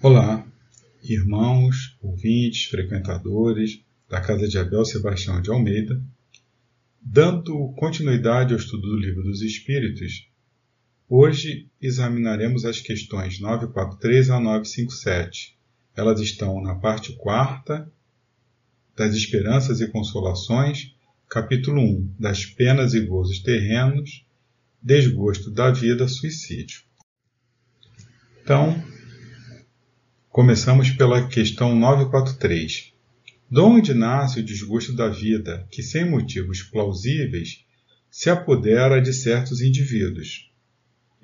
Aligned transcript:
Olá, 0.00 0.46
irmãos, 1.02 1.98
ouvintes, 2.00 2.66
frequentadores 2.66 3.82
da 4.08 4.20
Casa 4.20 4.46
de 4.46 4.56
Abel 4.56 4.84
Sebastião 4.84 5.42
de 5.42 5.50
Almeida. 5.50 6.00
Dando 7.02 7.72
continuidade 7.76 8.52
ao 8.52 8.60
estudo 8.60 8.86
do 8.86 8.96
Livro 8.96 9.24
dos 9.24 9.42
Espíritos, 9.42 10.28
hoje 11.08 11.68
examinaremos 11.82 12.64
as 12.64 12.80
questões 12.80 13.40
943 13.40 14.30
a 14.30 14.38
957. 14.38 15.58
Elas 15.96 16.20
estão 16.20 16.62
na 16.62 16.76
parte 16.76 17.14
quarta 17.14 17.90
das 18.96 19.16
Esperanças 19.16 19.80
e 19.80 19.88
Consolações, 19.88 20.94
capítulo 21.28 21.80
1, 21.80 22.14
das 22.20 22.46
Penas 22.46 22.94
e 22.94 23.00
Gozos 23.00 23.40
Terrenos, 23.40 24.24
Desgosto 24.80 25.50
da 25.50 25.72
Vida, 25.72 26.06
Suicídio. 26.06 26.82
Então, 28.44 28.80
Começamos 30.30 30.90
pela 30.90 31.26
questão 31.26 31.74
943. 31.74 32.92
De 33.50 33.60
onde 33.60 33.94
nasce 33.94 34.40
o 34.40 34.44
desgosto 34.44 34.92
da 34.92 35.08
vida 35.08 35.66
que, 35.70 35.82
sem 35.82 36.08
motivos 36.08 36.62
plausíveis, 36.62 37.64
se 38.10 38.28
apodera 38.28 39.00
de 39.00 39.12
certos 39.12 39.62
indivíduos? 39.62 40.50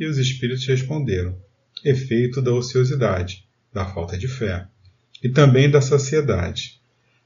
E 0.01 0.07
os 0.07 0.17
espíritos 0.17 0.67
responderam: 0.67 1.37
efeito 1.85 2.41
da 2.41 2.53
ociosidade, 2.55 3.45
da 3.73 3.85
falta 3.85 4.17
de 4.17 4.27
fé, 4.27 4.67
e 5.23 5.29
também 5.29 5.71
da 5.71 5.83
saciedade. 5.83 6.81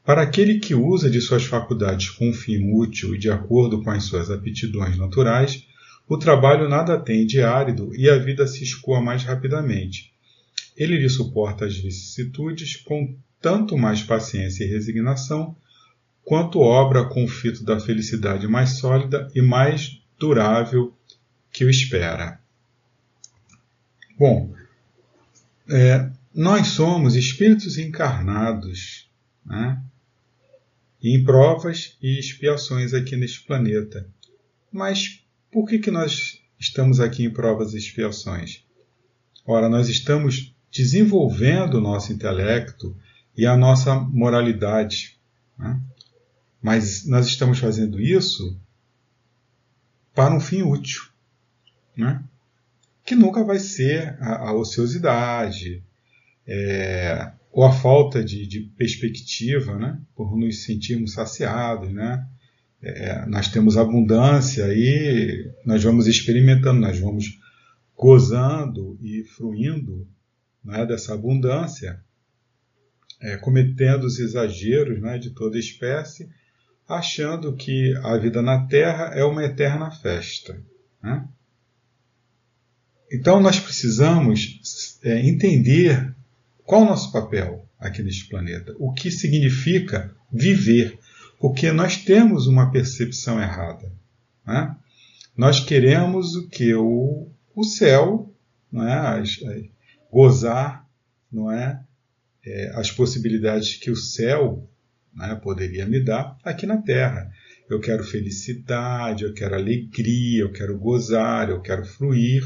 Para 0.05 0.23
aquele 0.23 0.59
que 0.59 0.75
usa 0.75 1.09
de 1.09 1.20
suas 1.20 1.45
faculdades 1.45 2.11
com 2.11 2.29
um 2.29 2.34
fim 2.34 2.73
útil 2.75 3.15
e 3.15 3.19
de 3.19 3.31
acordo 3.31 3.84
com 3.84 3.91
as 3.91 4.03
suas 4.03 4.31
aptidões 4.33 4.98
naturais, 4.98 5.65
o 6.09 6.19
trabalho 6.19 6.69
nada 6.69 6.98
tem 6.98 7.25
de 7.25 7.41
árido 7.41 7.95
e 7.95 8.11
a 8.11 8.19
vida 8.19 8.48
se 8.48 8.65
escoa 8.65 9.01
mais 9.01 9.23
rapidamente 9.23 10.12
ele 10.79 10.97
lhe 10.97 11.11
suporta 11.11 11.67
as 11.67 11.77
vicissitudes 11.77 12.77
com 12.77 13.17
tanto 13.41 13.77
mais 13.77 14.03
paciência 14.03 14.65
e 14.65 14.69
resignação, 14.69 15.57
quanto 16.25 16.61
obra 16.61 17.05
com 17.05 17.25
o 17.25 17.29
fito 17.29 17.65
da 17.65 17.81
felicidade 17.81 18.47
mais 18.47 18.79
sólida 18.79 19.29
e 19.35 19.43
mais 19.43 20.01
durável 20.19 20.97
que 21.51 21.65
o 21.65 21.70
espera. 21.70 22.41
Bom, 24.17 24.55
é, 25.69 26.11
nós 26.33 26.69
somos 26.69 27.17
espíritos 27.17 27.77
encarnados 27.77 29.09
né, 29.45 29.83
em 31.03 31.25
provas 31.25 31.97
e 32.01 32.19
expiações 32.19 32.95
aqui 32.95 33.17
neste 33.17 33.42
planeta. 33.45 34.09
Mas 34.70 35.25
por 35.51 35.67
que, 35.67 35.79
que 35.79 35.91
nós 35.91 36.41
estamos 36.59 37.01
aqui 37.01 37.25
em 37.25 37.31
provas 37.31 37.75
e 37.75 37.79
expiações? 37.79 38.65
Ora, 39.47 39.69
nós 39.69 39.89
estamos 39.89 40.55
desenvolvendo 40.70 41.74
o 41.74 41.80
nosso 41.80 42.12
intelecto 42.12 42.97
e 43.36 43.47
a 43.47 43.56
nossa 43.56 43.94
moralidade. 43.94 45.19
Né? 45.58 45.80
Mas 46.61 47.06
nós 47.06 47.27
estamos 47.27 47.58
fazendo 47.58 48.00
isso 48.00 48.58
para 50.14 50.34
um 50.34 50.41
fim 50.41 50.62
útil, 50.62 51.02
né? 51.96 52.22
que 53.05 53.14
nunca 53.14 53.44
vai 53.44 53.58
ser 53.58 54.19
a, 54.20 54.48
a 54.48 54.52
ociosidade 54.52 55.83
é, 56.46 57.33
ou 57.52 57.64
a 57.64 57.72
falta 57.72 58.22
de, 58.22 58.46
de, 58.46 58.61
perspectiva, 58.77 59.78
né? 59.78 60.00
por 60.14 60.36
nos 60.36 60.64
sentirmos 60.64 61.12
saciados. 61.12 61.92
Né? 61.92 62.27
É, 62.83 63.27
nós 63.27 63.48
temos 63.48 63.77
abundância 63.77 64.66
e 64.74 65.50
nós 65.64 65.83
vamos 65.83 66.06
experimentando, 66.06 66.80
nós 66.80 66.98
vamos 66.98 67.39
gozando 67.96 68.98
e 69.00 69.24
fruindo 69.24 70.06
né, 70.64 70.84
dessa 70.87 71.14
abundância, 71.14 72.03
é, 73.20 73.37
cometendo 73.37 74.05
os 74.05 74.19
exageros 74.19 75.01
né, 75.01 75.19
de 75.19 75.31
toda 75.31 75.59
espécie, 75.59 76.28
achando 76.87 77.55
que 77.55 77.95
a 78.03 78.17
vida 78.17 78.41
na 78.41 78.67
Terra 78.67 79.13
é 79.14 79.24
uma 79.24 79.45
eterna 79.45 79.91
festa. 79.91 80.61
Né? 81.02 81.27
Então 83.13 83.41
nós 83.41 83.58
precisamos 83.58 84.98
é, 85.02 85.20
entender 85.20 86.14
qual 86.64 86.83
é 86.83 86.85
o 86.85 86.89
nosso 86.89 87.11
papel 87.13 87.67
aqui 87.79 88.02
neste 88.02 88.29
planeta, 88.29 88.75
o 88.79 88.92
que 88.92 89.11
significa 89.11 90.14
viver, 90.33 90.98
porque 91.39 91.70
nós 91.73 91.96
temos 91.96 92.46
uma 92.46 92.70
percepção 92.70 93.40
errada. 93.40 93.90
Né? 94.46 94.77
Nós 95.36 95.61
queremos 95.61 96.35
o 96.35 96.48
que? 96.48 96.75
O, 96.75 97.29
o 97.55 97.64
céu, 97.64 98.33
não 98.70 98.86
é? 98.86 99.20
as, 99.20 99.39
gozar, 100.11 100.86
não 101.30 101.51
é, 101.51 101.83
é 102.45 102.73
as 102.74 102.91
possibilidades 102.91 103.77
que 103.77 103.91
o 103.91 103.96
céu 103.96 104.69
né, 105.14 105.35
poderia 105.35 105.86
me 105.86 106.01
dar 106.01 106.36
aqui 106.45 106.67
na 106.67 106.79
Terra. 106.79 107.30
Eu 107.69 107.80
quero 107.80 108.02
felicidade, 108.02 109.24
eu 109.24 109.35
quero 109.35 109.55
alegria, 109.55 110.42
eu 110.42 110.52
quero 110.52 110.79
gozar, 110.79 111.51
eu 111.51 111.61
quero 111.61 111.85
fruir. 111.85 112.42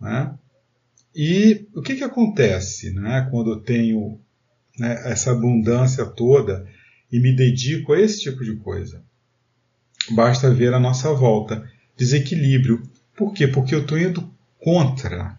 Né? 0.00 0.34
E 1.14 1.66
o 1.74 1.82
que, 1.82 1.96
que 1.96 2.04
acontece 2.04 2.92
né, 2.92 3.26
quando 3.30 3.50
eu 3.50 3.60
tenho 3.60 4.18
né, 4.78 5.02
essa 5.10 5.32
abundância 5.32 6.06
toda 6.06 6.66
e 7.10 7.18
me 7.18 7.34
dedico 7.34 7.92
a 7.92 8.00
esse 8.00 8.20
tipo 8.20 8.44
de 8.44 8.56
coisa? 8.56 9.02
Basta 10.10 10.52
ver 10.54 10.72
a 10.72 10.80
nossa 10.80 11.12
volta. 11.12 11.68
Desequilíbrio. 11.96 12.82
Por 13.14 13.34
quê? 13.34 13.46
Porque 13.46 13.74
eu 13.74 13.82
estou 13.82 13.98
indo 13.98 14.32
contra. 14.58 15.38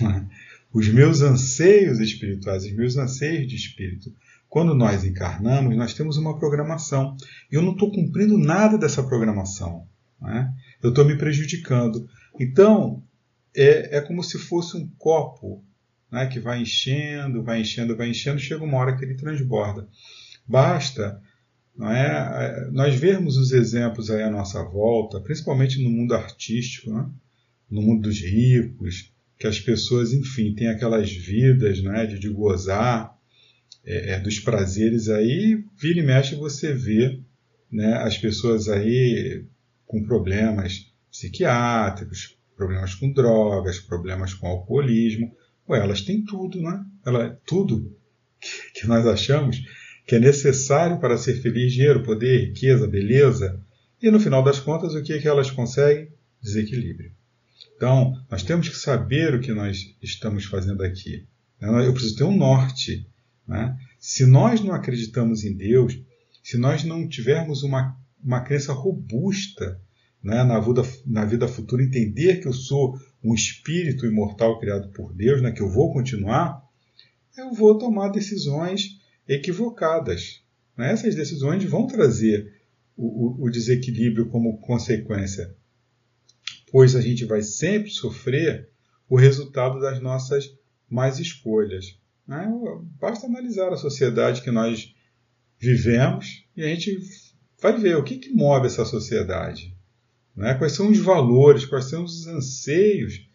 Né? 0.00 0.28
Os 0.72 0.88
meus 0.88 1.20
anseios 1.20 1.98
espirituais, 1.98 2.64
os 2.64 2.72
meus 2.72 2.96
anseios 2.96 3.48
de 3.48 3.56
espírito. 3.56 4.14
Quando 4.48 4.74
nós 4.74 5.04
encarnamos, 5.04 5.76
nós 5.76 5.94
temos 5.94 6.16
uma 6.16 6.38
programação. 6.38 7.16
E 7.50 7.54
eu 7.54 7.62
não 7.62 7.72
estou 7.72 7.92
cumprindo 7.92 8.36
nada 8.36 8.76
dessa 8.76 9.02
programação. 9.02 9.86
Né? 10.20 10.52
Eu 10.82 10.90
estou 10.90 11.04
me 11.04 11.16
prejudicando. 11.16 12.08
Então, 12.38 13.02
é, 13.54 13.98
é 13.98 14.00
como 14.00 14.22
se 14.22 14.38
fosse 14.38 14.76
um 14.76 14.88
copo 14.98 15.64
né, 16.10 16.26
que 16.26 16.40
vai 16.40 16.60
enchendo, 16.62 17.42
vai 17.42 17.60
enchendo, 17.60 17.96
vai 17.96 18.10
enchendo, 18.10 18.38
chega 18.38 18.64
uma 18.64 18.78
hora 18.78 18.96
que 18.96 19.04
ele 19.04 19.14
transborda. 19.14 19.88
Basta 20.46 21.20
não 21.76 21.90
é, 21.90 22.68
nós 22.72 22.94
vermos 22.94 23.36
os 23.38 23.52
exemplos 23.52 24.10
aí 24.10 24.22
à 24.22 24.30
nossa 24.30 24.62
volta, 24.62 25.20
principalmente 25.20 25.82
no 25.82 25.88
mundo 25.88 26.14
artístico, 26.14 26.92
né? 26.92 27.08
no 27.70 27.80
mundo 27.80 28.02
dos 28.02 28.20
ricos, 28.20 29.10
que 29.40 29.46
as 29.46 29.58
pessoas, 29.58 30.12
enfim, 30.12 30.54
têm 30.54 30.68
aquelas 30.68 31.10
vidas 31.10 31.82
né, 31.82 32.04
de, 32.04 32.18
de 32.18 32.28
gozar 32.28 33.16
é, 33.82 34.12
é, 34.12 34.20
dos 34.20 34.38
prazeres 34.38 35.08
aí, 35.08 35.64
vira 35.80 35.98
e 35.98 36.02
mexe 36.02 36.34
você 36.34 36.74
vê 36.74 37.18
né, 37.72 37.94
as 37.94 38.18
pessoas 38.18 38.68
aí 38.68 39.46
com 39.86 40.04
problemas 40.04 40.92
psiquiátricos, 41.10 42.36
problemas 42.54 42.94
com 42.94 43.10
drogas, 43.10 43.78
problemas 43.78 44.34
com 44.34 44.46
alcoolismo. 44.46 45.34
Ou 45.66 45.74
elas 45.74 46.02
têm 46.02 46.22
tudo, 46.22 46.60
né? 46.60 46.84
Ela, 47.06 47.40
tudo 47.46 47.96
que, 48.38 48.80
que 48.80 48.86
nós 48.86 49.06
achamos 49.06 49.62
que 50.06 50.16
é 50.16 50.18
necessário 50.18 51.00
para 51.00 51.16
ser 51.16 51.40
feliz, 51.40 51.72
dinheiro, 51.72 52.02
poder, 52.02 52.48
riqueza, 52.48 52.86
beleza. 52.86 53.58
E 54.02 54.10
no 54.10 54.20
final 54.20 54.44
das 54.44 54.60
contas, 54.60 54.94
o 54.94 55.02
que, 55.02 55.14
é 55.14 55.18
que 55.18 55.28
elas 55.28 55.50
conseguem? 55.50 56.12
Desequilíbrio. 56.42 57.12
Então, 57.76 58.14
nós 58.30 58.42
temos 58.42 58.68
que 58.68 58.76
saber 58.76 59.34
o 59.34 59.40
que 59.40 59.52
nós 59.52 59.94
estamos 60.02 60.44
fazendo 60.44 60.82
aqui. 60.82 61.26
Eu 61.60 61.92
preciso 61.92 62.16
ter 62.16 62.24
um 62.24 62.36
norte. 62.36 63.06
Né? 63.46 63.76
Se 63.98 64.26
nós 64.26 64.60
não 64.60 64.74
acreditamos 64.74 65.44
em 65.44 65.54
Deus, 65.54 65.98
se 66.42 66.56
nós 66.56 66.84
não 66.84 67.08
tivermos 67.08 67.62
uma, 67.62 67.96
uma 68.22 68.40
crença 68.40 68.72
robusta 68.72 69.80
né, 70.22 70.42
na, 70.42 70.60
vida, 70.60 70.82
na 71.06 71.24
vida 71.24 71.48
futura, 71.48 71.82
entender 71.82 72.40
que 72.40 72.48
eu 72.48 72.52
sou 72.52 72.98
um 73.22 73.34
espírito 73.34 74.06
imortal 74.06 74.58
criado 74.58 74.88
por 74.90 75.12
Deus, 75.12 75.42
né, 75.42 75.52
que 75.52 75.60
eu 75.60 75.68
vou 75.68 75.92
continuar, 75.92 76.62
eu 77.36 77.52
vou 77.52 77.78
tomar 77.78 78.08
decisões 78.08 79.00
equivocadas. 79.28 80.42
Né? 80.76 80.92
Essas 80.92 81.14
decisões 81.14 81.64
vão 81.64 81.86
trazer 81.86 82.60
o, 82.96 83.42
o, 83.42 83.44
o 83.46 83.50
desequilíbrio 83.50 84.26
como 84.28 84.58
consequência 84.58 85.54
pois 86.70 86.94
a 86.94 87.00
gente 87.00 87.24
vai 87.24 87.42
sempre 87.42 87.90
sofrer 87.90 88.68
o 89.08 89.16
resultado 89.16 89.80
das 89.80 90.00
nossas 90.00 90.52
más 90.88 91.18
escolhas. 91.18 91.98
Né? 92.26 92.48
Basta 93.00 93.26
analisar 93.26 93.72
a 93.72 93.76
sociedade 93.76 94.42
que 94.42 94.50
nós 94.50 94.94
vivemos 95.58 96.46
e 96.56 96.62
a 96.62 96.68
gente 96.68 96.98
vai 97.60 97.76
ver 97.76 97.96
o 97.96 98.04
que, 98.04 98.16
que 98.16 98.32
move 98.32 98.66
essa 98.66 98.84
sociedade. 98.84 99.76
Né? 100.34 100.54
Quais 100.54 100.72
são 100.72 100.88
os 100.90 100.98
valores, 100.98 101.66
quais 101.66 101.86
são 101.86 102.04
os 102.04 102.26
anseios 102.26 103.28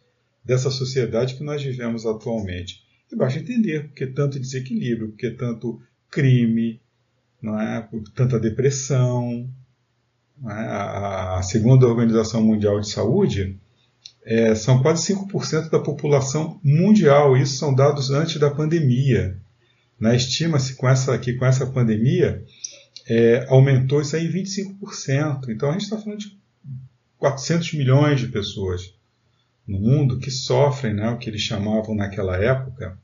dessa 0.45 0.69
sociedade 0.69 1.35
que 1.35 1.43
nós 1.43 1.61
vivemos 1.63 2.05
atualmente. 2.05 2.83
E 3.11 3.15
basta 3.15 3.39
entender 3.39 3.87
por 3.87 3.95
que 3.95 4.07
tanto 4.07 4.39
desequilíbrio, 4.39 5.09
por 5.09 5.17
que 5.17 5.31
tanto 5.31 5.81
crime, 6.09 6.79
não 7.41 7.59
é? 7.59 7.81
por 7.81 8.03
tanta 8.09 8.39
depressão? 8.39 9.49
A 10.43 11.41
segunda 11.43 11.87
Organização 11.87 12.43
Mundial 12.43 12.79
de 12.79 12.89
Saúde 12.89 13.57
é, 14.25 14.53
são 14.55 14.81
quase 14.81 15.13
5% 15.13 15.69
da 15.69 15.79
população 15.79 16.59
mundial. 16.63 17.37
Isso 17.37 17.57
são 17.57 17.73
dados 17.73 18.09
antes 18.09 18.39
da 18.39 18.51
pandemia. 18.51 19.39
Né? 19.99 20.15
Estima-se 20.15 20.75
com 20.75 20.89
essa, 20.89 21.17
que 21.17 21.33
com 21.33 21.45
essa 21.45 21.65
pandemia 21.67 22.43
é, 23.07 23.45
aumentou 23.47 24.01
isso 24.01 24.15
aí 24.15 24.25
em 24.25 24.31
25%. 24.31 25.49
Então 25.49 25.69
a 25.69 25.73
gente 25.73 25.83
está 25.83 25.97
falando 25.97 26.19
de 26.19 26.37
400 27.17 27.73
milhões 27.73 28.19
de 28.19 28.27
pessoas 28.27 28.93
no 29.67 29.79
mundo 29.79 30.19
que 30.19 30.29
sofrem 30.29 30.93
né, 30.93 31.09
o 31.09 31.17
que 31.17 31.29
eles 31.29 31.41
chamavam 31.41 31.95
naquela 31.95 32.37
época 32.37 32.97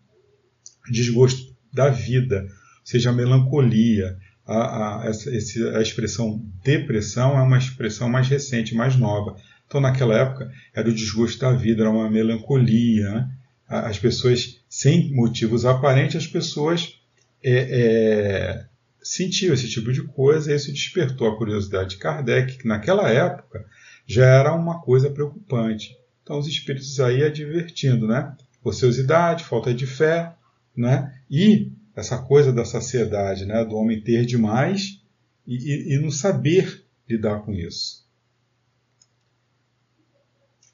desgosto 0.89 1.56
da 1.72 1.89
vida, 1.89 2.48
seja 2.83 3.12
a 3.12 3.13
melancolia. 3.13 4.18
A, 4.51 5.01
a, 5.01 5.06
essa, 5.07 5.30
a 5.77 5.81
expressão 5.81 6.44
depressão 6.63 7.38
é 7.38 7.42
uma 7.42 7.57
expressão 7.57 8.09
mais 8.09 8.27
recente, 8.27 8.75
mais 8.75 8.95
nova. 8.95 9.36
Então, 9.65 9.80
naquela 9.80 10.18
época, 10.18 10.51
era 10.74 10.89
o 10.89 10.94
desgosto 10.94 11.39
da 11.39 11.53
vida, 11.53 11.83
era 11.83 11.89
uma 11.89 12.09
melancolia. 12.09 13.09
Né? 13.09 13.31
As 13.68 13.98
pessoas, 13.98 14.59
sem 14.68 15.13
motivos 15.13 15.65
aparentes, 15.65 16.18
as 16.18 16.27
pessoas 16.27 17.00
é, 17.42 17.51
é, 17.53 18.65
sentiam 19.01 19.53
esse 19.53 19.69
tipo 19.69 19.94
de 19.94 20.03
coisa 20.03 20.51
e 20.51 20.56
isso 20.56 20.71
despertou 20.71 21.27
a 21.27 21.38
curiosidade 21.38 21.92
de 21.92 21.97
Kardec, 21.97 22.57
que 22.57 22.68
naquela 22.68 23.09
época 23.09 23.65
já 24.06 24.25
era 24.25 24.54
uma 24.54 24.81
coisa 24.81 25.09
preocupante. 25.09 25.97
Então, 26.21 26.38
os 26.38 26.47
espíritos 26.47 27.00
aí 27.00 27.24
advertindo, 27.24 28.07
né? 28.07 28.36
Ociosidade, 28.63 29.44
falta 29.44 29.74
de 29.74 29.88
fé, 29.88 30.33
né? 30.75 31.15
E 31.30 31.71
essa 31.95 32.17
coisa 32.17 32.51
da 32.51 32.65
saciedade, 32.65 33.45
né? 33.45 33.63
Do 33.65 33.75
homem 33.75 34.01
ter 34.01 34.25
demais 34.25 35.01
e, 35.45 35.55
e, 35.55 35.95
e 35.95 35.99
não 35.99 36.11
saber 36.11 36.85
lidar 37.07 37.41
com 37.41 37.53
isso. 37.53 38.05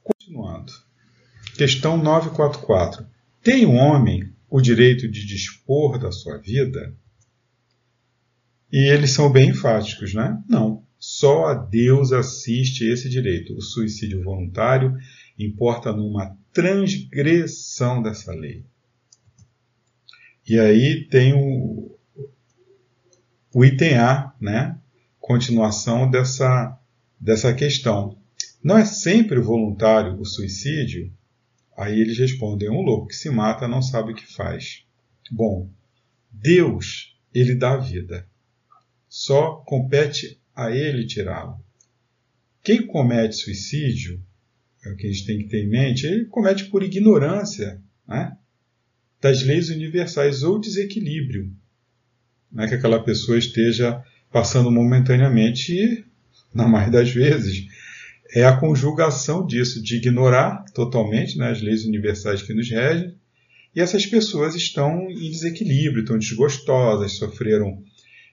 Continuando. 0.03 0.71
Questão 1.55 1.97
944. 1.97 3.05
Tem 3.41 3.65
o 3.65 3.71
homem 3.71 4.31
o 4.49 4.61
direito 4.61 5.07
de 5.07 5.25
dispor 5.25 5.97
da 5.99 6.11
sua 6.11 6.37
vida? 6.37 6.95
E 8.71 8.89
eles 8.89 9.11
são 9.11 9.31
bem 9.31 9.49
enfáticos, 9.49 10.13
né? 10.13 10.41
Não. 10.47 10.85
Só 10.99 11.45
a 11.45 11.53
Deus 11.53 12.11
assiste 12.11 12.83
esse 12.83 13.09
direito. 13.09 13.55
O 13.55 13.61
suicídio 13.61 14.23
voluntário 14.23 14.97
importa 15.37 15.91
numa 15.91 16.35
transgressão 16.51 18.01
dessa 18.01 18.33
lei. 18.33 18.65
E 20.47 20.57
aí 20.57 21.03
tem 21.03 21.33
o, 21.33 21.94
o 23.53 23.65
item 23.65 23.97
A, 23.97 24.33
né? 24.39 24.79
Continuação 25.19 26.09
dessa, 26.09 26.79
dessa 27.19 27.53
questão. 27.53 28.17
Não 28.63 28.77
é 28.77 28.85
sempre 28.85 29.41
voluntário 29.41 30.17
o 30.17 30.25
suicídio? 30.25 31.11
Aí 31.75 31.99
eles 31.99 32.17
respondem: 32.17 32.69
um 32.69 32.81
louco 32.81 33.07
que 33.07 33.15
se 33.15 33.29
mata 33.29 33.67
não 33.67 33.81
sabe 33.81 34.13
o 34.13 34.15
que 34.15 34.25
faz. 34.25 34.85
Bom, 35.29 35.69
Deus, 36.31 37.17
ele 37.33 37.53
dá 37.53 37.73
a 37.73 37.77
vida. 37.77 38.25
Só 39.09 39.57
compete 39.65 40.39
a 40.55 40.71
ele 40.71 41.05
tirá-lo. 41.05 41.59
Quem 42.63 42.88
comete 42.88 43.35
suicídio, 43.35 44.23
é 44.85 44.89
o 44.89 44.95
que 44.95 45.07
a 45.07 45.11
gente 45.11 45.25
tem 45.25 45.39
que 45.39 45.49
ter 45.49 45.65
em 45.65 45.69
mente, 45.69 46.05
ele 46.05 46.25
comete 46.25 46.65
por 46.65 46.83
ignorância 46.83 47.81
né, 48.07 48.38
das 49.21 49.43
leis 49.43 49.69
universais 49.69 50.43
ou 50.43 50.59
desequilíbrio. 50.59 51.51
Não 52.51 52.63
é 52.63 52.67
que 52.67 52.75
aquela 52.75 53.03
pessoa 53.03 53.37
esteja 53.37 54.03
passando 54.31 54.71
momentaneamente 54.71 55.73
e, 55.73 56.05
na 56.53 56.67
maioria 56.67 56.99
das 56.99 57.11
vezes, 57.11 57.67
é 58.33 58.43
a 58.43 58.57
conjugação 58.57 59.45
disso, 59.45 59.81
de 59.81 59.97
ignorar 59.97 60.63
totalmente 60.73 61.37
né, 61.37 61.49
as 61.49 61.61
leis 61.61 61.85
universais 61.85 62.41
que 62.41 62.53
nos 62.53 62.69
regem, 62.69 63.15
e 63.75 63.81
essas 63.81 64.05
pessoas 64.05 64.55
estão 64.55 65.09
em 65.09 65.29
desequilíbrio, 65.29 66.01
estão 66.01 66.17
desgostosas, 66.17 67.17
sofreram 67.17 67.83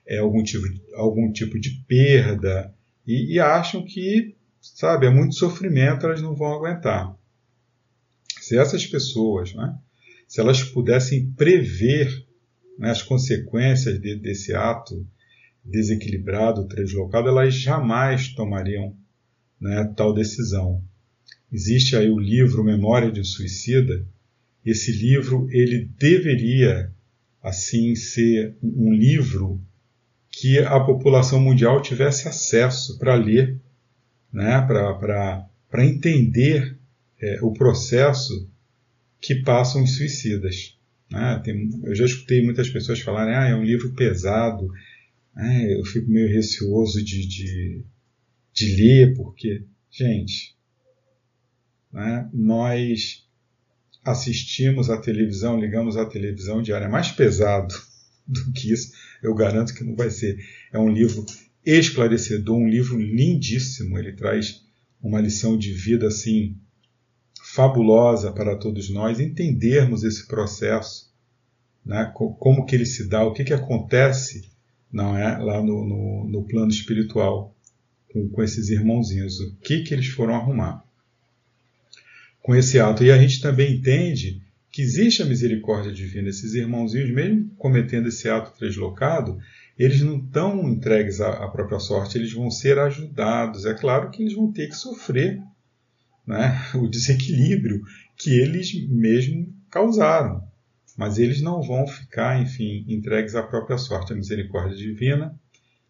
é, 0.07 0.17
algum, 0.17 0.43
tipo, 0.43 0.65
algum 0.95 1.31
tipo 1.31 1.59
de 1.59 1.83
perda 1.87 2.73
e, 3.05 3.35
e, 3.35 3.39
acham 3.39 3.85
que, 3.85 4.35
sabe, 4.59 5.05
é 5.05 5.09
muito 5.09 5.35
sofrimento, 5.35 6.05
elas 6.05 6.21
não 6.21 6.35
vão 6.35 6.53
aguentar. 6.53 7.15
Se 8.39 8.57
essas 8.57 8.85
pessoas, 8.85 9.53
né, 9.53 9.77
se 10.27 10.39
elas 10.39 10.63
pudessem 10.63 11.31
prever 11.31 12.25
né, 12.77 12.91
as 12.91 13.01
consequências 13.01 13.99
de, 13.99 14.15
desse 14.15 14.53
ato 14.53 15.05
desequilibrado, 15.63 16.67
deslocado, 16.67 17.27
elas 17.27 17.53
jamais 17.53 18.29
tomariam 18.29 18.95
né, 19.59 19.91
tal 19.95 20.13
decisão. 20.13 20.83
Existe 21.51 21.95
aí 21.95 22.09
o 22.09 22.19
livro 22.19 22.63
Memória 22.63 23.11
de 23.11 23.21
um 23.21 23.23
Suicida. 23.23 24.05
Esse 24.65 24.91
livro 24.91 25.47
ele 25.51 25.89
deveria 25.97 26.91
assim 27.41 27.95
ser 27.95 28.55
um 28.61 28.91
livro 28.91 29.61
que 30.31 30.59
a 30.59 30.79
população 30.79 31.39
mundial 31.39 31.81
tivesse 31.81 32.27
acesso 32.27 32.97
para 32.97 33.15
ler, 33.15 33.59
né, 34.33 34.59
para 34.61 35.85
entender 35.85 36.77
é, 37.21 37.39
o 37.41 37.53
processo 37.53 38.49
que 39.25 39.41
passam 39.41 39.83
os 39.83 39.95
suicidas. 39.95 40.77
Né? 41.09 41.41
Tem, 41.43 41.69
eu 41.83 41.95
já 41.95 42.05
escutei 42.05 42.43
muitas 42.43 42.69
pessoas 42.69 42.99
falarem: 42.99 43.33
ah, 43.33 43.47
é 43.47 43.55
um 43.55 43.63
livro 43.63 43.93
pesado, 43.93 44.69
né? 45.35 45.73
eu 45.73 45.83
fico 45.83 46.09
meio 46.09 46.31
receoso 46.31 47.03
de, 47.03 47.27
de, 47.27 47.83
de 48.53 48.75
ler, 48.75 49.15
porque, 49.15 49.63
gente, 49.89 50.55
né, 51.91 52.29
nós 52.31 53.25
assistimos 54.03 54.91
à 54.91 55.01
televisão, 55.01 55.59
ligamos 55.59 55.97
à 55.97 56.05
televisão 56.05 56.61
diária, 56.61 56.85
é 56.85 56.89
mais 56.89 57.11
pesado 57.11 57.73
do 58.27 58.51
que 58.53 58.71
isso, 58.71 58.91
eu 59.23 59.33
garanto 59.33 59.73
que 59.73 59.83
não 59.83 59.95
vai 59.95 60.11
ser. 60.11 60.37
É 60.71 60.77
um 60.77 60.89
livro 60.89 61.25
esclarecedor, 61.65 62.55
um 62.55 62.69
livro 62.69 62.99
lindíssimo. 62.99 63.97
Ele 63.97 64.13
traz 64.13 64.63
uma 65.01 65.19
lição 65.19 65.57
de 65.57 65.71
vida 65.71 66.07
assim 66.07 66.55
fabulosa 67.55 68.33
para 68.33 68.57
todos 68.57 68.89
nós 68.89 69.17
entendermos 69.17 70.03
esse 70.03 70.27
processo, 70.27 71.09
né? 71.85 72.11
como 72.13 72.65
que 72.65 72.75
ele 72.75 72.85
se 72.85 73.07
dá, 73.07 73.23
o 73.23 73.31
que, 73.31 73.45
que 73.45 73.53
acontece 73.53 74.49
não 74.91 75.17
é 75.17 75.37
lá 75.37 75.63
no, 75.63 75.85
no, 75.85 76.27
no 76.27 76.43
plano 76.43 76.69
espiritual 76.69 77.55
com, 78.11 78.27
com, 78.27 78.43
esses 78.43 78.69
irmãozinhos, 78.69 79.39
o 79.39 79.55
que, 79.57 79.83
que 79.83 79.93
eles 79.93 80.07
foram 80.07 80.35
arrumar 80.35 80.83
com 82.41 82.53
esse 82.53 82.77
ato. 82.77 83.03
E 83.03 83.11
a 83.11 83.17
gente 83.17 83.41
também 83.41 83.75
entende 83.75 84.41
que 84.69 84.81
existe 84.81 85.21
a 85.21 85.25
misericórdia 85.25 85.93
divina. 85.93 86.27
Esses 86.27 86.53
irmãozinhos, 86.53 87.09
mesmo 87.11 87.49
cometendo 87.57 88.09
esse 88.09 88.27
ato 88.27 88.57
translocado, 88.57 89.39
eles 89.79 90.01
não 90.01 90.17
estão 90.17 90.67
entregues 90.69 91.21
à, 91.21 91.45
à, 91.45 91.47
própria 91.47 91.79
sorte, 91.79 92.17
eles 92.17 92.33
vão 92.33 92.51
ser 92.51 92.77
ajudados. 92.79 93.65
É 93.65 93.73
claro 93.73 94.11
que 94.11 94.21
eles 94.21 94.33
vão 94.33 94.51
ter 94.51 94.67
que 94.67 94.75
sofrer 94.75 95.41
né, 96.25 96.57
o 96.75 96.87
desequilíbrio 96.87 97.81
que 98.17 98.29
eles 98.29 98.73
mesmos 98.89 99.47
causaram. 99.69 100.45
Mas 100.97 101.19
eles 101.19 101.41
não 101.41 101.61
vão 101.61 101.85
ficar, 101.85 102.41
enfim, 102.41 102.85
entregues 102.87 103.35
à 103.35 103.43
própria 103.43 103.77
sorte. 103.77 104.13
A 104.13 104.15
misericórdia 104.15 104.77
divina 104.77 105.37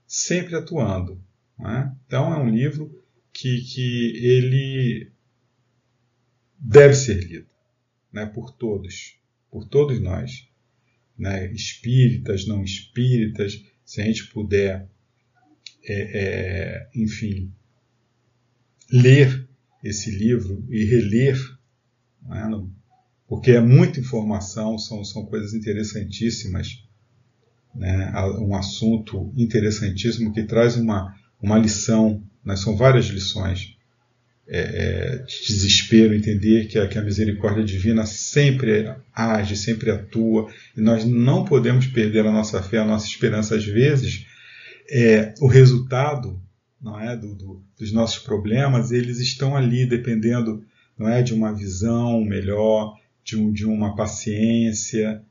sempre 0.07 0.55
atuando. 0.55 1.21
Né? 1.59 1.95
Então 2.07 2.33
é 2.33 2.39
um 2.39 2.49
livro 2.49 2.91
que, 3.31 3.61
que 3.61 4.17
ele 4.17 5.11
deve 6.59 6.95
ser 6.95 7.23
lido 7.23 7.47
né, 8.15 8.25
por 8.25 8.51
todos, 8.51 9.19
por 9.51 9.67
todos 9.67 9.99
nós, 9.99 10.47
né, 11.17 11.51
espíritas, 11.51 12.47
não 12.47 12.63
espíritas, 12.63 13.61
se 13.83 14.01
a 14.01 14.05
gente 14.05 14.27
puder, 14.27 14.87
é, 15.83 15.93
é, 15.93 16.89
enfim, 16.95 17.53
ler 18.89 19.44
esse 19.85 20.09
livro 20.09 20.65
e 20.67 20.83
reler, 20.83 21.39
né, 22.27 22.47
no, 22.49 22.73
porque 23.27 23.51
é 23.51 23.61
muita 23.61 23.99
informação, 23.99 24.79
são, 24.79 25.03
são 25.03 25.25
coisas 25.27 25.53
interessantíssimas, 25.53 26.83
né, 27.73 28.11
um 28.39 28.55
assunto 28.55 29.31
interessantíssimo 29.37 30.33
que 30.33 30.43
traz 30.43 30.75
uma, 30.75 31.15
uma 31.39 31.59
lição, 31.59 32.23
né, 32.43 32.55
são 32.55 32.75
várias 32.75 33.05
lições 33.05 33.77
é, 34.47 34.59
é, 34.59 35.17
de 35.19 35.47
desespero, 35.47 36.15
entender 36.15 36.67
que 36.67 36.79
a, 36.79 36.87
que 36.87 36.97
a 36.97 37.03
misericórdia 37.03 37.63
divina 37.63 38.07
sempre 38.07 38.91
age, 39.13 39.55
sempre 39.55 39.91
atua, 39.91 40.51
e 40.75 40.81
nós 40.81 41.05
não 41.05 41.45
podemos 41.45 41.85
perder 41.85 42.25
a 42.25 42.31
nossa 42.31 42.61
fé, 42.61 42.79
a 42.79 42.85
nossa 42.85 43.07
esperança. 43.07 43.55
Às 43.55 43.65
vezes, 43.65 44.25
é, 44.89 45.33
o 45.39 45.47
resultado 45.47 46.41
não 46.85 46.99
é, 46.99 47.17
do, 47.17 47.33
do, 47.33 47.63
dos 47.79 47.91
nossos 47.91 48.19
problemas, 48.19 48.91
eles 48.91 49.19
estão 49.19 49.55
ali, 49.55 49.87
dependendo 49.87 50.63
não 50.95 51.09
é, 51.09 51.23
de 51.23 51.33
uma 51.33 51.51
visão 51.51 52.23
melhor, 52.23 52.95
de, 53.23 53.35
um, 53.35 53.51
de 53.51 53.65
uma 53.65 53.95
paciência, 53.95 55.21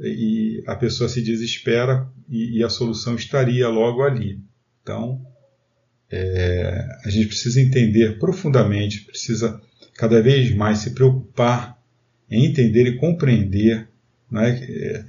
e 0.00 0.64
a 0.66 0.74
pessoa 0.74 1.08
se 1.08 1.20
desespera 1.20 2.08
e, 2.26 2.58
e 2.58 2.64
a 2.64 2.70
solução 2.70 3.14
estaria 3.14 3.68
logo 3.68 4.02
ali. 4.02 4.40
Então, 4.82 5.24
é, 6.10 6.88
a 7.04 7.10
gente 7.10 7.26
precisa 7.26 7.60
entender 7.60 8.18
profundamente, 8.18 9.02
precisa 9.02 9.60
cada 9.94 10.22
vez 10.22 10.54
mais 10.54 10.78
se 10.78 10.94
preocupar 10.94 11.78
em 12.30 12.46
entender 12.46 12.86
e 12.86 12.96
compreender 12.96 13.88
é, 14.36 15.04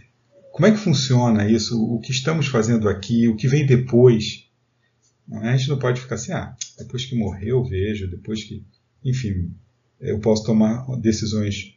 como 0.51 0.67
é 0.67 0.71
que 0.71 0.77
funciona 0.77 1.49
isso, 1.49 1.81
o 1.81 1.99
que 1.99 2.11
estamos 2.11 2.47
fazendo 2.47 2.89
aqui, 2.89 3.27
o 3.27 3.35
que 3.35 3.47
vem 3.47 3.65
depois. 3.65 4.44
A 5.31 5.57
gente 5.57 5.69
não 5.69 5.79
pode 5.79 6.01
ficar 6.01 6.15
assim, 6.15 6.31
ah, 6.31 6.55
depois 6.77 7.05
que 7.05 7.15
morrer 7.15 7.49
eu 7.49 7.63
vejo, 7.63 8.07
depois 8.07 8.43
que. 8.43 8.63
Enfim, 9.03 9.51
eu 9.99 10.19
posso 10.19 10.43
tomar 10.43 10.85
decisões 10.97 11.75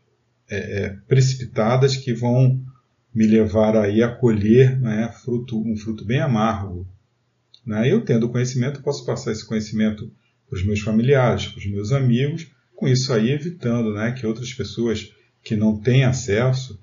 é, 0.50 0.56
é, 0.56 0.88
precipitadas 1.06 1.96
que 1.96 2.12
vão 2.12 2.60
me 3.14 3.26
levar 3.26 3.76
aí 3.76 4.02
a 4.02 4.14
colher 4.14 4.78
né, 4.78 5.10
fruto, 5.22 5.60
um 5.60 5.76
fruto 5.76 6.04
bem 6.04 6.20
amargo. 6.20 6.86
Né? 7.64 7.90
Eu, 7.90 8.04
tendo 8.04 8.28
conhecimento, 8.28 8.82
posso 8.82 9.04
passar 9.04 9.32
esse 9.32 9.46
conhecimento 9.46 10.10
para 10.48 10.56
os 10.56 10.64
meus 10.64 10.80
familiares, 10.80 11.46
para 11.46 11.58
os 11.58 11.66
meus 11.66 11.92
amigos, 11.92 12.50
com 12.74 12.88
isso 12.88 13.12
aí 13.12 13.30
evitando 13.30 13.92
né, 13.92 14.12
que 14.12 14.26
outras 14.26 14.52
pessoas 14.52 15.12
que 15.42 15.56
não 15.56 15.76
têm 15.76 16.04
acesso 16.04 16.78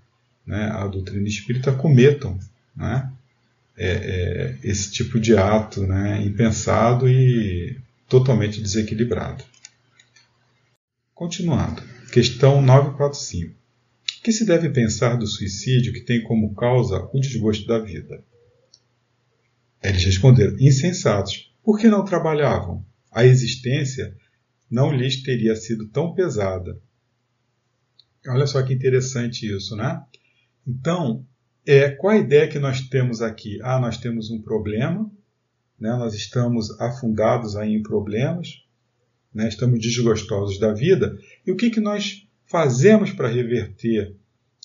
né, 0.46 0.70
à 0.72 0.86
doutrina 0.88 1.28
espírita 1.28 1.72
cometam 1.72 2.38
né, 2.76 3.12
é, 3.78 3.88
é, 3.88 4.58
esse 4.64 4.92
tipo 4.92 5.20
de 5.20 5.36
ato 5.36 5.86
né, 5.86 6.24
impensado 6.24 7.10
e 7.10 7.78
totalmente 8.08 8.62
desequilibrado. 8.62 9.44
Continuando, 11.14 11.82
questão 12.12 12.62
945. 12.62 13.54
O 13.54 14.24
que 14.24 14.32
se 14.32 14.46
deve 14.46 14.70
pensar 14.70 15.18
do 15.18 15.28
suicídio 15.28 15.94
que 15.94 16.02
tem 16.02 16.24
como 16.24 16.56
causa 16.56 17.08
o 17.14 17.20
desgosto 17.20 17.66
da 17.68 17.80
vida? 17.80 18.24
Eles 19.84 20.04
responderam: 20.04 20.58
insensatos. 20.60 21.54
Por 21.64 21.80
que 21.80 21.88
não 21.88 22.04
trabalhavam? 22.04 22.86
A 23.12 23.26
existência 23.26 24.16
não 24.70 24.92
lhes 24.92 25.22
teria 25.22 25.56
sido 25.56 25.88
tão 25.88 26.14
pesada. 26.14 26.80
Olha 28.28 28.48
só 28.48 28.62
que 28.64 28.74
interessante 28.74 29.48
isso, 29.48 29.76
né? 29.76 30.04
Então, 30.68 31.26
é, 31.66 31.90
qual 31.90 32.14
a 32.14 32.18
ideia 32.18 32.48
que 32.48 32.60
nós 32.60 32.82
temos 32.82 33.22
aqui? 33.22 33.60
Ah, 33.62 33.80
nós 33.80 33.98
temos 33.98 34.30
um 34.30 34.42
problema, 34.42 35.10
né? 35.80 35.90
nós 35.96 36.14
estamos 36.14 36.80
afundados 36.80 37.56
aí 37.56 37.74
em 37.74 37.84
problemas, 37.84 38.64
né? 39.34 39.48
estamos 39.48 39.80
desgostosos 39.80 40.60
da 40.60 40.74
vida, 40.74 41.18
e 41.46 41.52
o 41.52 41.56
que, 41.56 41.70
que 41.70 41.80
nós 41.80 42.28
fazemos 42.46 43.12
para 43.12 43.28
reverter 43.28 44.16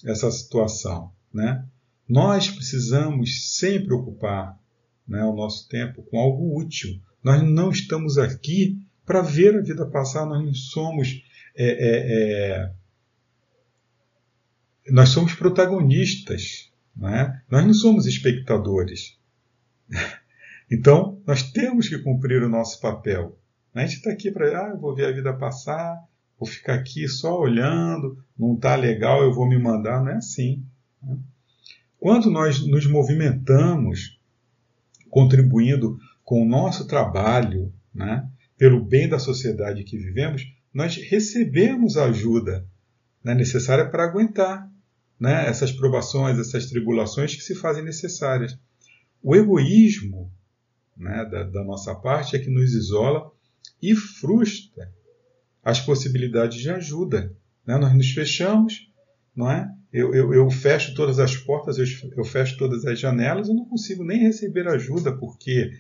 essa 0.05 0.31
situação? 0.31 1.11
Né? 1.33 1.65
Nós 2.09 2.51
precisamos 2.51 3.57
sempre 3.57 3.95
ocupar 3.95 4.59
né, 5.07 5.25
o 5.25 5.35
nosso 5.35 5.69
tempo 5.69 6.03
com 6.03 6.19
algo 6.19 6.59
útil. 6.59 7.01
Nós 7.23 7.43
não 7.43 7.71
estamos 7.71 8.19
aqui 8.19 8.79
para 9.05 9.23
ver 9.23 9.57
a 9.57 9.61
vida 9.61 9.85
passar, 9.87 10.25
nós 10.27 10.45
não 10.45 10.55
somos. 10.55 11.23
É, 11.57 11.67
é, 11.67 11.97
é, 12.53 12.73
nós 14.89 15.09
somos 15.09 15.35
protagonistas, 15.35 16.70
né? 16.97 17.43
nós 17.51 17.65
não 17.65 17.75
somos 17.75 18.07
espectadores. 18.07 19.19
Então, 20.73 21.21
nós 21.27 21.43
temos 21.51 21.89
que 21.89 21.99
cumprir 21.99 22.45
o 22.45 22.49
nosso 22.49 22.81
papel. 22.81 23.37
A 23.75 23.81
gente 23.81 23.97
está 23.97 24.13
aqui 24.13 24.31
para, 24.31 24.57
ah, 24.57 24.77
vou 24.77 24.95
ver 24.95 25.07
a 25.07 25.11
vida 25.13 25.33
passar, 25.33 25.99
vou 26.39 26.49
ficar 26.49 26.75
aqui 26.75 27.09
só 27.09 27.41
olhando, 27.41 28.25
não 28.39 28.55
está 28.55 28.77
legal, 28.77 29.21
eu 29.21 29.35
vou 29.35 29.49
me 29.49 29.59
mandar. 29.59 30.01
Não 30.01 30.13
é 30.13 30.15
assim. 30.15 30.65
Né? 31.03 31.19
Quando 31.99 32.31
nós 32.31 32.65
nos 32.65 32.87
movimentamos, 32.87 34.21
contribuindo 35.11 35.99
com 36.23 36.41
o 36.41 36.49
nosso 36.49 36.87
trabalho, 36.87 37.73
né, 37.93 38.29
pelo 38.57 38.85
bem 38.85 39.09
da 39.09 39.19
sociedade 39.19 39.83
que 39.83 39.99
vivemos, 39.99 40.55
nós 40.73 40.97
recebemos 40.97 41.97
a 41.97 42.05
ajuda 42.05 42.65
né, 43.25 43.35
necessária 43.35 43.91
para 43.91 44.05
aguentar 44.05 44.70
né, 45.21 45.47
essas 45.47 45.71
provações, 45.71 46.39
essas 46.39 46.67
tribulações 46.67 47.35
que 47.35 47.43
se 47.43 47.55
fazem 47.55 47.85
necessárias. 47.85 48.59
O 49.23 49.37
egoísmo 49.37 50.33
né, 50.97 51.27
da, 51.27 51.45
da 51.45 51.63
nossa 51.63 51.95
parte 51.95 52.35
é 52.35 52.39
que 52.39 52.49
nos 52.49 52.73
isola 52.73 53.31
e 53.83 53.95
frustra 53.95 54.91
as 55.63 55.79
possibilidades 55.79 56.59
de 56.59 56.71
ajuda. 56.71 57.37
Né? 57.67 57.77
Nós 57.77 57.95
nos 57.95 58.11
fechamos, 58.11 58.91
não 59.37 59.51
é? 59.51 59.71
Eu, 59.93 60.15
eu, 60.15 60.33
eu 60.33 60.51
fecho 60.51 60.95
todas 60.95 61.19
as 61.19 61.37
portas, 61.37 61.77
eu, 61.77 62.25
fecho 62.25 62.57
todas 62.57 62.87
as 62.87 62.99
janelas, 62.99 63.49
eu 63.49 63.55
não 63.55 63.65
consigo 63.65 64.05
nem 64.05 64.21
receber 64.21 64.69
ajuda, 64.69 65.13
porque 65.13 65.73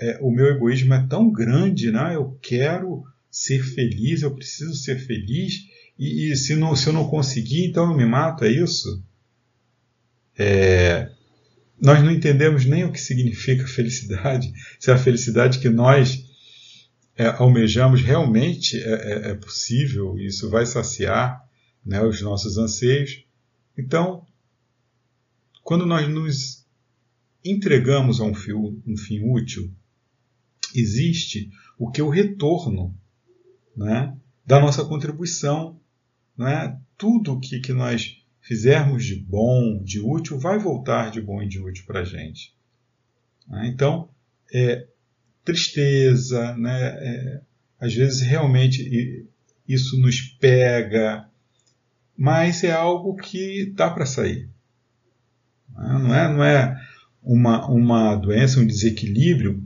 é, 0.00 0.18
o 0.22 0.30
meu 0.30 0.46
egoísmo 0.46 0.94
é 0.94 1.06
tão 1.06 1.30
grande, 1.30 1.92
né? 1.92 2.16
eu 2.16 2.36
quero 2.40 3.04
ser 3.30 3.62
feliz, 3.62 4.22
eu 4.22 4.34
preciso 4.34 4.74
ser 4.74 4.98
feliz, 4.98 5.66
e, 6.02 6.32
e 6.32 6.36
se, 6.36 6.54
não, 6.56 6.74
se 6.74 6.88
eu 6.88 6.92
não 6.92 7.08
conseguir, 7.08 7.66
então 7.66 7.90
eu 7.90 7.96
me 7.96 8.04
mato, 8.04 8.44
é 8.44 8.50
isso? 8.50 9.02
É, 10.36 11.10
nós 11.80 12.02
não 12.02 12.10
entendemos 12.10 12.64
nem 12.64 12.84
o 12.84 12.92
que 12.92 13.00
significa 13.00 13.66
felicidade, 13.66 14.52
se 14.80 14.90
a 14.90 14.98
felicidade 14.98 15.58
que 15.58 15.68
nós 15.68 16.24
é, 17.16 17.26
almejamos 17.26 18.02
realmente 18.02 18.78
é, 18.78 18.90
é, 18.90 19.30
é 19.30 19.34
possível, 19.34 20.18
isso 20.18 20.48
vai 20.50 20.66
saciar 20.66 21.42
né, 21.84 22.02
os 22.02 22.20
nossos 22.22 22.58
anseios. 22.58 23.24
Então, 23.76 24.26
quando 25.62 25.86
nós 25.86 26.08
nos 26.08 26.66
entregamos 27.44 28.20
a 28.20 28.24
um 28.24 28.34
fim, 28.34 28.52
um 28.52 28.96
fim 28.96 29.20
útil, 29.20 29.70
existe 30.74 31.50
o 31.78 31.90
que 31.90 32.00
é 32.00 32.04
o 32.04 32.08
retorno 32.08 32.96
né, 33.76 34.16
da 34.44 34.60
nossa 34.60 34.84
contribuição. 34.84 35.80
Né? 36.36 36.78
Tudo 36.96 37.40
que, 37.40 37.60
que 37.60 37.72
nós 37.72 38.22
fizermos 38.40 39.04
de 39.04 39.16
bom, 39.16 39.82
de 39.82 40.00
útil, 40.00 40.38
vai 40.38 40.58
voltar 40.58 41.10
de 41.10 41.20
bom 41.20 41.42
e 41.42 41.48
de 41.48 41.60
útil 41.60 41.84
para 41.86 42.00
a 42.00 42.04
gente. 42.04 42.54
Né? 43.48 43.68
Então, 43.68 44.08
é, 44.52 44.86
tristeza, 45.44 46.56
né? 46.56 46.80
É, 46.82 47.40
às 47.80 47.94
vezes 47.94 48.20
realmente 48.20 49.26
isso 49.68 50.00
nos 50.00 50.20
pega, 50.20 51.28
mas 52.16 52.62
é 52.62 52.70
algo 52.70 53.16
que 53.16 53.66
dá 53.74 53.90
para 53.90 54.06
sair. 54.06 54.48
Né? 55.70 55.98
Não 55.98 56.14
é, 56.14 56.28
não 56.28 56.44
é 56.44 56.86
uma, 57.22 57.66
uma 57.68 58.14
doença, 58.14 58.60
um 58.60 58.66
desequilíbrio 58.66 59.62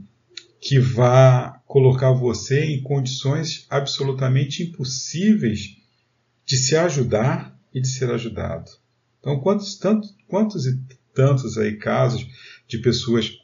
que 0.59 0.79
vá 0.79 1.61
colocar 1.65 2.11
você 2.11 2.63
em 2.65 2.81
condições 2.81 3.67
absolutamente 3.69 4.63
impossíveis 4.63 5.77
de 6.47 6.57
se 6.57 6.77
ajudar 6.77 7.59
e 7.73 7.81
de 7.81 7.87
ser 7.87 8.09
ajudado. 8.09 8.71
Então, 9.19 9.39
quantos, 9.41 9.75
tanto, 9.75 10.07
quantos 10.27 10.65
e 10.65 10.79
tantos 11.13 11.57
aí 11.57 11.75
casos 11.75 12.25
de 12.65 12.77
pessoas 12.77 13.37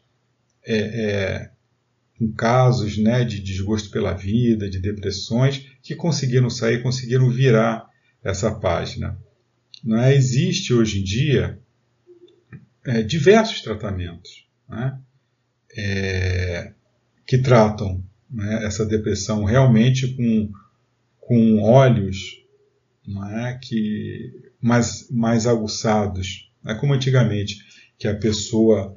é, 0.65 0.77
é, 0.77 1.51
com 2.17 2.31
casos 2.31 2.97
né, 2.97 3.25
de 3.25 3.41
desgosto 3.41 3.91
pela 3.91 4.13
vida, 4.13 4.69
de 4.69 4.79
depressões, 4.79 5.69
que 5.81 5.93
conseguiram 5.93 6.49
sair, 6.49 6.81
conseguiram 6.81 7.29
virar 7.29 7.89
essa 8.23 8.49
página. 8.55 9.19
Não 9.83 9.99
é? 9.99 10.15
Existe 10.15 10.73
hoje 10.73 11.01
em 11.01 11.03
dia 11.03 11.59
é, 12.85 13.03
diversos 13.03 13.61
tratamentos. 13.61 14.47
Né? 14.69 14.97
É, 15.75 16.71
que 17.27 17.37
tratam 17.37 18.01
né, 18.29 18.65
essa 18.65 18.85
depressão 18.85 19.43
realmente 19.43 20.07
com, 20.15 20.51
com 21.19 21.61
olhos 21.61 22.42
é, 23.29 23.53
que 23.61 24.51
mais, 24.61 25.09
mais 25.09 25.45
aguçados. 25.45 26.51
Não 26.63 26.71
é 26.71 26.75
como 26.75 26.93
antigamente, 26.93 27.57
que 27.97 28.07
a 28.07 28.15
pessoa 28.15 28.95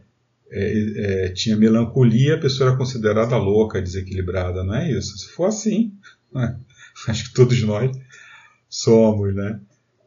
é, 0.50 1.26
é, 1.26 1.28
tinha 1.30 1.56
melancolia, 1.56 2.34
a 2.34 2.40
pessoa 2.40 2.70
era 2.70 2.78
considerada 2.78 3.36
louca, 3.36 3.82
desequilibrada. 3.82 4.62
Não 4.62 4.74
é 4.74 4.90
isso. 4.90 5.16
Se 5.18 5.28
for 5.28 5.46
assim, 5.46 5.92
né, 6.32 6.58
acho 7.08 7.28
que 7.28 7.34
todos 7.34 7.60
nós 7.62 7.96
somos 8.68 9.34
né, 9.34 9.60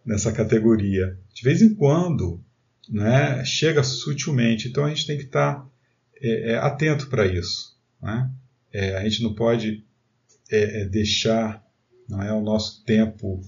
nessa 0.05 0.31
categoria. 0.31 1.17
De 1.33 1.43
vez 1.43 1.61
em 1.61 1.73
quando, 1.73 2.41
né, 2.89 3.43
chega 3.45 3.83
sutilmente. 3.83 4.67
Então 4.67 4.85
a 4.85 4.89
gente 4.89 5.05
tem 5.05 5.17
que 5.17 5.25
estar 5.25 5.67
é, 6.21 6.53
é 6.53 6.55
atento 6.57 7.07
para 7.07 7.25
isso. 7.25 7.77
Né? 8.01 8.29
É, 8.71 8.95
a 8.95 9.03
gente 9.03 9.23
não 9.23 9.33
pode 9.33 9.83
é, 10.49 10.81
é, 10.81 10.85
deixar 10.85 11.63
não 12.07 12.21
é, 12.21 12.33
o 12.33 12.41
nosso 12.41 12.83
tempo 12.83 13.41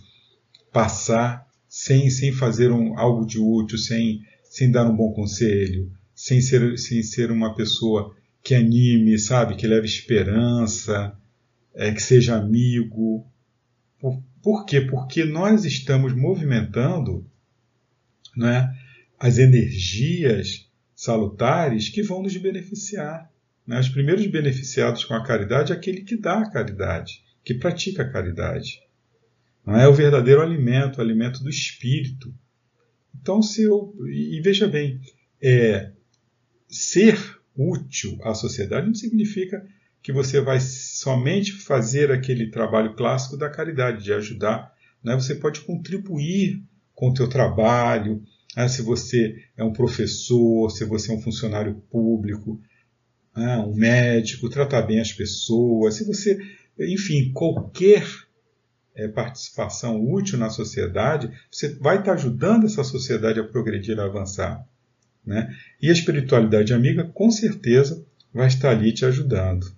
passar 0.72 1.46
sem, 1.68 2.10
sem 2.10 2.32
fazer 2.34 2.72
um, 2.72 2.98
algo 2.98 3.26
de 3.26 3.40
útil, 3.40 3.78
sem, 3.78 4.22
sem 4.44 4.70
dar 4.70 4.86
um 4.86 4.96
bom 4.96 5.14
conselho, 5.14 5.92
sem 6.14 6.42
ser, 6.42 6.78
sem 6.78 7.02
ser 7.02 7.32
uma 7.32 7.56
pessoa 7.56 8.16
que 8.44 8.56
anime, 8.56 9.18
sabe, 9.18 9.56
que 9.56 9.68
leve 9.68 9.86
esperança, 9.86 11.16
é, 11.74 11.92
que 11.92 12.02
seja 12.02 12.36
amigo. 12.36 13.26
Por, 14.00 14.22
por 14.42 14.66
quê? 14.66 14.82
Porque 14.82 15.24
nós 15.24 15.64
estamos 15.64 16.14
movimentando 16.14 17.26
né, 18.36 18.74
as 19.20 19.38
energias 19.38 20.70
salutares 20.96 21.90
que 21.90 22.02
vão 22.02 22.24
nos 22.24 22.36
beneficiar. 22.38 23.32
Né? 23.66 23.80
Os 23.80 23.90
primeiros 23.90 24.26
beneficiados 24.28 25.06
com 25.06 25.14
a 25.14 25.24
caridade 25.24 25.72
é 25.72 25.76
aquele 25.76 26.02
que 26.02 26.18
dá 26.18 26.40
a 26.40 26.50
caridade, 26.50 27.24
que 27.44 27.54
pratica 27.54 28.04
a 28.04 28.12
caridade. 28.12 28.82
Não 29.66 29.76
é 29.76 29.88
o 29.88 29.94
verdadeiro 29.94 30.42
alimento, 30.42 30.98
o 30.98 31.02
alimento 31.02 31.44
do 31.44 31.50
espírito. 31.50 32.34
Então, 33.20 33.42
se 33.42 33.64
eu. 33.64 33.94
E 34.08 34.42
veja 34.42 34.68
bem, 34.68 35.00
é, 35.42 35.92
ser 36.68 37.18
útil 37.56 38.18
à 38.24 38.34
sociedade 38.34 38.88
não 38.88 38.96
significa 38.96 39.66
que 40.02 40.12
você 40.12 40.42
vai 40.42 40.60
somente 40.60 41.52
fazer 41.52 42.12
aquele 42.12 42.50
trabalho 42.50 42.96
clássico 42.96 43.38
da 43.38 43.50
caridade, 43.50 44.04
de 44.04 44.14
ajudar. 44.14 44.74
Né? 45.04 45.14
Você 45.16 45.36
pode 45.36 45.62
contribuir 45.62 46.64
com 46.96 47.10
o 47.10 47.14
teu 47.14 47.30
trabalho, 47.30 48.24
né? 48.56 48.68
se 48.68 48.82
você 48.82 49.36
é 49.56 49.64
um 49.64 49.74
professor, 49.74 50.72
se 50.72 50.86
você 50.86 51.12
é 51.12 51.16
um 51.16 51.22
funcionário 51.22 51.76
público, 51.92 52.60
né? 53.36 53.58
um 53.60 53.76
médico, 53.76 54.50
tratar 54.50 54.82
bem 54.82 55.00
as 55.00 55.14
pessoas, 55.14 55.96
se 55.96 56.06
você, 56.06 56.40
enfim, 56.80 57.32
qualquer 57.32 58.04
é, 58.96 59.08
participação 59.08 60.04
útil 60.12 60.38
na 60.38 60.50
sociedade, 60.50 61.32
você 61.50 61.76
vai 61.76 62.00
estar 62.00 62.14
ajudando 62.14 62.66
essa 62.66 62.84
sociedade 62.84 63.40
a 63.40 63.44
progredir, 63.44 64.00
a 64.00 64.06
avançar. 64.06 64.66
Né? 65.26 65.56
E 65.82 65.90
a 65.90 65.94
espiritualidade 65.94 66.74
amiga, 66.74 67.04
com 67.04 67.30
certeza, 67.30 68.06
vai 68.34 68.48
estar 68.48 68.72
ali 68.72 68.94
te 68.94 69.06
ajudando. 69.06 69.72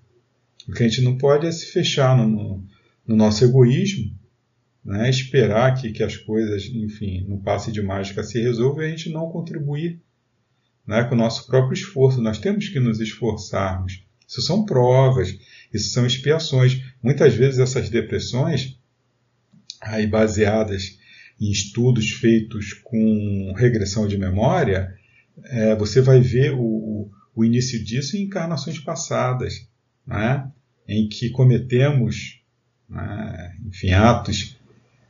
O 0.68 0.72
que 0.72 0.84
a 0.84 0.88
gente 0.88 1.02
não 1.02 1.18
pode 1.18 1.46
é 1.46 1.52
se 1.52 1.68
fechar 1.68 2.18
no, 2.18 2.64
no 3.06 3.16
nosso 3.16 3.44
egoísmo, 3.44 4.12
né? 4.84 5.10
esperar 5.10 5.74
que, 5.76 5.92
que 5.92 6.04
as 6.04 6.16
coisas, 6.18 6.66
enfim, 6.66 7.26
no 7.28 7.42
passe 7.42 7.72
de 7.72 7.82
mágica 7.82 8.24
se 8.24 8.42
resolvam 8.42 8.84
e 8.84 8.88
a 8.88 8.90
gente 8.90 9.10
não 9.10 9.30
contribuir 9.30 10.00
né? 10.88 11.04
com 11.04 11.16
o 11.16 11.18
nosso 11.18 11.46
próprio 11.48 11.74
esforço. 11.74 12.22
Nós 12.22 12.40
temos 12.40 12.70
que 12.70 12.80
nos 12.80 13.00
esforçarmos. 13.00 14.04
Isso 14.28 14.42
são 14.42 14.66
provas, 14.66 15.38
isso 15.74 15.90
são 15.90 16.06
expiações. 16.06 16.82
Muitas 17.02 17.36
vezes 17.36 17.60
essas 17.60 17.90
depressões, 17.90 18.80
aí 19.84 20.08
baseadas 20.08 20.98
em 21.40 21.52
estudos 21.52 22.12
feitos 22.12 22.74
com 22.74 23.54
regressão 23.56 24.08
de 24.08 24.18
memória, 24.18 24.94
é, 25.46 25.76
você 25.76 26.02
vai 26.02 26.20
ver 26.20 26.54
o, 26.54 27.10
o 27.36 27.44
início 27.44 27.84
disso 27.84 28.16
em 28.16 28.24
encarnações 28.24 28.80
passadas 28.80 29.68
né, 30.06 30.50
em 30.88 31.08
que 31.08 31.30
cometemos 31.30 32.42
né, 32.90 33.56
enfim, 33.66 33.92
atos 33.92 34.58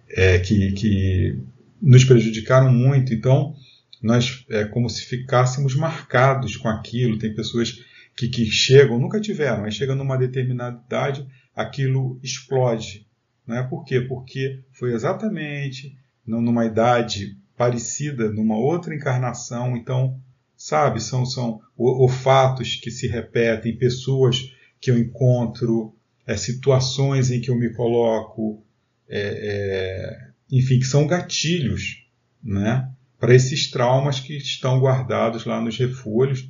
é, 0.09 0.39
que, 0.39 0.71
que 0.73 1.39
nos 1.81 2.05
prejudicaram 2.05 2.71
muito. 2.71 3.13
Então, 3.13 3.55
nós 4.01 4.45
é 4.49 4.65
como 4.65 4.89
se 4.89 5.05
ficássemos 5.05 5.75
marcados 5.75 6.55
com 6.55 6.67
aquilo. 6.67 7.17
Tem 7.17 7.33
pessoas 7.33 7.83
que, 8.15 8.27
que 8.27 8.45
chegam, 8.45 8.99
nunca 8.99 9.19
tiveram, 9.19 9.61
mas 9.61 9.75
chegam 9.75 9.95
numa 9.95 10.17
determinada 10.17 10.81
idade, 10.85 11.27
aquilo 11.55 12.19
explode. 12.23 13.05
Né? 13.45 13.63
Por 13.63 13.83
quê? 13.83 14.01
Porque 14.01 14.61
foi 14.71 14.93
exatamente 14.93 15.97
numa 16.25 16.65
idade 16.65 17.37
parecida, 17.57 18.31
numa 18.31 18.57
outra 18.57 18.95
encarnação. 18.95 19.75
Então, 19.75 20.19
sabe, 20.55 21.01
são, 21.01 21.25
são 21.25 21.61
fatos 22.09 22.75
que 22.75 22.89
se 22.89 23.07
repetem, 23.07 23.77
pessoas 23.77 24.53
que 24.79 24.91
eu 24.91 24.97
encontro, 24.97 25.93
é, 26.25 26.35
situações 26.37 27.31
em 27.31 27.41
que 27.41 27.49
eu 27.49 27.55
me 27.55 27.73
coloco, 27.73 28.63
é, 29.09 29.19
é, 29.19 30.29
enfim, 30.51 30.79
que 30.79 30.85
são 30.85 31.05
gatilhos 31.05 32.05
né, 32.43 32.89
para 33.19 33.33
esses 33.33 33.69
traumas 33.69 34.19
que 34.19 34.35
estão 34.37 34.79
guardados 34.79 35.45
lá 35.45 35.61
nos 35.61 35.77
refolhos 35.77 36.49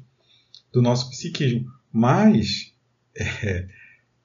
do 0.71 0.81
nosso 0.81 1.09
psiquismo. 1.09 1.71
Mas, 1.91 2.73
é, 3.15 3.67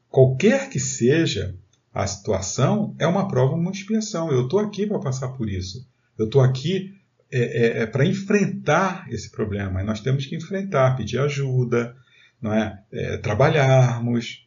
qualquer 0.09 0.71
que 0.71 0.81
seja 0.81 1.55
a 1.99 2.07
situação, 2.07 2.95
é 2.97 3.09
uma 3.09 3.27
prova, 3.27 3.55
uma 3.55 3.73
expiação. 3.73 4.31
Eu 4.31 4.45
estou 4.45 4.61
aqui 4.61 4.87
para 4.87 5.01
passar 5.01 5.31
por 5.31 5.49
isso. 5.49 5.85
Eu 6.17 6.27
estou 6.27 6.41
aqui 6.41 6.95
é, 7.29 7.41
é, 7.41 7.83
é 7.83 7.87
para 7.87 8.07
enfrentar 8.07 9.09
esse 9.11 9.29
problema. 9.29 9.83
E 9.83 9.85
nós 9.85 10.01
temos 10.01 10.25
que 10.25 10.37
enfrentar, 10.37 10.97
pedir 10.97 11.19
ajuda, 11.19 11.97
não 12.41 12.55
é? 12.55 12.81
é? 12.93 13.17
trabalharmos, 13.17 14.47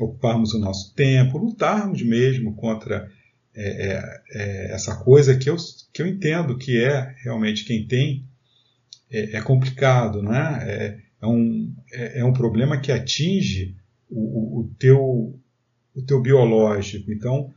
ocuparmos 0.00 0.54
o 0.54 0.58
nosso 0.58 0.92
tempo, 0.92 1.38
lutarmos 1.38 2.02
mesmo 2.02 2.56
contra 2.56 3.08
é, 3.54 4.20
é, 4.32 4.72
essa 4.72 4.96
coisa 4.96 5.36
que 5.36 5.48
eu, 5.48 5.56
que 5.92 6.02
eu 6.02 6.06
entendo 6.08 6.58
que 6.58 6.82
é 6.82 7.14
realmente 7.22 7.64
quem 7.64 7.86
tem 7.86 8.26
é, 9.08 9.40
complicado, 9.40 10.20
não 10.20 10.34
é? 10.34 10.98
É, 11.22 11.26
um, 11.26 11.72
é, 11.92 12.24
um 12.24 12.32
problema 12.32 12.76
que 12.76 12.90
atinge 12.90 13.76
o, 14.10 14.60
o, 14.60 14.74
teu, 14.80 15.37
o 15.98 16.02
teu 16.02 16.20
biológico. 16.20 17.12
Então, 17.12 17.52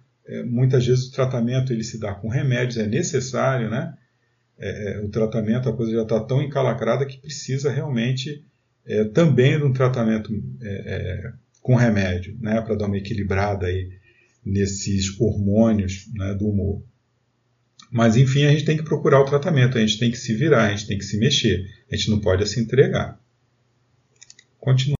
muitas 0.45 0.85
vezes 0.85 1.07
o 1.07 1.11
tratamento 1.11 1.73
ele 1.73 1.83
se 1.83 1.99
dá 1.99 2.13
com 2.13 2.29
remédios, 2.29 2.77
é 2.77 2.87
necessário, 2.87 3.69
né? 3.69 3.93
o 5.03 5.09
tratamento, 5.09 5.67
a 5.67 5.75
coisa 5.75 5.91
já 5.91 6.03
está 6.03 6.19
tão 6.19 6.41
encalacrada 6.41 7.05
que 7.05 7.17
precisa 7.17 7.71
realmente 7.71 8.43
é, 8.85 9.03
também 9.05 9.57
de 9.57 9.63
um 9.63 9.73
tratamento 9.73 10.31
é, 10.61 10.67
é, 10.67 11.33
com 11.61 11.75
remédio, 11.75 12.37
né, 12.39 12.61
para 12.61 12.75
dar 12.75 12.87
uma 12.87 12.97
equilibrada 12.97 13.67
aí 13.67 13.89
nesses 14.43 15.19
hormônios 15.19 16.07
né, 16.13 16.33
do 16.33 16.47
humor. 16.47 16.83
Mas 17.91 18.15
enfim, 18.15 18.45
a 18.45 18.51
gente 18.51 18.65
tem 18.65 18.77
que 18.77 18.83
procurar 18.83 19.21
o 19.21 19.25
tratamento, 19.25 19.77
a 19.77 19.81
gente 19.81 19.99
tem 19.99 20.09
que 20.09 20.17
se 20.17 20.33
virar, 20.33 20.67
a 20.67 20.69
gente 20.71 20.87
tem 20.87 20.97
que 20.97 21.05
se 21.05 21.17
mexer, 21.17 21.65
a 21.91 21.95
gente 21.95 22.09
não 22.09 22.19
pode 22.19 22.47
se 22.47 22.59
entregar. 22.59 23.19
Continua. 24.59 24.97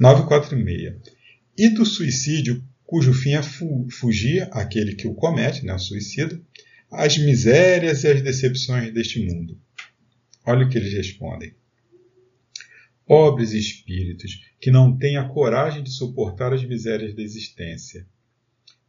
946. 0.00 1.19
E 1.60 1.68
do 1.68 1.84
suicídio 1.84 2.64
cujo 2.84 3.12
fim 3.12 3.34
é 3.34 3.42
fugir 3.90 4.48
aquele 4.50 4.94
que 4.94 5.06
o 5.06 5.14
comete, 5.14 5.64
né, 5.64 5.74
o 5.74 5.78
suicida, 5.78 6.40
às 6.90 7.16
misérias 7.18 8.02
e 8.02 8.08
às 8.08 8.22
decepções 8.22 8.92
deste 8.92 9.24
mundo. 9.24 9.56
Olha 10.44 10.66
o 10.66 10.68
que 10.68 10.78
eles 10.78 10.92
respondem 10.92 11.54
pobres 13.10 13.52
espíritos 13.54 14.40
que 14.60 14.70
não 14.70 14.96
têm 14.96 15.16
a 15.16 15.28
coragem 15.28 15.82
de 15.82 15.90
suportar 15.90 16.52
as 16.52 16.64
misérias 16.64 17.12
da 17.12 17.20
existência. 17.20 18.06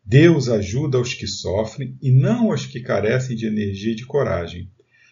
Deus 0.05 0.47
ajuda 0.47 0.99
os 0.99 1.15
que 1.15 1.25
sofrem 1.25 1.97
e 1.99 2.11
não 2.11 2.51
aos 2.51 2.67
que 2.67 2.81
carecem 2.81 3.35
de 3.35 3.47
energia 3.47 3.93
e 3.93 3.95
de 3.95 4.05
coragem. 4.05 4.69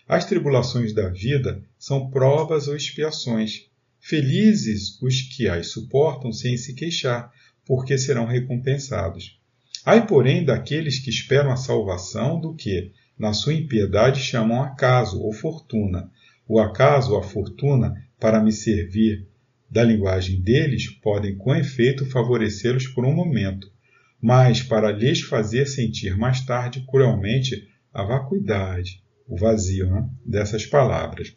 As 0.08 0.26
tribulações 0.26 0.94
da 0.94 1.10
vida 1.10 1.60
são 1.76 2.12
provas 2.12 2.68
ou 2.68 2.76
expiações. 2.76 3.66
Felizes 4.00 5.02
os 5.02 5.24
que 5.24 5.48
as 5.48 5.72
suportam 5.72 6.32
sem 6.32 6.56
se 6.56 6.76
queixar, 6.76 7.34
porque 7.70 8.00
serão 8.00 8.26
recompensados. 8.26 9.40
Ai, 9.86 10.08
porém, 10.08 10.44
daqueles 10.44 10.98
que 10.98 11.12
esperam 11.12 11.52
a 11.52 11.56
salvação 11.56 12.42
do 12.42 12.56
que, 12.56 12.92
na 13.16 13.32
sua 13.32 13.54
impiedade, 13.54 14.22
chamam 14.22 14.64
acaso 14.64 15.22
ou 15.22 15.32
fortuna. 15.32 16.10
O 16.48 16.60
acaso 16.60 17.12
ou 17.12 17.20
a 17.20 17.24
fortuna 17.24 17.94
para 18.20 18.42
me 18.42 18.52
servir 18.52 19.28
da 19.70 19.84
linguagem 19.84 20.42
deles, 20.42 20.90
podem 20.90 21.38
com 21.38 21.56
efeito 21.56 22.08
favorecê-los 22.08 22.88
por 22.88 23.06
um 23.06 23.14
momento, 23.14 23.72
mas 24.20 24.64
para 24.64 24.92
lhes 24.92 25.22
fazer 25.22 25.68
sentir 25.68 26.18
mais 26.18 26.42
tarde 26.42 26.84
cruelmente 26.90 27.70
a 27.94 28.02
vacuidade, 28.02 29.04
o 29.28 29.38
vazio 29.38 29.92
né, 29.92 30.10
dessas 30.26 30.66
palavras. 30.66 31.36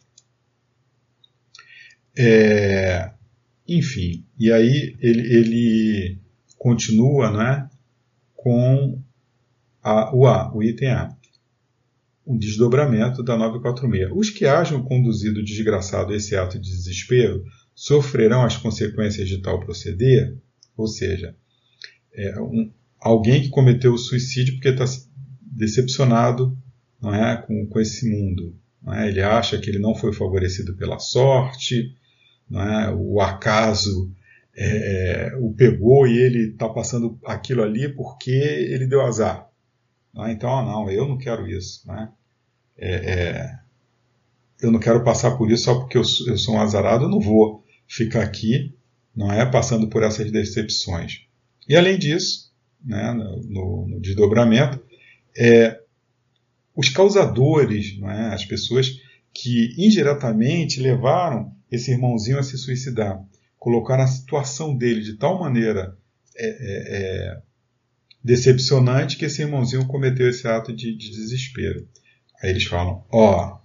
É, 2.17 3.11
enfim, 3.67 4.25
e 4.39 4.51
aí 4.51 4.95
ele, 4.99 5.21
ele 5.31 6.22
continua 6.63 7.29
né, 7.29 7.69
com 8.33 8.97
a, 9.81 10.15
o 10.15 10.25
A, 10.25 10.55
o 10.55 10.63
item 10.63 10.91
A 10.91 11.13
um 12.25 12.37
desdobramento 12.37 13.21
da 13.21 13.35
946. 13.35 14.11
Os 14.15 14.29
que 14.29 14.45
hajam 14.45 14.81
conduzido 14.81 15.43
desgraçado 15.43 16.13
a 16.13 16.15
esse 16.15 16.37
ato 16.37 16.57
de 16.57 16.69
desespero 16.69 17.43
sofrerão 17.75 18.45
as 18.45 18.55
consequências 18.55 19.27
de 19.27 19.39
tal 19.39 19.59
proceder, 19.59 20.37
ou 20.77 20.87
seja, 20.87 21.35
é 22.13 22.39
um, 22.39 22.71
alguém 22.97 23.41
que 23.41 23.49
cometeu 23.49 23.93
o 23.93 23.97
suicídio 23.97 24.53
porque 24.53 24.69
está 24.69 24.85
decepcionado 25.41 26.57
não 27.01 27.13
é, 27.13 27.35
com, 27.35 27.67
com 27.67 27.79
esse 27.81 28.09
mundo. 28.09 28.55
É? 28.87 29.09
Ele 29.09 29.21
acha 29.21 29.57
que 29.57 29.69
ele 29.69 29.79
não 29.79 29.93
foi 29.93 30.13
favorecido 30.13 30.75
pela 30.75 30.97
sorte, 30.97 31.93
é? 32.53 32.89
o 32.95 33.19
acaso 33.19 34.09
é, 34.55 35.31
o 35.39 35.53
pegou 35.53 36.07
e 36.07 36.17
ele 36.17 36.51
está 36.51 36.69
passando 36.69 37.19
aquilo 37.25 37.63
ali 37.63 37.89
porque 37.89 38.31
ele 38.31 38.85
deu 38.85 39.01
azar. 39.01 39.49
Ah, 40.15 40.31
então, 40.31 40.49
ah, 40.55 40.63
não, 40.63 40.89
eu 40.91 41.07
não 41.07 41.17
quero 41.17 41.47
isso. 41.47 41.87
Né? 41.87 42.09
É, 42.77 42.93
é, 42.93 43.59
eu 44.61 44.71
não 44.71 44.79
quero 44.79 45.03
passar 45.03 45.37
por 45.37 45.51
isso 45.51 45.63
só 45.63 45.79
porque 45.79 45.97
eu, 45.97 46.03
eu 46.27 46.37
sou 46.37 46.55
um 46.55 46.61
azarado, 46.61 47.05
eu 47.05 47.09
não 47.09 47.19
vou 47.19 47.63
ficar 47.87 48.21
aqui 48.21 48.75
não 49.15 49.31
é 49.31 49.45
passando 49.45 49.87
por 49.87 50.03
essas 50.03 50.31
decepções. 50.31 51.21
E 51.67 51.75
além 51.75 51.97
disso, 51.97 52.51
né, 52.83 53.13
no, 53.13 53.87
no 53.87 54.01
desdobramento, 54.01 54.81
é, 55.37 55.79
os 56.75 56.89
causadores, 56.89 57.97
não 57.99 58.09
é, 58.09 58.33
as 58.33 58.43
pessoas 58.43 58.99
que 59.33 59.73
indiretamente 59.77 60.79
levaram 60.79 61.53
esse 61.71 61.91
irmãozinho 61.91 62.39
a 62.39 62.43
se 62.43 62.57
suicidar, 62.57 63.23
colocaram 63.63 64.03
a 64.03 64.07
situação 64.07 64.75
dele 64.75 64.99
de 64.99 65.13
tal 65.13 65.39
maneira 65.39 65.97
é, 66.35 66.47
é, 66.47 66.97
é 66.97 67.41
decepcionante 68.21 69.15
que 69.15 69.23
esse 69.23 69.41
irmãozinho 69.41 69.87
cometeu 69.87 70.27
esse 70.27 70.45
ato 70.45 70.75
de, 70.75 70.93
de 70.93 71.09
desespero. 71.11 71.87
Aí 72.41 72.49
eles 72.49 72.65
falam: 72.65 73.05
ó, 73.09 73.55
oh, 73.55 73.59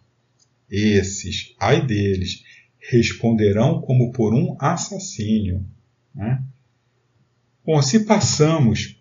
esses, 0.70 1.52
ai 1.58 1.84
deles, 1.84 2.44
responderão 2.78 3.80
como 3.80 4.12
por 4.12 4.32
um 4.32 4.56
assassínio. 4.60 5.66
Né? 6.14 6.44
Bom, 7.66 7.82
se 7.82 8.04
passamos 8.04 9.00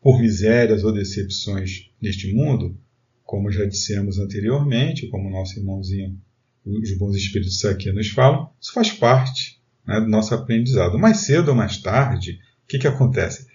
por 0.00 0.20
misérias 0.20 0.82
ou 0.82 0.92
decepções 0.92 1.88
neste 2.02 2.32
mundo, 2.34 2.76
como 3.22 3.52
já 3.52 3.64
dissemos 3.64 4.18
anteriormente, 4.18 5.06
como 5.06 5.30
nosso 5.30 5.56
irmãozinho, 5.56 6.20
os 6.64 6.98
bons 6.98 7.14
espíritos 7.14 7.64
aqui 7.64 7.92
nos 7.92 8.08
falam, 8.08 8.50
isso 8.60 8.72
faz 8.72 8.90
parte 8.90 9.57
né, 9.88 9.98
do 10.02 10.06
nosso 10.06 10.34
aprendizado. 10.34 10.98
Mais 10.98 11.20
cedo 11.20 11.48
ou 11.48 11.54
mais 11.54 11.78
tarde, 11.78 12.38
o 12.64 12.68
que, 12.68 12.78
que 12.78 12.86
acontece? 12.86 13.46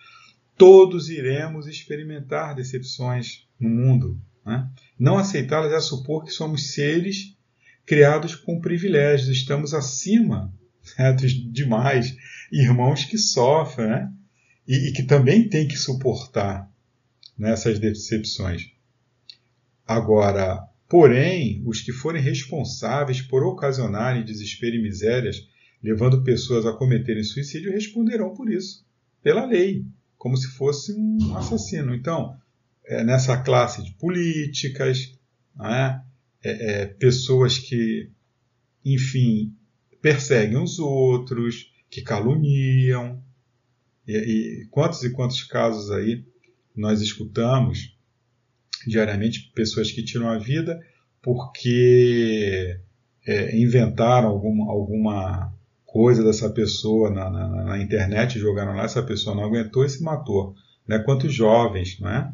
Todos 0.58 1.10
iremos 1.10 1.67
experimentar 1.67 2.56
decepções 2.56 3.48
no 3.60 3.69
mundo. 3.69 4.19
Né? 4.43 4.67
Não 4.98 5.17
aceitá-las 5.19 5.72
é 5.72 5.80
supor 5.80 6.26
que 6.26 6.32
somos 6.32 6.74
seres 6.74 7.38
criados 7.86 8.34
com 8.34 8.60
privilégios, 8.60 9.30
estamos 9.30 9.74
acima 9.74 10.52
né, 10.98 11.13
dos 11.13 11.32
demais 11.32 12.15
irmãos 12.52 13.06
que 13.06 13.17
sofrem 13.17 13.89
né? 13.89 14.12
e, 14.67 14.89
e, 14.89 14.91
que 14.91 15.04
também 15.04 15.48
têm 15.48 15.67
que 15.67 15.78
suportar 15.78 16.67
né, 17.38 17.52
essas 17.52 17.78
decepções. 17.78 18.72
Agora, 19.86 20.63
porém, 20.89 21.62
os 21.65 21.82
que 21.82 21.91
forem 21.91 22.22
responsáveis 22.22 23.22
por 23.22 23.43
ocasionarem 23.43 24.24
desespero 24.24 24.78
e 24.78 24.82
misérias, 24.82 25.53
levando 25.84 26.24
pessoas 26.24 26.65
a 26.65 26.74
cometerem 26.74 27.24
suicídio, 27.24 27.72
responderão 27.72 28.34
por 28.34 28.50
isso, 28.50 28.86
pela 29.22 29.46
lei, 29.46 29.86
como 30.17 30.38
se 30.38 30.48
fosse 30.48 30.93
um 30.93 31.36
assassino. 31.36 31.93
Então, 31.93 32.38
é, 32.86 33.04
nessa 33.04 33.38
classe 33.38 33.84
de 33.84 33.91
políticas, 33.93 35.13
né, 35.56 36.02
é, 36.41 36.52
é, 36.52 36.86
pessoas 36.86 37.60
que, 37.60 38.10
enfim, 38.86 39.54
perseguem 40.02 40.58
os 40.58 40.80
outros, 40.80 41.72
que 41.89 42.02
caluniam. 42.02 43.22
E, 44.08 44.17
e 44.17 44.67
quantos 44.72 45.04
e 45.04 45.12
quantos 45.12 45.43
casos 45.43 45.91
aí 45.91 46.26
nós 46.76 47.02
escutamos 47.02 47.96
diariamente 48.88 49.52
pessoas 49.54 49.91
que 49.91 50.04
tiram 50.04 50.28
a 50.28 50.38
vida 50.38 50.82
porque 51.22 52.80
é, 53.26 53.58
inventaram 53.58 54.28
alguma, 54.28 54.69
alguma 54.69 55.53
coisa 55.93 56.23
dessa 56.23 56.49
pessoa 56.49 57.12
na, 57.12 57.29
na, 57.29 57.47
na, 57.65 57.77
internet, 57.77 58.39
jogaram 58.39 58.75
lá, 58.75 58.84
essa 58.84 59.03
pessoa 59.03 59.36
não 59.36 59.43
aguentou 59.43 59.86
e 59.86 59.89
se 59.89 60.01
matou. 60.01 60.56
Né? 60.88 60.97
Quantos 60.97 61.32
jovens 61.32 61.99
né? 61.99 62.34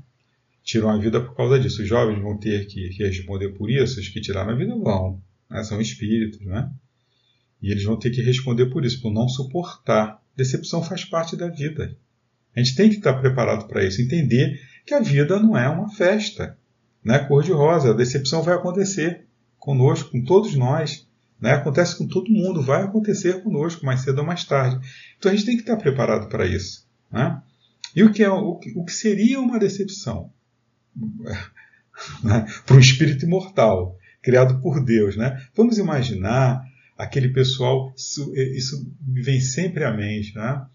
tiram 0.63 0.89
a 0.89 0.97
vida 0.97 1.19
por 1.19 1.35
causa 1.35 1.59
disso? 1.59 1.81
Os 1.81 1.87
jovens 1.87 2.21
vão 2.21 2.37
ter 2.37 2.67
que, 2.67 2.87
responder 3.03 3.49
por 3.49 3.69
isso, 3.69 3.99
os 3.99 4.07
que 4.07 4.21
tiraram 4.21 4.51
a 4.51 4.55
vida 4.55 4.73
vão, 4.77 5.21
né? 5.49 5.61
são 5.65 5.81
espíritos, 5.81 6.39
né? 6.39 6.71
E 7.61 7.69
eles 7.69 7.83
vão 7.83 7.99
ter 7.99 8.11
que 8.11 8.21
responder 8.21 8.67
por 8.67 8.85
isso, 8.85 9.01
por 9.01 9.11
não 9.11 9.27
suportar. 9.27 10.23
Decepção 10.37 10.81
faz 10.81 11.03
parte 11.03 11.35
da 11.35 11.49
vida. 11.49 11.93
A 12.55 12.61
gente 12.61 12.77
tem 12.77 12.89
que 12.89 12.95
estar 12.95 13.13
preparado 13.15 13.67
para 13.67 13.83
isso, 13.83 14.01
entender 14.01 14.57
que 14.85 14.93
a 14.93 15.01
vida 15.01 15.37
não 15.37 15.57
é 15.57 15.67
uma 15.67 15.89
festa, 15.89 16.57
né? 17.03 17.19
Cor 17.19 17.43
de 17.43 17.51
rosa, 17.51 17.89
a 17.89 17.93
decepção 17.93 18.41
vai 18.41 18.55
acontecer 18.55 19.25
conosco, 19.57 20.11
com 20.11 20.23
todos 20.23 20.55
nós, 20.55 21.08
né? 21.39 21.51
Acontece 21.51 21.97
com 21.97 22.07
todo 22.07 22.31
mundo, 22.31 22.61
vai 22.61 22.83
acontecer 22.83 23.41
conosco 23.41 23.85
mais 23.85 24.01
cedo 24.01 24.19
ou 24.19 24.25
mais 24.25 24.43
tarde. 24.43 24.79
Então 25.17 25.31
a 25.31 25.35
gente 25.35 25.45
tem 25.45 25.55
que 25.55 25.61
estar 25.61 25.77
preparado 25.77 26.27
para 26.27 26.45
isso, 26.45 26.87
né? 27.11 27.41
E 27.95 28.03
o 28.03 28.11
que, 28.11 28.23
é, 28.23 28.29
o 28.29 28.59
o 28.75 28.85
que 28.85 28.93
seria 28.93 29.39
uma 29.39 29.59
decepção? 29.59 30.31
Para 32.65 32.75
um 32.75 32.79
espírito 32.79 33.25
imortal, 33.25 33.97
criado 34.21 34.61
por 34.61 34.83
Deus. 34.83 35.15
Né? 35.15 35.41
Vamos 35.55 35.77
imaginar 35.77 36.63
aquele 36.97 37.29
pessoal, 37.29 37.93
isso, 37.95 38.33
isso 38.35 38.91
me 39.05 39.21
vem 39.21 39.39
sempre 39.39 39.83
à 39.83 39.91
mente, 39.91 40.35
né? 40.35 40.65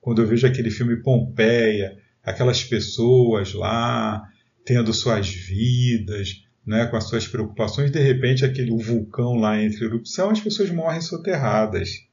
quando 0.00 0.22
eu 0.22 0.26
vejo 0.26 0.46
aquele 0.46 0.70
filme 0.70 0.96
Pompeia, 0.96 1.98
aquelas 2.22 2.62
pessoas 2.64 3.52
lá 3.54 4.22
tendo 4.64 4.92
suas 4.92 5.28
vidas, 5.28 6.44
né, 6.66 6.86
com 6.86 6.96
as 6.96 7.04
suas 7.04 7.26
preocupações, 7.26 7.90
de 7.90 8.00
repente 8.00 8.44
aquele 8.44 8.70
vulcão 8.70 9.34
lá 9.34 9.60
entre 9.62 9.84
erupção, 9.84 10.30
as 10.30 10.40
pessoas 10.40 10.70
morrem 10.70 11.00
soterradas, 11.00 12.06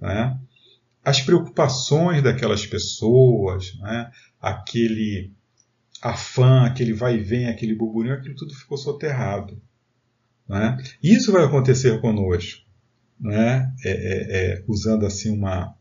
né? 0.00 0.38
As 1.04 1.20
preocupações 1.20 2.22
daquelas 2.22 2.66
pessoas, 2.66 3.74
né, 3.78 4.10
aquele 4.40 5.32
afã, 6.02 6.64
aquele 6.64 6.92
vai 6.92 7.16
e 7.16 7.20
vem, 7.20 7.48
aquele 7.48 7.74
burburinho, 7.74 8.14
aquilo 8.14 8.36
tudo 8.36 8.54
ficou 8.54 8.76
soterrado. 8.76 9.60
Né? 10.48 10.76
Isso 11.02 11.32
vai 11.32 11.44
acontecer 11.44 12.00
conosco, 12.00 12.62
né? 13.20 13.72
É, 13.84 13.90
é, 13.90 14.52
é, 14.52 14.64
usando 14.66 15.04
assim 15.04 15.30
uma, 15.30 15.74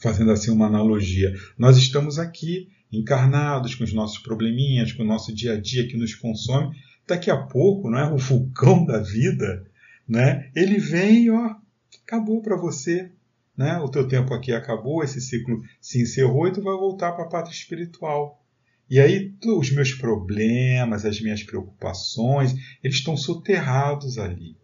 fazendo 0.00 0.30
assim 0.30 0.50
uma 0.50 0.66
analogia. 0.66 1.32
Nós 1.58 1.76
estamos 1.76 2.18
aqui 2.18 2.68
encarnados 2.92 3.74
com 3.74 3.84
os 3.84 3.92
nossos 3.92 4.18
probleminhas, 4.18 4.92
com 4.92 5.02
o 5.02 5.06
nosso 5.06 5.34
dia 5.34 5.54
a 5.54 5.60
dia 5.60 5.86
que 5.86 5.96
nos 5.96 6.14
consome. 6.14 6.76
Daqui 7.10 7.28
a 7.28 7.36
pouco, 7.36 7.90
não 7.90 7.98
é 7.98 8.12
o 8.12 8.16
vulcão 8.16 8.86
da 8.86 9.00
vida, 9.00 9.66
né? 10.08 10.48
Ele 10.54 10.78
vem 10.78 11.24
e 11.24 11.30
ó, 11.32 11.56
acabou 12.04 12.40
para 12.40 12.56
você, 12.56 13.10
né? 13.56 13.78
O 13.78 13.88
teu 13.88 14.06
tempo 14.06 14.32
aqui 14.32 14.52
acabou, 14.52 15.02
esse 15.02 15.20
ciclo 15.20 15.60
se 15.80 16.00
encerrou 16.00 16.46
e 16.46 16.52
tu 16.52 16.62
vai 16.62 16.72
voltar 16.72 17.10
para 17.10 17.24
a 17.24 17.28
pátria 17.28 17.52
espiritual. 17.52 18.40
E 18.88 19.00
aí 19.00 19.34
os 19.44 19.72
meus 19.72 19.92
problemas, 19.92 21.04
as 21.04 21.20
minhas 21.20 21.42
preocupações, 21.42 22.54
eles 22.80 22.98
estão 22.98 23.16
soterrados 23.16 24.16
ali. 24.16 24.56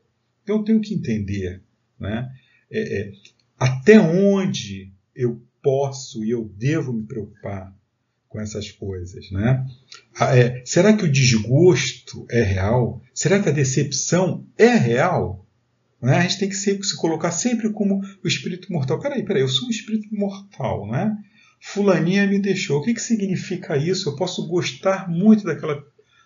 Então 0.44 0.58
eu 0.58 0.64
tenho 0.64 0.80
que 0.80 0.94
entender, 0.94 1.64
né? 1.98 2.30
É, 2.70 3.00
é, 3.00 3.12
até 3.58 3.98
onde 3.98 4.92
eu 5.16 5.42
posso 5.60 6.24
e 6.24 6.30
eu 6.30 6.44
devo 6.56 6.92
me 6.92 7.02
preocupar 7.02 7.75
com 8.36 8.40
essas 8.42 8.70
coisas, 8.70 9.30
né? 9.30 9.66
Ah, 10.14 10.36
é, 10.36 10.62
será 10.62 10.94
que 10.94 11.06
o 11.06 11.10
desgosto 11.10 12.26
é 12.30 12.42
real? 12.42 13.02
Será 13.14 13.42
que 13.42 13.48
a 13.48 13.52
decepção 13.52 14.46
é 14.58 14.74
real? 14.74 15.46
Né? 16.02 16.18
A 16.18 16.20
gente 16.20 16.38
tem 16.40 16.48
que 16.50 16.54
se, 16.54 16.82
se 16.82 16.94
colocar 16.98 17.30
sempre 17.30 17.72
como 17.72 18.02
o 18.22 18.28
espírito 18.28 18.70
mortal. 18.70 19.00
Peraí, 19.00 19.24
peraí, 19.24 19.40
eu 19.40 19.48
sou 19.48 19.68
um 19.68 19.70
espírito 19.70 20.14
mortal, 20.14 20.86
né? 20.86 21.16
Fulaninha 21.58 22.26
me 22.26 22.38
deixou. 22.38 22.78
O 22.78 22.82
que, 22.82 22.92
que 22.92 23.00
significa 23.00 23.74
isso? 23.74 24.10
Eu 24.10 24.16
posso 24.16 24.46
gostar 24.46 25.08
muito 25.08 25.44
daquela 25.44 25.82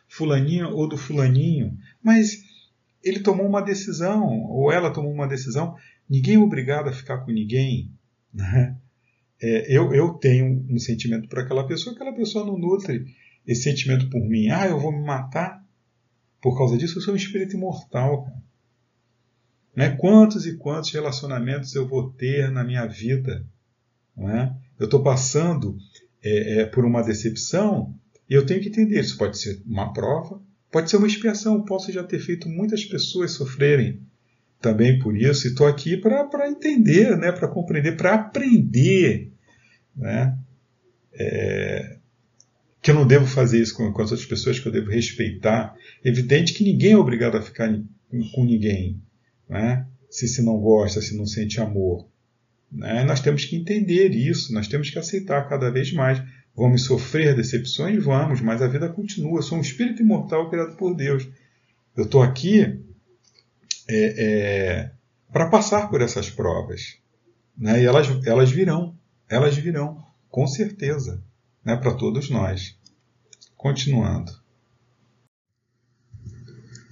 fulaninha 0.09 0.67
ou 0.67 0.89
do 0.89 0.97
fulaninho, 0.97 1.79
mas 2.03 2.43
ele 3.05 3.21
tomou 3.21 3.47
uma 3.47 3.63
decisão, 3.63 4.27
ou 4.49 4.73
ela 4.73 4.93
tomou 4.93 5.13
uma 5.13 5.29
decisão. 5.29 5.77
Ninguém 6.09 6.35
é 6.35 6.41
obrigado 6.41 6.89
a 6.89 6.93
ficar 6.93 7.19
com 7.19 7.31
ninguém. 7.31 7.93
Né? 8.35 8.77
É, 9.43 9.75
eu, 9.75 9.95
eu 9.95 10.15
tenho 10.15 10.67
um 10.69 10.79
sentimento 10.79 11.29
por 11.29 11.39
aquela 11.39 11.67
pessoa, 11.67 11.95
aquela 11.95 12.13
pessoa 12.13 12.45
não 12.45 12.59
nutre 12.59 13.07
esse 13.47 13.63
sentimento 13.63 14.11
por 14.11 14.21
mim. 14.21 14.49
Ah, 14.49 14.67
eu 14.67 14.79
vou 14.79 14.93
me 14.93 15.05
matar 15.05 15.65
por 16.41 16.57
causa 16.57 16.77
disso, 16.77 16.99
eu 16.99 17.03
sou 17.03 17.15
um 17.15 17.17
espírito 17.17 17.57
imortal. 17.57 18.31
Né? 19.75 19.91
Quantos 19.91 20.47
e 20.47 20.57
quantos 20.57 20.91
relacionamentos 20.91 21.75
eu 21.75 21.87
vou 21.87 22.11
ter 22.11 22.51
na 22.51 22.65
minha 22.65 22.87
vida? 22.87 23.47
Né? 24.17 24.55
Eu 24.79 24.87
estou 24.87 25.03
passando 25.03 25.77
é, 26.23 26.61
é, 26.61 26.67
por 26.67 26.85
uma 26.85 27.03
decepção 27.03 27.95
e 28.29 28.35
eu 28.35 28.45
tenho 28.45 28.61
que 28.61 28.69
entender. 28.69 29.01
Isso 29.01 29.17
pode 29.17 29.39
ser 29.39 29.63
uma 29.67 29.93
prova, 29.93 30.41
pode 30.71 30.91
ser 30.91 30.97
uma 30.97 31.07
expiação. 31.07 31.55
Eu 31.55 31.65
posso 31.65 31.93
já 31.93 32.03
ter 32.03 32.19
feito 32.19 32.49
muitas 32.49 32.85
pessoas 32.85 33.33
sofrerem 33.33 34.01
também 34.61 34.99
por 34.99 35.17
isso, 35.17 35.47
e 35.47 35.51
estou 35.51 35.67
aqui 35.67 35.97
para 35.97 36.47
entender, 36.47 37.17
né, 37.17 37.33
para 37.33 37.49
compreender, 37.49 37.97
para 37.97 38.15
aprender 38.15 39.30
né, 39.97 40.37
é, 41.13 41.97
que 42.83 42.91
eu 42.91 42.95
não 42.95 43.07
devo 43.07 43.27
fazer 43.27 43.61
isso 43.61 43.77
com, 43.77 43.93
com, 43.93 44.03
as 44.03 44.11
outras 44.11 44.29
pessoas, 44.29 44.59
que 44.59 44.67
eu 44.67 44.73
devo 44.73 44.91
respeitar. 44.91 45.75
Evidente 46.05 46.55
que 46.55 46.65
ninguém 46.65 46.93
é 46.93 46.97
obrigado 46.97 47.37
a 47.37 47.43
ficar 47.43 47.69
com 48.35 48.45
ninguém, 48.45 49.01
né, 49.49 49.87
se, 50.09 50.27
se 50.27 50.43
não 50.43 50.59
gosta, 50.59 51.01
se 51.01 51.17
não 51.17 51.27
sente 51.27 51.61
amor. 51.61 52.09
Né? 52.71 53.05
Nós 53.05 53.21
temos 53.21 53.45
que 53.45 53.57
entender 53.57 54.11
isso, 54.11 54.53
nós 54.53 54.69
temos 54.69 54.91
que 54.91 54.99
aceitar 54.99 55.49
cada 55.49 55.71
vez 55.71 55.93
mais. 55.93 56.23
Vamos 56.55 56.85
sofrer 56.85 57.35
decepções? 57.35 58.05
Vamos, 58.05 58.41
mas 58.41 58.63
a 58.63 58.69
vida 58.69 58.89
continua. 58.89 59.39
Eu 59.39 59.43
sou 59.43 59.59
um 59.59 59.63
espírito 59.63 60.03
imortal 60.03 60.49
criado 60.51 60.77
por 60.77 60.95
Deus. 60.95 61.29
Eu 61.97 62.05
estou 62.05 62.23
aqui 62.23 62.81
é, 63.89 64.25
é, 64.25 64.91
para 65.33 65.49
passar 65.49 65.89
por 65.89 66.01
essas 66.01 66.31
provas. 66.31 66.99
Né? 67.57 67.83
E 67.83 67.87
elas, 67.87 68.09
elas 68.27 68.51
virão, 68.51 68.97
elas 69.31 69.57
virão, 69.57 70.05
com 70.29 70.47
certeza, 70.47 71.23
né? 71.65 71.77
para 71.77 71.95
todos 71.95 72.29
nós. 72.29 72.77
Continuando. 73.57 74.33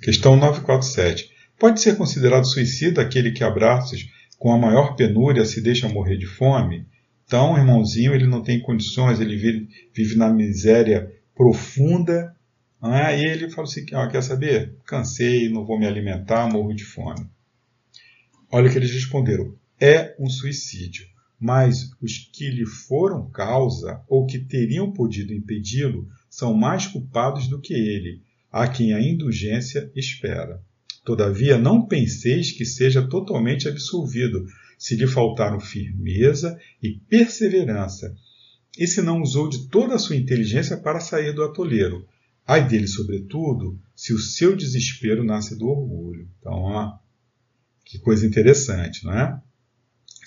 Questão 0.01 0.37
947. 0.37 1.31
Pode 1.59 1.81
ser 1.81 1.97
considerado 1.97 2.47
suicida 2.47 3.03
aquele 3.03 3.33
que 3.33 3.43
abraços 3.43 4.09
com 4.39 4.53
a 4.53 4.59
maior 4.59 4.95
penúria 4.95 5.45
se 5.45 5.61
deixa 5.61 5.89
morrer 5.89 6.17
de 6.17 6.27
fome? 6.27 6.87
Então, 7.27 7.59
irmãozinho, 7.59 8.15
ele 8.15 8.27
não 8.27 8.43
tem 8.43 8.61
condições, 8.61 9.19
ele 9.19 9.37
vive, 9.37 9.69
vive 9.93 10.17
na 10.17 10.31
miséria 10.31 11.13
profunda. 11.35 12.37
Né? 12.81 13.21
E 13.21 13.27
ele 13.27 13.51
fala 13.51 13.67
assim: 13.67 13.85
ah, 13.93 14.07
quer 14.07 14.23
saber? 14.23 14.77
Cansei, 14.87 15.49
não 15.49 15.67
vou 15.67 15.79
me 15.79 15.87
alimentar, 15.87 16.49
morro 16.49 16.73
de 16.73 16.85
fome. 16.85 17.29
Olha 18.51 18.69
o 18.69 18.73
que 18.73 18.79
eles 18.79 18.93
responderam: 18.93 19.55
é 19.81 20.15
um 20.19 20.31
suicídio. 20.31 21.07
Mas 21.41 21.91
os 22.01 22.19
que 22.33 22.51
lhe 22.51 22.67
foram 22.67 23.31
causa 23.31 24.03
ou 24.09 24.27
que 24.27 24.39
teriam 24.39 24.93
podido 24.93 25.33
impedi-lo 25.33 26.09
são 26.29 26.53
mais 26.53 26.87
culpados 26.87 27.47
do 27.49 27.61
que 27.61 27.75
ele, 27.75 28.21
a 28.51 28.67
quem 28.67 28.93
a 28.93 29.01
indulgência 29.01 29.91
espera. 29.95 30.61
Todavia, 31.05 31.57
não 31.57 31.87
penseis 31.87 32.53
que 32.53 32.65
seja 32.65 33.07
totalmente 33.07 33.69
absolvido, 33.69 34.47
se 34.77 34.95
lhe 34.95 35.07
faltaram 35.07 35.59
firmeza 35.59 36.59
e 36.83 37.01
perseverança, 37.09 38.15
e 38.79 38.87
se 38.87 39.01
não 39.01 39.23
usou 39.23 39.49
de 39.49 39.69
toda 39.69 39.95
a 39.95 39.99
sua 39.99 40.17
inteligência 40.17 40.77
para 40.77 41.01
sair 41.01 41.33
do 41.33 41.43
atoleiro. 41.43 42.07
Ai 42.47 42.67
dele, 42.67 42.87
sobretudo, 42.87 43.81
se 43.95 44.13
o 44.13 44.19
seu 44.19 44.57
desespero 44.57 45.25
nasce 45.25 45.57
do 45.59 45.67
orgulho. 45.67 46.29
Então, 46.39 46.53
ó, 46.53 46.99
que 47.85 47.99
coisa 47.99 48.27
interessante, 48.27 49.05
não 49.05 49.13
é? 49.13 49.41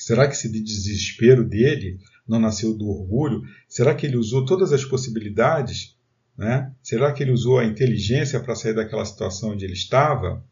Será 0.01 0.27
que 0.27 0.33
esse 0.33 0.49
desespero 0.49 1.47
dele 1.47 1.99
não 2.27 2.39
nasceu 2.39 2.75
do 2.75 2.87
orgulho? 2.87 3.43
Será 3.67 3.93
que 3.93 4.03
ele 4.07 4.17
usou 4.17 4.43
todas 4.45 4.73
as 4.73 4.83
possibilidades? 4.83 5.95
Né? 6.35 6.73
Será 6.81 7.13
que 7.13 7.21
ele 7.21 7.31
usou 7.31 7.59
a 7.59 7.65
inteligência 7.65 8.39
para 8.39 8.55
sair 8.55 8.73
daquela 8.73 9.05
situação 9.05 9.51
onde 9.51 9.63
ele 9.63 9.73
estava? 9.73 10.43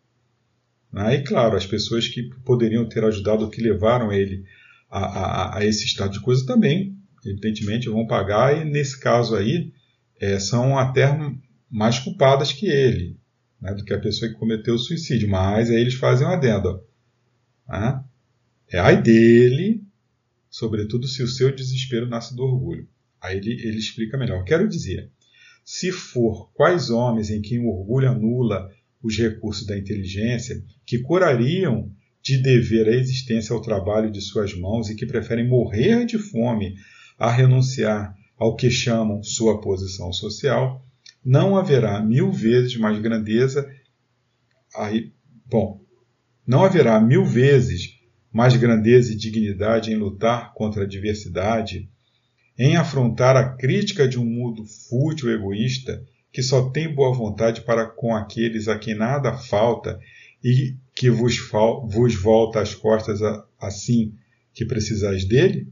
Né? 0.93 1.15
E 1.15 1.23
claro, 1.23 1.57
as 1.57 1.65
pessoas 1.65 2.07
que 2.07 2.29
poderiam 2.45 2.87
ter 2.87 3.03
ajudado, 3.03 3.49
que 3.49 3.59
levaram 3.59 4.13
ele 4.13 4.45
a, 4.87 4.99
a, 4.99 5.57
a 5.57 5.65
esse 5.65 5.83
estado 5.83 6.13
de 6.13 6.21
coisa 6.21 6.45
também, 6.45 6.95
evidentemente, 7.25 7.89
vão 7.89 8.05
pagar, 8.05 8.55
e 8.55 8.69
nesse 8.69 8.99
caso 8.99 9.35
aí, 9.35 9.73
é, 10.19 10.39
são 10.39 10.77
até 10.77 11.07
mais 11.67 11.97
culpadas 11.97 12.53
que 12.53 12.67
ele, 12.67 13.17
né, 13.59 13.73
do 13.73 13.83
que 13.83 13.95
a 13.95 13.99
pessoa 13.99 14.31
que 14.31 14.37
cometeu 14.37 14.75
o 14.75 14.79
suicídio. 14.79 15.27
Mas 15.27 15.71
aí 15.71 15.81
eles 15.81 15.95
fazem 15.95 16.27
um 16.27 16.29
adendo. 16.29 16.83
Né? 17.67 18.03
É 18.71 18.77
ai 18.77 19.01
dele, 19.01 19.83
sobretudo 20.49 21.07
se 21.07 21.23
o 21.23 21.27
seu 21.27 21.53
desespero 21.53 22.07
nasce 22.07 22.35
do 22.35 22.43
orgulho. 22.43 22.87
Aí 23.21 23.37
ele, 23.37 23.51
ele 23.51 23.77
explica 23.77 24.17
melhor. 24.17 24.43
Quero 24.43 24.67
dizer, 24.67 25.09
se 25.65 25.91
for 25.91 26.51
quais 26.53 26.89
homens 26.89 27.29
em 27.29 27.41
quem 27.41 27.59
o 27.59 27.67
orgulho 27.67 28.09
anula 28.09 28.69
os 29.01 29.17
recursos 29.17 29.65
da 29.65 29.77
inteligência 29.77 30.63
que 30.85 30.99
curariam 30.99 31.91
de 32.21 32.37
dever 32.37 32.87
a 32.87 32.95
existência 32.95 33.53
ao 33.53 33.61
trabalho 33.61 34.11
de 34.11 34.21
suas 34.21 34.53
mãos 34.53 34.89
e 34.89 34.95
que 34.95 35.05
preferem 35.05 35.47
morrer 35.47 36.05
de 36.05 36.17
fome 36.17 36.75
a 37.17 37.31
renunciar 37.31 38.15
ao 38.37 38.55
que 38.55 38.69
chamam 38.69 39.23
sua 39.23 39.59
posição 39.59 40.13
social, 40.13 40.85
não 41.23 41.57
haverá 41.57 42.01
mil 42.01 42.31
vezes 42.31 42.75
mais 42.77 42.99
grandeza. 42.99 43.69
Aí, 44.75 45.11
bom, 45.45 45.81
não 46.47 46.63
haverá 46.63 46.99
mil 47.01 47.25
vezes 47.25 47.98
mais 48.31 48.55
grandeza 48.55 49.11
e 49.11 49.17
dignidade 49.17 49.91
em 49.91 49.95
lutar 49.95 50.53
contra 50.53 50.81
a 50.81 50.85
adversidade, 50.85 51.89
em 52.57 52.75
afrontar 52.75 53.35
a 53.35 53.55
crítica 53.55 54.07
de 54.07 54.19
um 54.19 54.25
mundo 54.25 54.65
fútil 54.65 55.29
e 55.29 55.33
egoísta 55.33 56.03
que 56.31 56.43
só 56.43 56.69
tem 56.69 56.93
boa 56.93 57.13
vontade 57.13 57.61
para 57.61 57.85
com 57.85 58.15
aqueles 58.15 58.67
a 58.67 58.77
quem 58.77 58.93
nada 58.93 59.35
falta 59.35 59.99
e 60.43 60.75
que 60.93 61.09
vos, 61.09 61.37
vos 61.89 62.15
volta 62.15 62.61
as 62.61 62.75
costas 62.75 63.19
assim 63.59 64.13
que 64.53 64.65
precisais 64.65 65.25
dele? 65.25 65.67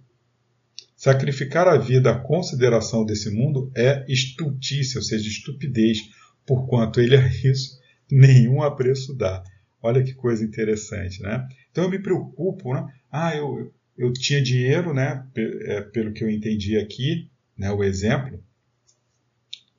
Sacrificar 0.96 1.68
a 1.68 1.78
vida 1.78 2.12
à 2.12 2.20
consideração 2.20 3.06
desse 3.06 3.30
mundo 3.30 3.72
é 3.76 4.04
estultícia, 4.08 4.98
ou 4.98 5.04
seja, 5.04 5.28
estupidez, 5.28 6.00
porquanto 6.46 7.00
ele 7.00 7.16
a 7.16 7.28
isso 7.28 7.78
nenhum 8.10 8.64
apreço 8.64 9.14
dá. 9.14 9.44
Olha 9.82 10.02
que 10.02 10.14
coisa 10.14 10.44
interessante, 10.44 11.22
né? 11.22 11.48
Então 11.78 11.86
eu 11.86 11.92
me 11.92 12.00
preocupo, 12.00 12.74
né? 12.74 12.92
Ah, 13.12 13.36
eu, 13.36 13.72
eu 13.96 14.12
tinha 14.12 14.42
dinheiro, 14.42 14.96
né? 14.96 15.24
É, 15.38 15.82
pelo 15.82 16.12
que 16.12 16.24
eu 16.24 16.30
entendi 16.30 16.76
aqui, 16.76 17.30
né? 17.56 17.72
O 17.72 17.84
exemplo, 17.84 18.44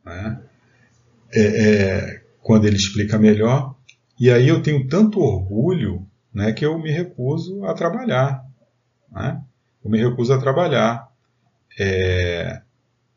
né? 0.04 0.40
é, 1.34 1.40
é, 1.42 2.22
quando 2.40 2.68
ele 2.68 2.76
explica 2.76 3.18
melhor. 3.18 3.74
E 4.16 4.30
aí 4.30 4.46
eu 4.46 4.62
tenho 4.62 4.87
tanto 4.87 5.18
orgulho 5.18 6.06
né, 6.32 6.52
que 6.52 6.64
eu 6.64 6.78
me 6.78 6.92
recuso 6.92 7.64
a 7.64 7.74
trabalhar. 7.74 8.44
Né? 9.11 9.42
Eu 9.84 9.90
me 9.90 9.98
recuso 9.98 10.32
a 10.32 10.38
trabalhar. 10.38 11.11
É, 11.80 12.62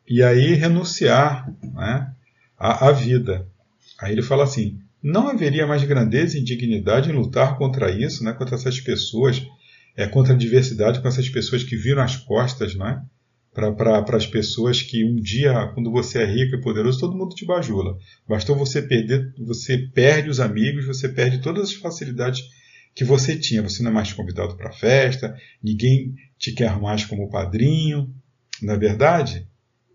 e 0.10 0.24
aí 0.24 0.56
renunciar 0.56 1.54
né, 1.62 2.12
à, 2.58 2.88
à 2.88 2.92
vida. 2.92 3.48
Aí 4.00 4.12
ele 4.12 4.24
fala 4.24 4.44
assim: 4.44 4.82
não 5.02 5.30
haveria 5.30 5.66
mais 5.66 5.84
grandeza 5.84 6.38
e 6.38 6.44
dignidade 6.44 7.10
em 7.10 7.14
lutar 7.14 7.58
contra 7.58 7.92
isso, 7.92 8.24
né, 8.24 8.34
contra 8.34 8.56
essas 8.56 8.80
pessoas, 8.80 9.46
é, 9.96 10.08
contra 10.08 10.34
a 10.34 10.38
diversidade, 10.38 11.02
com 11.02 11.08
essas 11.08 11.30
pessoas 11.30 11.64
que 11.64 11.76
viram 11.76 12.02
as 12.02 12.16
costas, 12.18 12.76
não 12.76 12.88
é? 12.88 13.02
para 13.54 14.16
as 14.16 14.26
pessoas 14.26 14.82
que 14.82 15.04
um 15.04 15.16
dia, 15.16 15.68
quando 15.74 15.92
você 15.92 16.20
é 16.20 16.26
rico 16.26 16.56
e 16.56 16.62
poderoso, 16.62 17.00
todo 17.00 17.18
mundo 17.18 17.36
te 17.36 17.46
bajula. 17.46 17.98
Bastou 18.28 18.56
você 18.56 18.82
perder, 18.82 19.34
você 19.38 19.78
perde 19.78 20.30
os 20.30 20.40
amigos, 20.40 20.86
você 20.86 21.10
perde 21.10 21.42
todas 21.42 21.70
as 21.70 21.74
facilidades 21.74 22.42
que 22.96 23.04
você 23.04 23.38
tinha. 23.38 23.62
Você 23.62 23.84
não 23.84 23.92
é 23.92 23.94
mais 23.94 24.14
convidado 24.14 24.56
para 24.56 24.70
a 24.70 24.74
festa, 24.74 25.36
ninguém 25.62 26.16
te 26.38 26.54
quer 26.54 26.80
mais 26.80 27.04
como 27.04 27.30
padrinho, 27.30 28.14
na 28.62 28.74
é 28.74 28.78
verdade? 28.78 29.46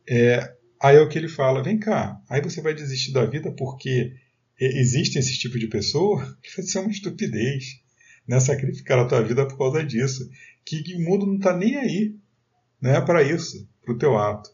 É, 0.07 0.53
aí 0.81 0.97
é 0.97 1.01
o 1.01 1.09
que 1.09 1.19
ele 1.19 1.29
fala: 1.29 1.63
vem 1.63 1.79
cá, 1.79 2.21
aí 2.29 2.43
você 2.43 2.61
vai 2.61 2.75
desistir 2.75 3.13
da 3.13 3.25
vida 3.25 3.51
porque 3.53 4.13
existem 4.59 5.21
esse 5.21 5.39
tipo 5.39 5.59
de 5.59 5.67
pessoa 5.67 6.25
vai 6.57 6.67
ser 6.67 6.79
uma 6.79 6.91
estupidez. 6.91 7.81
Né? 8.27 8.41
Sacrificar 8.41 8.99
a 8.99 9.07
tua 9.07 9.23
vida 9.23 9.47
por 9.47 9.59
causa 9.59 9.85
disso. 9.85 10.29
Que, 10.65 10.83
o 10.95 11.01
mundo 11.01 11.27
não 11.27 11.37
está 11.37 11.57
nem 11.57 11.77
aí 11.77 12.17
né, 12.81 13.01
para 13.01 13.23
isso, 13.23 13.69
para 13.85 13.95
o 13.95 13.99
teu 13.99 14.19
ato. 14.19 14.51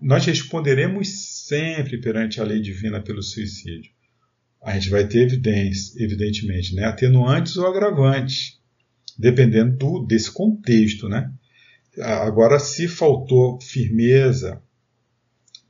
Nós 0.00 0.24
responderemos 0.24 1.08
sempre 1.46 2.00
perante 2.00 2.40
a 2.40 2.44
lei 2.44 2.60
divina 2.60 3.02
pelo 3.02 3.22
suicídio. 3.22 3.90
A 4.62 4.74
gente 4.74 4.90
vai 4.90 5.06
ter 5.06 5.20
evidência, 5.20 6.02
evidentemente, 6.02 6.74
né, 6.74 6.84
atenuantes 6.84 7.56
ou 7.56 7.66
agravantes, 7.66 8.60
dependendo 9.18 9.76
do, 9.76 10.06
desse 10.06 10.30
contexto. 10.30 11.08
Né? 11.08 11.32
Agora, 11.98 12.58
se 12.58 12.88
faltou 12.88 13.60
firmeza, 13.60 14.62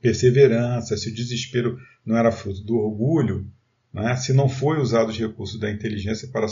perseverança, 0.01 0.97
se 0.97 1.09
o 1.09 1.13
desespero 1.13 1.77
não 2.05 2.17
era 2.17 2.31
fruto 2.31 2.63
do 2.63 2.77
orgulho, 2.77 3.47
né, 3.93 4.15
se 4.15 4.33
não 4.33 4.47
foi 4.47 4.79
usado 4.79 5.09
os 5.09 5.17
recursos 5.17 5.59
da 5.59 5.69
inteligência 5.69 6.27
para, 6.29 6.47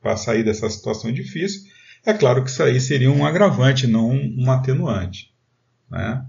para 0.00 0.16
sair 0.16 0.44
dessa 0.44 0.68
situação 0.68 1.12
difícil, 1.12 1.62
é 2.04 2.12
claro 2.12 2.44
que 2.44 2.50
isso 2.50 2.62
aí 2.62 2.80
seria 2.80 3.10
um 3.10 3.26
agravante, 3.26 3.86
não 3.86 4.10
um 4.10 4.50
atenuante. 4.50 5.32
Né? 5.90 6.24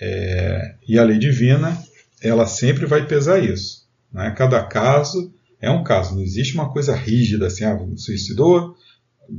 É, 0.00 0.76
e 0.88 0.98
a 0.98 1.04
lei 1.04 1.18
divina, 1.18 1.76
ela 2.22 2.46
sempre 2.46 2.86
vai 2.86 3.06
pesar 3.06 3.38
isso. 3.38 3.86
Né? 4.12 4.30
Cada 4.36 4.62
caso 4.64 5.32
é 5.60 5.70
um 5.70 5.82
caso, 5.82 6.14
não 6.14 6.22
existe 6.22 6.54
uma 6.54 6.72
coisa 6.72 6.94
rígida 6.94 7.46
assim, 7.46 7.64
ah, 7.64 7.78
suicidou, 7.96 8.76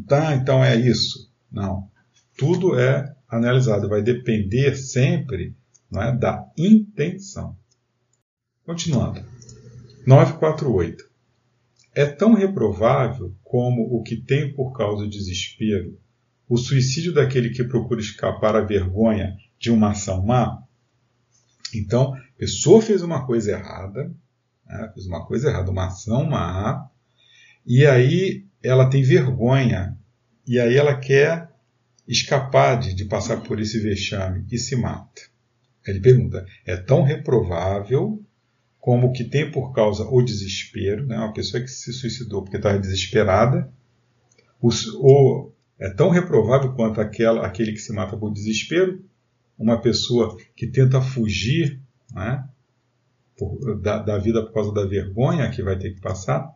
tá, 0.07 0.35
então 0.35 0.63
é 0.63 0.75
isso. 0.75 1.31
Não. 1.51 1.89
Tudo 2.37 2.77
é 2.79 3.15
analisado, 3.29 3.89
vai 3.89 4.01
depender 4.01 4.75
sempre 4.75 5.55
é, 5.95 6.11
da 6.11 6.45
intenção. 6.57 7.55
Continuando. 8.65 9.23
948 10.07 11.07
é 11.93 12.05
tão 12.05 12.33
reprovável 12.33 13.33
como 13.43 13.83
o 13.83 14.01
que 14.01 14.17
tem 14.17 14.53
por 14.53 14.73
causa 14.73 15.03
o 15.03 15.09
desespero, 15.09 15.97
o 16.49 16.57
suicídio 16.57 17.13
daquele 17.13 17.51
que 17.51 17.63
procura 17.63 18.01
escapar 18.01 18.55
à 18.55 18.61
vergonha 18.61 19.37
de 19.59 19.71
uma 19.71 19.91
ação 19.91 20.25
má? 20.25 20.63
Então, 21.73 22.13
a 22.15 22.37
pessoa 22.37 22.81
fez 22.81 23.03
uma 23.03 23.25
coisa 23.25 23.51
errada, 23.51 24.11
né, 24.65 24.91
fez 24.93 25.05
uma 25.05 25.25
coisa 25.25 25.49
errada, 25.49 25.69
uma 25.69 25.85
ação 25.85 26.25
má, 26.25 26.89
e 27.65 27.85
aí 27.85 28.45
ela 28.63 28.89
tem 28.89 29.03
vergonha, 29.03 29.95
e 30.45 30.59
aí 30.59 30.75
ela 30.75 30.97
quer 30.97 31.49
escapar 32.07 32.79
de, 32.79 32.95
de 32.95 33.05
passar 33.05 33.41
por 33.41 33.59
esse 33.59 33.79
vexame 33.79 34.45
e 34.51 34.57
se 34.57 34.75
mata. 34.75 35.21
Ele 35.85 35.99
pergunta: 35.99 36.45
é 36.65 36.75
tão 36.75 37.03
reprovável 37.03 38.24
como 38.85 39.11
que 39.11 39.23
tem 39.23 39.49
por 39.49 39.73
causa 39.73 40.07
o 40.07 40.21
desespero, 40.21 41.07
né? 41.07 41.17
uma 41.17 41.33
pessoa 41.33 41.59
que 41.59 41.67
se 41.67 41.91
suicidou 41.91 42.43
porque 42.43 42.57
estava 42.57 42.77
desesperada, 42.77 43.67
ou 44.99 45.55
é 45.79 45.89
tão 45.89 46.11
reprovável 46.11 46.71
quanto 46.73 47.01
aquela, 47.01 47.47
aquele 47.47 47.71
que 47.71 47.79
se 47.79 47.91
mata 47.91 48.15
por 48.15 48.31
desespero, 48.31 49.03
uma 49.57 49.81
pessoa 49.81 50.37
que 50.55 50.67
tenta 50.67 51.01
fugir 51.01 51.81
né? 52.13 52.47
por, 53.35 53.81
da, 53.81 53.97
da, 53.97 54.19
vida 54.19 54.45
por 54.45 54.53
causa 54.53 54.71
da 54.71 54.85
vergonha 54.85 55.49
que 55.49 55.63
vai 55.63 55.79
ter 55.79 55.95
que 55.95 55.99
passar. 55.99 56.47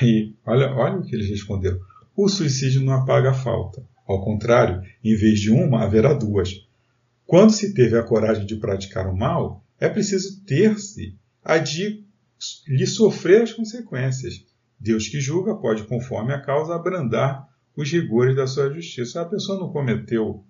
E 0.00 0.36
olha, 0.46 0.72
olha 0.72 0.98
o 0.98 1.02
que 1.02 1.16
eles 1.16 1.28
responderam: 1.28 1.80
o 2.16 2.28
suicídio 2.28 2.80
não 2.80 2.92
apaga 2.92 3.30
a 3.30 3.34
falta. 3.34 3.84
Ao 4.06 4.22
contrário, 4.22 4.80
em 5.02 5.16
vez 5.16 5.40
de 5.40 5.50
uma, 5.50 5.82
haverá 5.82 6.14
duas. 6.14 6.64
Quando 7.26 7.50
se 7.50 7.74
teve 7.74 7.98
a 7.98 8.04
coragem 8.04 8.46
de 8.46 8.54
praticar 8.54 9.08
o 9.08 9.16
mal, 9.16 9.64
é 9.82 9.88
preciso 9.88 10.44
ter-se 10.44 11.18
a 11.44 11.58
de 11.58 12.04
lhe 12.68 12.86
sofrer 12.86 13.42
as 13.42 13.52
consequências. 13.52 14.46
Deus 14.78 15.08
que 15.08 15.20
julga 15.20 15.56
pode, 15.56 15.82
conforme 15.88 16.32
a 16.32 16.40
causa, 16.40 16.76
abrandar 16.76 17.48
os 17.76 17.90
rigores 17.90 18.36
da 18.36 18.46
sua 18.46 18.72
justiça. 18.72 19.20
A 19.20 19.24
pessoa 19.24 19.58
não 19.58 19.72
cometeu 19.72 20.44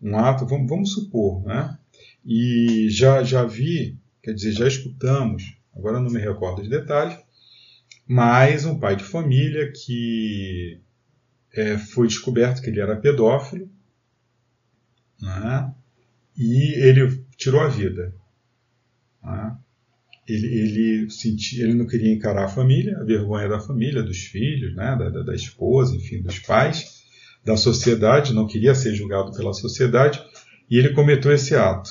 um 0.00 0.18
ato, 0.18 0.44
vamos, 0.44 0.68
vamos 0.68 0.92
supor, 0.94 1.44
né? 1.44 1.78
E 2.24 2.88
já, 2.90 3.22
já 3.22 3.44
vi, 3.44 3.96
quer 4.20 4.34
dizer, 4.34 4.50
já 4.50 4.66
escutamos, 4.66 5.56
agora 5.76 6.00
não 6.00 6.10
me 6.10 6.18
recordo 6.18 6.62
os 6.62 6.68
detalhes, 6.68 7.16
mas 8.04 8.64
um 8.64 8.80
pai 8.80 8.96
de 8.96 9.04
família 9.04 9.70
que 9.70 10.80
é, 11.52 11.78
foi 11.78 12.08
descoberto 12.08 12.60
que 12.60 12.68
ele 12.68 12.80
era 12.80 12.96
pedófilo, 12.96 13.70
né? 15.20 15.72
e 16.36 16.74
ele 16.80 17.24
tirou 17.36 17.60
a 17.60 17.68
vida. 17.68 18.12
Né? 19.22 19.56
Ele, 20.28 20.46
ele, 20.46 21.10
sentia, 21.10 21.64
ele 21.64 21.74
não 21.74 21.86
queria 21.86 22.12
encarar 22.12 22.44
a 22.44 22.48
família, 22.48 22.98
a 22.98 23.04
vergonha 23.04 23.48
da 23.48 23.60
família, 23.60 24.02
dos 24.02 24.18
filhos, 24.18 24.74
né? 24.74 24.96
da, 24.96 25.08
da, 25.08 25.22
da 25.22 25.34
esposa, 25.34 25.96
enfim, 25.96 26.22
dos 26.22 26.38
pais, 26.38 27.02
da 27.44 27.56
sociedade, 27.56 28.32
não 28.32 28.46
queria 28.46 28.74
ser 28.74 28.94
julgado 28.94 29.32
pela 29.32 29.52
sociedade, 29.52 30.22
e 30.70 30.78
ele 30.78 30.94
cometeu 30.94 31.32
esse 31.32 31.54
ato. 31.54 31.90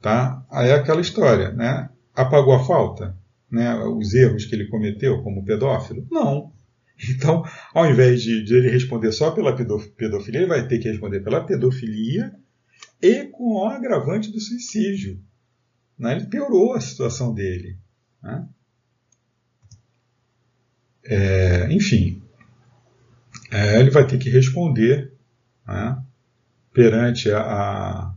Tá? 0.00 0.44
Aí 0.50 0.70
é 0.70 0.74
aquela 0.74 1.00
história, 1.00 1.50
né? 1.52 1.90
Apagou 2.14 2.54
a 2.54 2.64
falta? 2.64 3.16
Né? 3.50 3.74
Os 3.84 4.14
erros 4.14 4.44
que 4.44 4.54
ele 4.54 4.68
cometeu 4.68 5.20
como 5.22 5.44
pedófilo? 5.44 6.06
Não. 6.10 6.52
Então, 7.10 7.44
ao 7.74 7.90
invés 7.90 8.22
de, 8.22 8.42
de 8.42 8.54
ele 8.54 8.70
responder 8.70 9.12
só 9.12 9.30
pela 9.30 9.54
pedofilia, 9.54 10.40
ele 10.40 10.46
vai 10.46 10.66
ter 10.66 10.78
que 10.78 10.88
responder 10.88 11.20
pela 11.20 11.44
pedofilia 11.44 12.32
e 13.02 13.24
com 13.24 13.56
o 13.56 13.66
agravante 13.66 14.32
do 14.32 14.40
suicídio. 14.40 15.20
Né? 15.98 16.16
Ele 16.16 16.26
piorou 16.26 16.74
a 16.74 16.80
situação 16.80 17.32
dele. 17.32 17.78
Né? 18.22 18.48
É, 21.04 21.72
enfim, 21.72 22.22
é, 23.50 23.78
ele 23.78 23.90
vai 23.90 24.06
ter 24.06 24.18
que 24.18 24.28
responder 24.28 25.12
né, 25.66 26.02
perante 26.72 27.30
a, 27.30 27.40
a, 27.40 28.14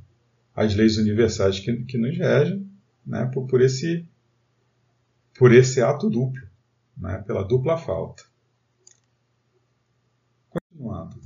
as 0.56 0.76
leis 0.76 0.98
universais 0.98 1.60
que, 1.60 1.84
que 1.84 1.98
nos 1.98 2.18
regem 2.18 2.68
né, 3.06 3.26
por, 3.34 3.46
por, 3.48 3.62
esse, 3.62 4.08
por 5.38 5.54
esse 5.54 5.82
ato 5.82 6.10
duplo, 6.10 6.42
né, 6.98 7.24
pela 7.26 7.44
dupla 7.44 7.78
falta. 7.78 8.24
Continuando. 10.50 11.22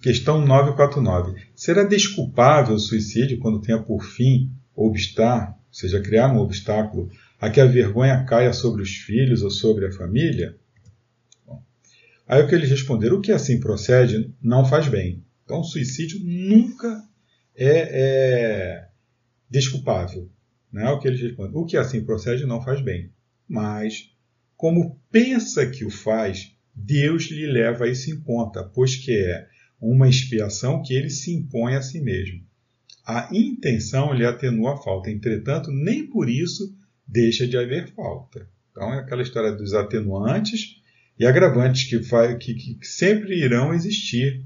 Questão 0.00 0.44
949. 0.46 1.46
Será 1.54 1.82
desculpável 1.82 2.74
o 2.74 2.78
suicídio 2.78 3.38
quando 3.38 3.60
tenha 3.60 3.82
por 3.82 4.04
fim 4.04 4.52
obstar, 4.74 5.58
seja, 5.76 6.00
criar 6.00 6.32
um 6.32 6.38
obstáculo 6.38 7.10
a 7.40 7.50
que 7.50 7.60
a 7.60 7.66
vergonha 7.66 8.24
caia 8.24 8.52
sobre 8.52 8.82
os 8.82 8.90
filhos 8.90 9.42
ou 9.42 9.50
sobre 9.50 9.86
a 9.86 9.92
família? 9.92 10.56
Bom, 11.46 11.62
aí 12.26 12.42
o 12.42 12.48
que 12.48 12.54
eles 12.54 12.70
responderam, 12.70 13.18
o 13.18 13.20
que 13.20 13.32
assim 13.32 13.60
procede 13.60 14.34
não 14.42 14.64
faz 14.64 14.88
bem. 14.88 15.22
Então, 15.44 15.60
o 15.60 15.64
suicídio 15.64 16.18
nunca 16.24 17.04
é, 17.54 17.90
é 17.92 18.88
desculpável. 19.50 20.30
Né? 20.72 20.88
O 20.90 20.98
que 20.98 21.08
eles 21.08 21.20
respondem, 21.20 21.52
o 21.54 21.66
que 21.66 21.76
assim 21.76 22.04
procede 22.04 22.46
não 22.46 22.62
faz 22.62 22.80
bem. 22.80 23.10
Mas, 23.48 24.10
como 24.56 25.00
pensa 25.10 25.66
que 25.66 25.84
o 25.84 25.90
faz, 25.90 26.52
Deus 26.74 27.24
lhe 27.24 27.46
leva 27.46 27.88
isso 27.88 28.10
em 28.10 28.20
conta, 28.20 28.64
pois 28.64 28.96
que 28.96 29.12
é 29.12 29.46
uma 29.80 30.08
expiação 30.08 30.82
que 30.82 30.94
ele 30.94 31.10
se 31.10 31.32
impõe 31.32 31.74
a 31.74 31.82
si 31.82 32.00
mesmo. 32.00 32.45
A 33.06 33.28
intenção 33.32 34.12
lhe 34.12 34.26
atenua 34.26 34.74
a 34.74 34.76
falta, 34.78 35.10
entretanto, 35.10 35.70
nem 35.70 36.04
por 36.04 36.28
isso 36.28 36.76
deixa 37.06 37.46
de 37.46 37.56
haver 37.56 37.94
falta. 37.94 38.48
Então, 38.72 38.92
é 38.92 38.98
aquela 38.98 39.22
história 39.22 39.52
dos 39.52 39.74
atenuantes 39.74 40.82
e 41.16 41.24
agravantes 41.24 41.84
que, 41.84 42.00
que, 42.00 42.74
que 42.74 42.86
sempre 42.86 43.38
irão 43.40 43.72
existir 43.72 44.42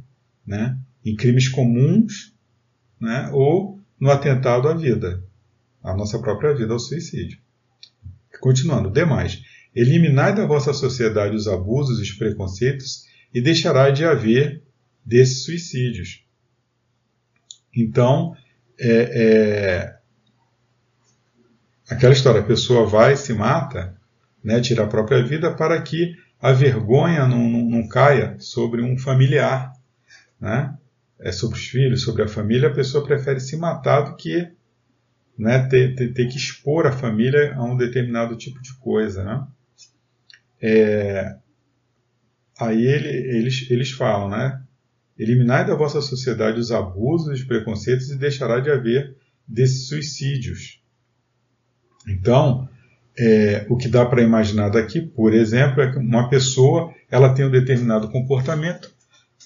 né? 0.47 0.79
em 1.03 1.17
crimes 1.17 1.49
comuns 1.49 2.35
né? 3.01 3.31
ou 3.33 3.81
no 3.99 4.11
atentado 4.11 4.69
à 4.69 4.75
vida, 4.75 5.25
à 5.83 5.97
nossa 5.97 6.19
própria 6.19 6.55
vida, 6.55 6.75
ao 6.75 6.79
suicídio. 6.79 7.39
Continuando, 8.41 8.91
demais. 8.91 9.43
Eliminai 9.75 10.35
da 10.35 10.47
vossa 10.47 10.75
sociedade 10.75 11.35
os 11.35 11.49
abusos 11.49 11.99
e 11.99 12.03
os 12.03 12.13
preconceitos 12.13 13.07
e 13.33 13.41
deixará 13.41 13.91
de 13.91 14.05
haver 14.05 14.63
desses 15.05 15.45
suicídios. 15.45 16.25
Então, 17.75 18.37
é, 18.81 19.23
é, 19.23 19.97
aquela 21.91 22.13
história, 22.13 22.41
a 22.41 22.45
pessoa 22.45 22.87
vai 22.87 23.17
se 23.17 23.35
mata, 23.35 23.95
né, 24.43 24.61
tira 24.61 24.85
a 24.85 24.89
própria 24.89 25.23
vida 25.23 25.53
para 25.53 25.81
que 25.83 26.17
a 26.41 26.53
vergonha 26.53 27.27
não, 27.27 27.49
não, 27.49 27.61
não 27.61 27.89
caia 27.89 28.37
sobre 28.39 28.83
um 28.83 28.97
familiar, 28.97 29.75
né? 30.41 30.75
É 31.19 31.31
sobre 31.31 31.59
os 31.59 31.67
filhos, 31.67 32.03
sobre 32.03 32.23
a 32.23 32.29
família, 32.29 32.69
a 32.69 32.75
pessoa 32.75 33.05
prefere 33.05 33.41
se 33.41 33.55
matar 33.59 34.01
do 34.01 34.17
que 34.17 34.51
né, 35.39 35.67
ter, 35.69 35.95
ter, 35.95 36.15
ter 36.15 36.27
que 36.29 36.39
expor 36.39 36.87
a 36.87 36.93
família 36.93 37.55
a 37.55 37.63
um 37.63 37.77
determinado 37.77 38.37
tipo 38.37 38.63
de 38.63 38.73
coisa, 38.79 39.23
né? 39.23 39.47
É, 40.63 41.37
aí 42.59 42.87
ele, 42.87 43.09
eles, 43.09 43.71
eles 43.71 43.91
falam, 43.91 44.31
né? 44.31 44.63
Eliminai 45.21 45.67
da 45.67 45.75
vossa 45.75 46.01
sociedade 46.01 46.59
os 46.59 46.73
abusos, 46.73 47.41
os 47.41 47.45
preconceitos 47.45 48.09
e 48.09 48.17
deixará 48.17 48.59
de 48.59 48.71
haver 48.71 49.15
desses 49.47 49.87
suicídios. 49.87 50.81
Então, 52.09 52.67
é, 53.19 53.67
o 53.69 53.77
que 53.77 53.87
dá 53.87 54.07
para 54.07 54.23
imaginar 54.23 54.71
daqui, 54.71 55.03
por 55.03 55.35
exemplo, 55.35 55.83
é 55.83 55.93
que 55.93 55.99
uma 55.99 56.31
pessoa 56.31 56.95
ela 57.11 57.35
tem 57.35 57.45
um 57.45 57.51
determinado 57.51 58.09
comportamento, 58.11 58.91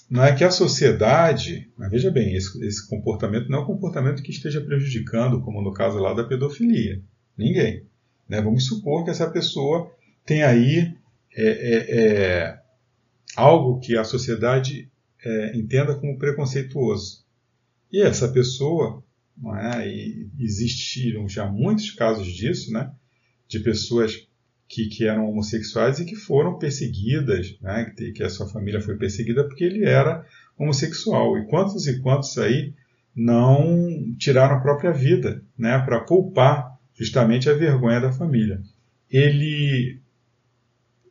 não 0.09 0.23
é 0.23 0.33
que 0.33 0.45
a 0.45 0.51
sociedade, 0.51 1.69
mas 1.77 1.91
veja 1.91 2.09
bem, 2.09 2.37
esse, 2.37 2.65
esse 2.65 2.89
comportamento 2.89 3.49
não 3.49 3.59
é 3.59 3.63
um 3.63 3.67
comportamento 3.67 4.23
que 4.23 4.31
esteja 4.31 4.61
prejudicando, 4.61 5.41
como 5.41 5.61
no 5.61 5.73
caso 5.73 5.99
lá 5.99 6.15
da 6.15 6.23
pedofilia. 6.23 7.03
Ninguém. 7.37 7.85
Né? 8.29 8.41
Vamos 8.41 8.67
supor 8.67 9.03
que 9.03 9.11
essa 9.11 9.29
pessoa 9.29 9.91
tem 10.25 10.45
aí 10.45 10.95
é, 11.37 11.47
é, 11.47 11.99
é, 11.99 12.59
algo 13.35 13.81
que 13.81 13.99
a 13.99 14.05
sociedade 14.05 14.89
é, 15.25 15.57
entenda 15.57 15.95
como 15.95 16.19
preconceituoso. 16.19 17.25
E 17.91 18.01
essa 18.01 18.29
pessoa, 18.29 19.03
é, 19.57 19.89
e 19.89 20.29
existiram 20.39 21.29
já 21.29 21.47
muitos 21.47 21.91
casos 21.93 22.27
disso, 22.27 22.73
né, 22.73 22.93
de 23.49 23.61
pessoas 23.61 24.27
que, 24.69 24.87
que 24.87 25.07
eram 25.07 25.29
homossexuais 25.29 25.99
e 25.99 26.05
que 26.05 26.17
foram 26.17 26.59
perseguidas, 26.59 27.57
né, 27.61 27.93
que, 27.97 28.13
que 28.13 28.23
a 28.23 28.31
sua 28.31 28.49
família 28.49 28.81
foi 28.81 28.97
perseguida 28.97 29.45
porque 29.45 29.65
ele 29.65 29.85
era 29.85 30.27
homossexual. 30.59 31.39
E 31.39 31.47
quantos 31.47 31.87
e 31.87 32.01
quantos 32.01 32.37
aí 32.39 32.75
não 33.15 34.15
tiraram 34.19 34.57
a 34.57 34.61
própria 34.61 34.93
vida, 34.93 35.43
né, 35.57 35.79
para 35.79 36.01
poupar 36.01 36.77
justamente 36.95 37.49
a 37.49 37.55
vergonha 37.55 38.01
da 38.01 38.13
família. 38.13 38.61
Ele 39.11 40.01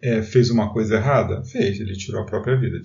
é, 0.01 0.21
fez 0.21 0.49
uma 0.49 0.71
coisa 0.73 0.95
errada? 0.95 1.43
Fez, 1.45 1.79
ele 1.79 1.93
tirou 1.93 2.21
a 2.21 2.25
própria 2.25 2.57
vida, 2.57 2.81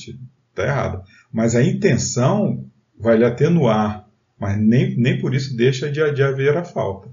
está 0.58 0.64
errado. 0.64 1.02
Mas 1.32 1.54
a 1.54 1.62
intenção 1.62 2.64
vai 2.98 3.16
lhe 3.16 3.24
atenuar, 3.24 4.08
mas 4.38 4.58
nem, 4.58 4.96
nem 4.96 5.20
por 5.20 5.34
isso 5.34 5.56
deixa 5.56 5.90
de, 5.90 6.12
de 6.12 6.22
haver 6.22 6.56
a 6.56 6.64
falta. 6.64 7.08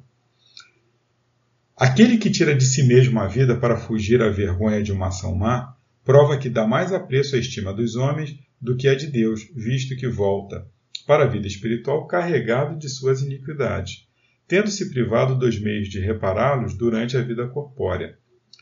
Aquele 1.78 2.18
que 2.18 2.32
tira 2.32 2.56
de 2.56 2.66
si 2.66 2.84
mesmo 2.84 3.20
a 3.20 3.28
vida 3.28 3.56
para 3.56 3.78
fugir 3.78 4.22
à 4.22 4.30
vergonha 4.30 4.82
de 4.82 4.92
uma 4.92 5.08
ação 5.08 5.36
má, 5.36 5.76
prova 6.04 6.38
que 6.38 6.50
dá 6.50 6.66
mais 6.66 6.94
apreço 6.94 7.36
à 7.36 7.40
estima 7.40 7.74
dos 7.74 7.96
homens 7.96 8.40
do 8.62 8.78
que 8.78 8.88
a 8.88 8.96
de 8.96 9.08
Deus, 9.08 9.50
visto 9.54 9.96
que 9.96 10.08
volta 10.08 10.66
para 11.06 11.26
a 11.26 11.28
vida 11.28 11.46
espiritual 11.46 12.08
carregado 12.08 12.80
de 12.80 12.90
suas 12.90 13.22
iniquidades, 13.22 14.08
tendo-se 14.48 14.90
privado 14.90 15.38
dos 15.38 15.60
meios 15.60 15.90
de 15.90 16.00
repará-los 16.00 16.76
durante 16.76 17.18
a 17.18 17.22
vida 17.22 17.48
corpórea. 17.48 18.18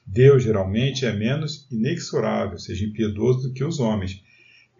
Deus 0.06 0.44
geralmente 0.44 1.06
é 1.06 1.14
menos 1.14 1.68
inexorável, 1.72 2.58
seja 2.58 2.86
impiedoso 2.86 3.48
do 3.48 3.54
que 3.54 3.64
os 3.64 3.80
homens. 3.80 4.22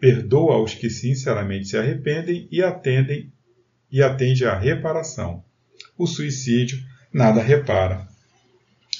Perdoa 0.04 0.56
aos 0.56 0.74
que 0.74 0.90
sinceramente 0.90 1.68
se 1.68 1.78
arrependem 1.78 2.46
e 2.52 2.62
atendem 2.62 3.32
e 3.90 4.02
atende 4.02 4.44
à 4.44 4.54
reparação. 4.54 5.42
O 5.96 6.06
suicídio 6.06 6.78
nada 7.10 7.40
repara. 7.40 8.06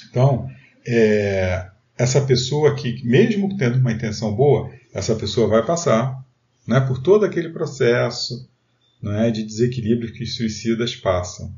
Então, 0.09 0.49
é, 0.83 1.69
essa 1.95 2.21
pessoa 2.21 2.73
que, 2.73 3.05
mesmo 3.05 3.55
tendo 3.55 3.77
uma 3.77 3.91
intenção 3.91 4.33
boa, 4.33 4.73
essa 4.91 5.15
pessoa 5.15 5.47
vai 5.47 5.63
passar 5.63 6.25
né, 6.67 6.79
por 6.79 7.03
todo 7.03 7.23
aquele 7.23 7.49
processo 7.49 8.49
né, 8.99 9.29
de 9.29 9.43
desequilíbrio 9.43 10.11
que 10.11 10.23
os 10.23 10.35
suicidas 10.35 10.95
passam. 10.95 11.53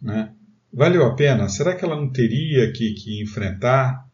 Né? 0.00 0.32
valeu 0.72 1.04
a 1.04 1.14
pena? 1.14 1.50
Será 1.50 1.74
que 1.74 1.84
ela 1.84 1.96
não 1.96 2.08
teria 2.10 2.72
que, 2.72 2.94
que 2.94 3.22
enfrentar 3.22 4.08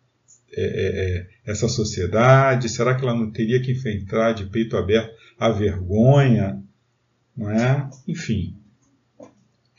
é, 0.56 0.62
é, 0.62 1.18
é, 1.18 1.28
essa 1.44 1.68
sociedade? 1.68 2.68
Será 2.68 2.94
que 2.94 3.02
ela 3.02 3.14
não 3.14 3.30
teria 3.30 3.60
que 3.60 3.72
enfrentar 3.72 4.32
de 4.32 4.46
peito 4.46 4.76
aberto 4.76 5.14
a 5.38 5.50
vergonha, 5.50 6.62
não 7.36 7.50
é? 7.50 7.88
Enfim. 8.08 8.56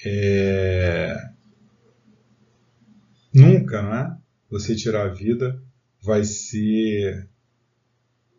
É... 0.05 1.29
Nunca, 3.33 3.81
não 3.81 3.95
é? 3.95 4.17
Você 4.49 4.75
tirar 4.75 5.07
a 5.07 5.13
vida 5.13 5.61
vai 6.01 6.23
ser 6.23 7.27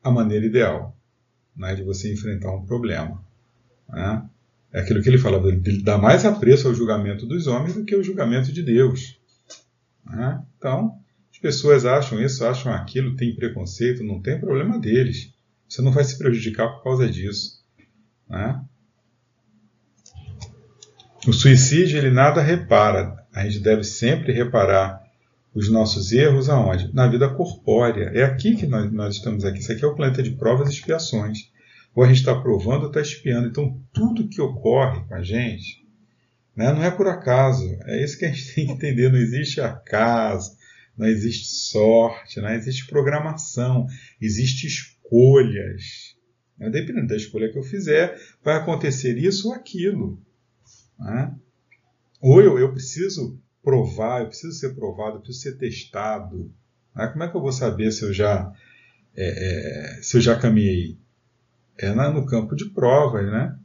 a 0.02 0.10
maneira 0.10 0.46
ideal 0.46 0.96
né, 1.58 1.74
de 1.74 1.82
você 1.82 2.12
enfrentar 2.12 2.54
um 2.54 2.64
problema. 2.64 3.22
Né? 3.88 4.24
É 4.72 4.80
aquilo 4.80 5.02
que 5.02 5.08
ele 5.08 5.18
fala, 5.18 5.38
ele 5.48 5.82
dá 5.82 5.98
mais 5.98 6.24
apreço 6.24 6.68
ao 6.68 6.74
julgamento 6.74 7.26
dos 7.26 7.46
homens 7.46 7.74
do 7.74 7.84
que 7.84 7.94
ao 7.94 8.02
julgamento 8.02 8.52
de 8.52 8.62
Deus. 8.62 9.18
Né? 10.06 10.42
Então, 10.56 10.98
as 11.38 11.40
pessoas 11.40 11.86
acham 11.86 12.20
isso, 12.20 12.44
acham 12.44 12.72
aquilo, 12.72 13.14
tem 13.14 13.34
preconceito, 13.34 14.02
não 14.02 14.20
tem 14.20 14.40
problema 14.40 14.76
deles. 14.76 15.32
Você 15.68 15.80
não 15.80 15.92
vai 15.92 16.02
se 16.02 16.18
prejudicar 16.18 16.68
por 16.68 16.82
causa 16.82 17.08
disso. 17.08 17.62
Né? 18.28 18.60
O 21.24 21.32
suicídio 21.32 21.96
ele 21.96 22.10
nada 22.10 22.42
repara. 22.42 23.24
A 23.32 23.44
gente 23.44 23.60
deve 23.60 23.84
sempre 23.84 24.32
reparar 24.32 25.00
os 25.54 25.70
nossos 25.70 26.10
erros 26.10 26.48
aonde? 26.48 26.92
Na 26.92 27.06
vida 27.06 27.28
corpórea. 27.28 28.10
É 28.14 28.24
aqui 28.24 28.56
que 28.56 28.66
nós, 28.66 28.90
nós 28.90 29.14
estamos 29.14 29.44
aqui. 29.44 29.60
Isso 29.60 29.70
aqui 29.70 29.84
é 29.84 29.86
o 29.86 29.94
planeta 29.94 30.24
de 30.24 30.32
provas 30.32 30.68
e 30.68 30.72
expiações. 30.72 31.52
Ou 31.94 32.02
a 32.02 32.08
gente 32.08 32.18
está 32.18 32.34
provando 32.34 32.82
ou 32.82 32.88
está 32.88 33.00
expiando. 33.00 33.46
Então, 33.46 33.80
tudo 33.92 34.28
que 34.28 34.40
ocorre 34.40 35.04
com 35.06 35.14
a 35.14 35.22
gente 35.22 35.86
né, 36.56 36.72
não 36.72 36.82
é 36.82 36.90
por 36.90 37.06
acaso. 37.06 37.64
É 37.84 38.02
isso 38.02 38.18
que 38.18 38.24
a 38.24 38.28
gente 38.28 38.52
tem 38.52 38.66
que 38.66 38.72
entender. 38.72 39.12
Não 39.12 39.20
existe 39.20 39.60
acaso, 39.60 40.57
não 40.98 41.06
existe 41.06 41.46
sorte, 41.46 42.40
não 42.40 42.50
existe 42.50 42.86
programação, 42.86 43.86
existe 44.20 44.66
escolhas. 44.66 46.16
Dependendo 46.58 47.06
da 47.06 47.16
escolha 47.16 47.52
que 47.52 47.56
eu 47.56 47.62
fizer, 47.62 48.20
vai 48.42 48.56
acontecer 48.56 49.16
isso 49.16 49.48
ou 49.48 49.54
aquilo. 49.54 50.20
Né? 50.98 51.32
Ou 52.20 52.42
eu, 52.42 52.58
eu 52.58 52.72
preciso 52.72 53.40
provar, 53.62 54.22
eu 54.22 54.26
preciso 54.26 54.58
ser 54.58 54.74
provado, 54.74 55.18
eu 55.18 55.20
preciso 55.20 55.42
ser 55.42 55.56
testado. 55.56 56.52
Né? 56.96 57.06
Como 57.06 57.22
é 57.22 57.28
que 57.30 57.36
eu 57.36 57.40
vou 57.40 57.52
saber 57.52 57.92
se 57.92 58.02
eu 58.02 58.12
já, 58.12 58.52
é, 59.16 59.98
é, 59.98 60.02
se 60.02 60.16
eu 60.16 60.20
já 60.20 60.36
caminhei? 60.36 60.98
É 61.80 61.92
no 61.92 62.26
campo 62.26 62.56
de 62.56 62.70
provas, 62.70 63.24
né? 63.30 63.56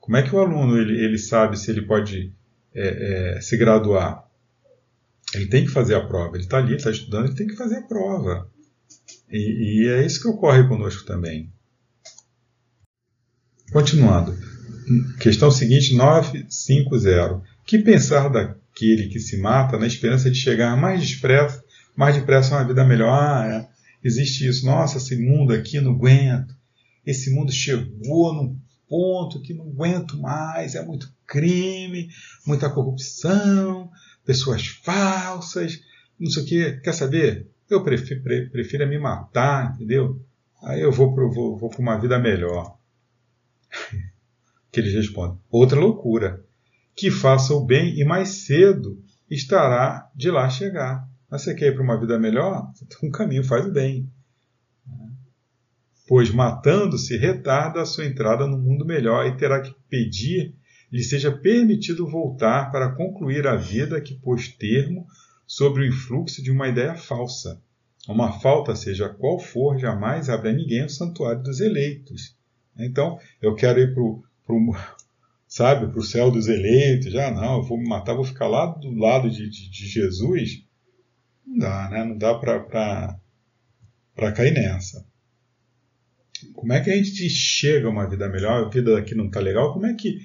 Como 0.00 0.16
é 0.16 0.22
que 0.22 0.34
o 0.34 0.38
aluno 0.38 0.78
ele, 0.78 1.04
ele 1.04 1.18
sabe 1.18 1.58
se 1.58 1.70
ele 1.70 1.82
pode 1.82 2.32
é, 2.74 3.34
é 3.36 3.40
se 3.42 3.58
graduar? 3.58 4.26
Ele 5.34 5.46
tem 5.46 5.64
que 5.64 5.70
fazer 5.70 5.94
a 5.94 6.06
prova. 6.06 6.36
Ele 6.36 6.44
está 6.44 6.58
ali, 6.58 6.74
está 6.74 6.90
estudando, 6.90 7.26
ele 7.26 7.34
tem 7.34 7.46
que 7.46 7.56
fazer 7.56 7.76
a 7.76 7.82
prova. 7.82 8.50
E, 9.30 9.84
e 9.84 9.88
é 9.88 10.04
isso 10.04 10.20
que 10.20 10.28
ocorre 10.28 10.66
conosco 10.68 11.06
também. 11.06 11.50
Continuando. 13.72 14.36
Questão 15.20 15.50
seguinte, 15.50 15.94
950. 15.94 17.42
Que 17.64 17.78
pensar 17.78 18.28
da, 18.28 18.54
aquele 18.74 19.08
que 19.08 19.20
se 19.20 19.36
mata 19.36 19.78
na 19.78 19.86
esperança 19.86 20.30
de 20.30 20.36
chegar 20.36 20.76
mais 20.76 21.08
depressa, 21.08 21.62
mais 21.96 22.16
depressa 22.16 22.54
a 22.54 22.58
uma 22.58 22.66
vida 22.66 22.84
melhor. 22.84 23.10
Ah, 23.10 23.46
é, 23.46 23.68
existe 24.02 24.48
isso. 24.48 24.66
Nossa, 24.66 24.98
esse 24.98 25.16
mundo 25.16 25.52
aqui 25.52 25.80
não 25.80 25.92
aguento. 25.92 26.54
Esse 27.06 27.30
mundo 27.30 27.52
chegou 27.52 28.34
num 28.34 28.58
ponto 28.88 29.40
que 29.40 29.54
não 29.54 29.68
aguento 29.68 30.18
mais. 30.18 30.74
É 30.74 30.84
muito 30.84 31.12
crime, 31.26 32.08
muita 32.46 32.68
corrupção, 32.68 33.90
pessoas 34.24 34.66
falsas, 34.66 35.82
não 36.18 36.30
sei 36.30 36.42
o 36.42 36.46
que. 36.46 36.72
Quer 36.80 36.92
saber? 36.92 37.48
Eu 37.68 37.82
prefiro, 37.82 38.22
prefiro 38.50 38.88
me 38.88 38.98
matar, 38.98 39.74
entendeu? 39.74 40.20
Aí 40.62 40.80
eu 40.80 40.92
vou 40.92 41.14
para 41.14 41.26
vou, 41.26 41.56
vou 41.56 41.72
uma 41.78 41.98
vida 41.98 42.18
melhor. 42.18 42.76
que 44.70 44.80
eles 44.80 44.94
respondem: 44.94 45.38
outra 45.50 45.78
loucura 45.78 46.44
que 46.94 47.10
faça 47.10 47.54
o 47.54 47.64
bem 47.64 47.98
e 47.98 48.04
mais 48.04 48.28
cedo 48.44 49.02
estará 49.30 50.10
de 50.14 50.30
lá 50.30 50.48
chegar. 50.48 51.08
Mas 51.30 51.42
você 51.42 51.54
quer 51.54 51.68
ir 51.68 51.74
para 51.74 51.82
uma 51.82 51.98
vida 51.98 52.18
melhor? 52.18 52.70
Um 53.02 53.10
caminho 53.10 53.42
faz 53.42 53.66
o 53.66 53.72
bem. 53.72 54.10
Pois 56.06 56.30
matando-se 56.30 57.16
retarda 57.16 57.80
a 57.80 57.86
sua 57.86 58.04
entrada 58.04 58.46
no 58.46 58.58
mundo 58.58 58.84
melhor 58.84 59.26
e 59.26 59.36
terá 59.36 59.60
que 59.60 59.74
pedir 59.88 60.54
lhe 60.92 61.02
seja 61.02 61.32
permitido 61.32 62.06
voltar 62.06 62.70
para 62.70 62.92
concluir 62.92 63.46
a 63.46 63.56
vida 63.56 64.00
que 64.00 64.14
pôs 64.14 64.48
termo 64.48 65.06
sobre 65.46 65.82
o 65.82 65.86
influxo 65.86 66.42
de 66.42 66.50
uma 66.50 66.68
ideia 66.68 66.94
falsa. 66.94 67.60
Uma 68.06 68.40
falta, 68.40 68.76
seja 68.76 69.08
qual 69.08 69.38
for, 69.38 69.78
jamais 69.78 70.28
abre 70.28 70.50
a 70.50 70.52
ninguém 70.52 70.84
o 70.84 70.90
santuário 70.90 71.42
dos 71.42 71.60
eleitos. 71.60 72.36
Então, 72.78 73.18
eu 73.40 73.54
quero 73.54 73.80
ir 73.80 73.94
para 73.94 74.02
o 74.02 74.22
sabe, 75.46 75.86
para 75.86 76.00
o 76.00 76.04
céu 76.04 76.30
dos 76.30 76.48
eleitos, 76.48 77.12
já 77.12 77.30
não, 77.30 77.58
eu 77.58 77.62
vou 77.62 77.78
me 77.78 77.86
matar, 77.86 78.14
vou 78.14 78.24
ficar 78.24 78.48
lá 78.48 78.66
do 78.66 78.90
lado 78.94 79.30
de, 79.30 79.48
de, 79.48 79.70
de 79.70 79.86
Jesus. 79.86 80.64
Não 81.46 81.58
dá, 81.58 81.88
né? 81.90 82.04
Não 82.04 82.16
dá 82.16 82.34
para 82.34 84.32
cair 84.32 84.52
nessa. 84.52 85.06
Como 86.54 86.72
é 86.72 86.80
que 86.80 86.90
a 86.90 86.96
gente 86.96 87.28
chega 87.28 87.86
a 87.86 87.90
uma 87.90 88.08
vida 88.08 88.28
melhor? 88.28 88.64
A 88.64 88.68
vida 88.68 88.98
aqui 88.98 89.14
não 89.14 89.26
está 89.26 89.40
legal, 89.40 89.72
como 89.72 89.86
é 89.86 89.94
que, 89.94 90.18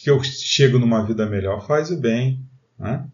que 0.00 0.10
eu 0.10 0.22
chego 0.22 0.78
numa 0.78 1.04
vida 1.06 1.26
melhor? 1.28 1.66
Faz 1.66 1.90
o 1.90 2.00
bem, 2.00 2.40
né? 2.78 3.06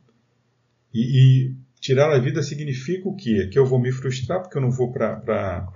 E, 0.94 1.00
e 1.48 1.54
tirar 1.80 2.10
a 2.10 2.18
vida 2.18 2.42
significa 2.42 3.08
o 3.08 3.16
quê? 3.16 3.48
Que 3.50 3.58
eu 3.58 3.66
vou 3.66 3.80
me 3.80 3.92
frustrar 3.92 4.40
porque 4.40 4.56
eu 4.56 4.62
não 4.62 4.70
vou 4.70 4.92
para 4.92 5.66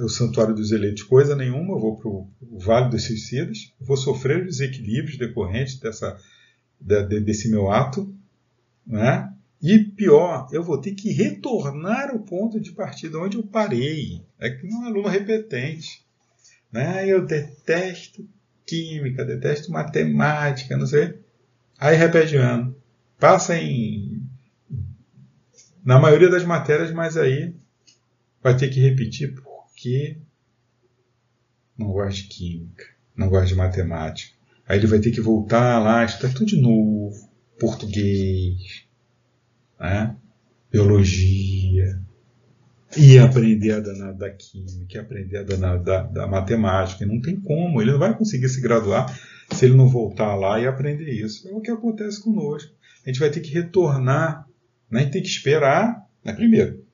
o 0.00 0.08
Santuário 0.08 0.54
dos 0.54 0.72
Eleitos 0.72 1.02
coisa 1.02 1.36
nenhuma, 1.36 1.74
eu 1.74 1.80
vou 1.80 1.96
para 1.96 2.08
o 2.08 2.58
Vale 2.58 2.90
dos 2.90 3.04
Suicidas, 3.04 3.72
vou 3.80 3.96
sofrer 3.96 4.40
os 4.40 4.58
desequilíbrios 4.58 5.18
decorrentes 5.18 5.78
dessa, 5.78 6.18
de, 6.80 7.20
desse 7.20 7.50
meu 7.50 7.70
ato, 7.70 8.12
né? 8.86 9.32
e 9.60 9.78
pior, 9.78 10.48
eu 10.52 10.62
vou 10.62 10.80
ter 10.80 10.92
que 10.92 11.12
retornar 11.12 12.10
ao 12.10 12.20
ponto 12.20 12.60
de 12.60 12.72
partida 12.72 13.18
onde 13.18 13.36
eu 13.36 13.42
parei. 13.42 14.22
É 14.38 14.50
que 14.50 14.66
não 14.66 14.84
é 14.84 14.86
aluno 14.88 15.08
repetente. 15.08 16.04
Né? 16.70 17.08
Eu 17.08 17.24
detesto 17.24 18.28
química, 18.66 19.24
detesto 19.24 19.70
matemática, 19.70 20.76
não 20.76 20.86
sei. 20.86 21.18
Aí 21.78 21.96
repete 21.96 22.36
ano. 22.36 22.74
Passa 23.18 23.56
em. 23.56 24.22
Na 25.84 25.98
maioria 25.98 26.28
das 26.28 26.44
matérias, 26.44 26.90
mas 26.90 27.16
aí 27.16 27.54
vai 28.42 28.56
ter 28.56 28.68
que 28.68 28.80
repetir 28.80 29.34
porque 29.34 30.18
não 31.78 31.88
gosta 31.88 32.22
de 32.22 32.24
química, 32.24 32.84
não 33.16 33.28
gosta 33.28 33.46
de 33.46 33.54
matemática. 33.54 34.34
Aí 34.68 34.78
ele 34.78 34.86
vai 34.86 34.98
ter 34.98 35.12
que 35.12 35.20
voltar 35.20 35.78
lá, 35.78 36.04
estudar 36.04 36.32
tudo 36.32 36.46
de 36.46 36.60
novo, 36.60 37.30
português, 37.58 38.84
né? 39.78 40.16
biologia, 40.70 42.00
e 42.96 43.18
aprender 43.18 43.72
a 43.72 43.80
danada 43.80 44.14
da 44.14 44.30
química, 44.30 45.00
aprender 45.00 45.38
a 45.38 45.42
danada 45.42 45.82
da, 45.82 46.02
da 46.02 46.26
matemática. 46.26 47.06
Não 47.06 47.20
tem 47.20 47.40
como, 47.40 47.80
ele 47.80 47.92
não 47.92 47.98
vai 47.98 48.16
conseguir 48.16 48.48
se 48.48 48.60
graduar 48.60 49.06
se 49.50 49.64
ele 49.64 49.74
não 49.74 49.88
voltar 49.88 50.34
lá 50.34 50.60
e 50.60 50.66
aprender 50.66 51.10
isso. 51.10 51.48
É 51.48 51.52
o 51.52 51.60
que 51.60 51.70
acontece 51.70 52.22
conosco. 52.22 52.72
A 53.04 53.08
gente 53.08 53.20
vai 53.20 53.30
ter 53.30 53.40
que 53.40 53.52
retornar, 53.52 54.46
né? 54.90 55.00
a 55.00 55.02
gente 55.02 55.12
tem 55.12 55.22
que 55.22 55.28
esperar. 55.28 56.04
Né? 56.24 56.32
Primeiro, 56.32 56.84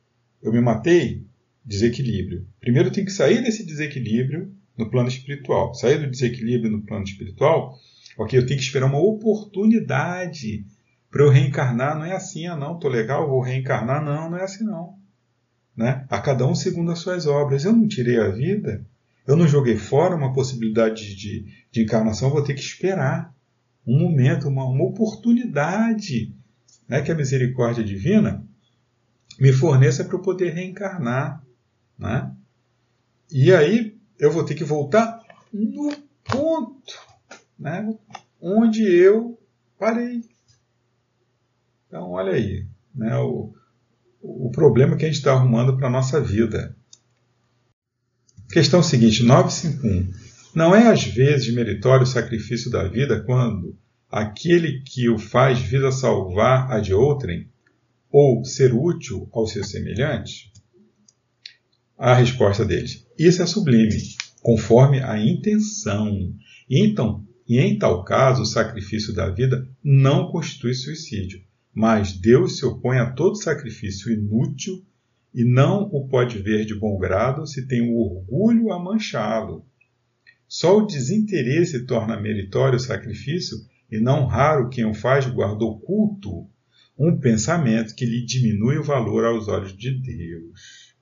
eu 0.43 0.53
me 0.53 0.61
matei, 0.61 1.25
desequilíbrio. 1.65 2.47
Primeiro 2.61 2.91
tem 2.91 3.05
que 3.05 3.13
sair 3.13 3.43
desse 3.43 3.65
desequilíbrio 3.65 4.53
no 4.77 4.91
plano 4.91 5.09
espiritual. 5.09 5.75
Sair 5.75 5.99
do 5.99 6.11
desequilíbrio 6.11 6.71
no 6.71 6.83
plano 6.83 7.05
espiritual, 7.05 7.75
ok, 8.19 8.39
eu 8.39 8.47
tenho 8.47 8.59
que 8.59 8.65
esperar 8.65 8.87
uma 8.87 8.99
oportunidade 8.99 10.65
para 11.11 11.25
eu 11.25 11.31
reencarnar. 11.31 11.97
Não 11.97 12.05
é 12.05 12.13
assim, 12.13 12.47
ah 12.47 12.57
não, 12.57 12.79
tô 12.79 12.89
legal, 12.89 13.29
vou 13.29 13.41
reencarnar. 13.41 14.05
Não, 14.05 14.31
não 14.31 14.39
é 14.39 14.43
assim 14.43 14.65
não. 14.65 15.02
Né? 15.77 16.07
A 16.09 16.21
cada 16.21 16.47
um 16.47 16.55
segundo 16.55 16.93
as 16.93 16.99
suas 16.99 17.27
obras. 17.27 17.65
Eu 17.65 17.73
não 17.73 17.89
tirei 17.89 18.19
a 18.19 18.29
vida, 18.29 18.85
eu 19.27 19.37
não 19.37 19.47
joguei 19.47 19.77
fora 19.77 20.17
uma 20.17 20.33
possibilidade 20.33 21.15
de, 21.15 21.47
de 21.71 21.83
encarnação, 21.83 22.31
vou 22.31 22.43
ter 22.43 22.55
que 22.55 22.61
esperar 22.61 23.35
um 23.87 23.99
momento, 23.99 24.49
uma, 24.49 24.65
uma 24.65 24.85
oportunidade 24.85 26.35
né, 26.89 27.03
que 27.03 27.11
a 27.11 27.15
misericórdia 27.15 27.83
divina 27.83 28.47
me 29.39 29.53
forneça 29.53 30.05
para 30.05 30.15
eu 30.15 30.23
poder 30.23 30.51
reencarnar. 30.51 31.43
Né? 31.99 32.33
E 33.31 33.53
aí 33.53 33.97
eu 34.19 34.31
vou 34.31 34.45
ter 34.45 34.55
que 34.55 34.65
voltar 34.65 35.21
no 35.53 35.93
ponto 36.25 36.95
né, 37.59 37.97
onde 38.41 38.85
eu 38.85 39.39
parei. 39.79 40.23
Então, 41.87 42.11
olha 42.11 42.33
aí, 42.33 42.67
né, 42.95 43.17
o, 43.19 43.55
o 44.23 44.51
problema 44.51 44.97
que 44.97 45.05
a 45.05 45.09
gente 45.09 45.19
está 45.19 45.33
arrumando 45.33 45.77
para 45.77 45.89
a 45.89 45.91
nossa 45.91 46.21
vida. 46.21 46.77
Questão 48.51 48.83
seguinte, 48.83 49.25
951. 49.25 50.13
Não 50.55 50.75
é 50.75 50.87
às 50.87 51.05
vezes 51.05 51.53
meritório 51.53 52.05
o 52.05 52.07
sacrifício 52.07 52.71
da 52.71 52.87
vida 52.87 53.21
quando 53.23 53.77
aquele 54.11 54.83
que 54.83 55.09
o 55.09 55.19
faz 55.19 55.59
visa 55.59 55.91
salvar 55.91 56.71
a 56.71 56.79
de 56.79 56.93
outrem 56.93 57.49
ou 58.11 58.45
ser 58.45 58.75
útil 58.75 59.29
ao 59.33 59.47
seu 59.47 59.65
semelhante? 59.65 60.53
A 61.99 62.15
resposta 62.15 62.65
deles: 62.65 63.07
Isso 63.19 63.43
é 63.43 63.47
sublime. 63.47 63.97
conforme 64.43 65.01
a 65.01 65.19
intenção. 65.19 66.35
Então, 66.69 67.25
e 67.49 67.59
em 67.59 67.79
tal 67.79 68.05
caso, 68.05 68.43
o 68.43 68.47
sacrifício 68.47 69.15
da 69.15 69.31
vida 69.31 69.69
não 69.83 70.31
constitui 70.31 70.75
suicídio, 70.75 71.41
mas 71.75 72.13
Deus 72.13 72.59
se 72.59 72.67
opõe 72.67 72.99
a 72.99 73.11
todo 73.11 73.37
sacrifício 73.37 74.13
inútil 74.13 74.85
e 75.35 75.45
não 75.45 75.85
o 75.85 76.07
pode 76.07 76.39
ver 76.39 76.67
de 76.67 76.75
bom 76.75 76.99
grado 76.99 77.47
se 77.47 77.67
tem 77.67 77.81
o 77.81 77.97
orgulho 77.99 78.73
a 78.73 78.79
manchá-lo. 78.79 79.65
Só 80.47 80.79
o 80.79 80.87
desinteresse 80.87 81.87
torna 81.87 82.21
meritório 82.21 82.77
o 82.77 82.81
sacrifício, 82.81 83.57
e 83.91 83.99
não 83.99 84.27
raro 84.27 84.69
quem 84.69 84.85
o 84.85 84.95
faz 84.95 85.27
guarda 85.27 85.65
oculto 85.65 86.47
um 86.99 87.19
pensamento 87.19 87.95
que 87.95 88.05
lhe 88.05 88.25
diminui 88.25 88.77
o 88.77 88.85
valor 88.85 89.25
aos 89.25 89.49
olhos 89.49 89.77
de 89.77 89.91
Deus. 89.91 90.95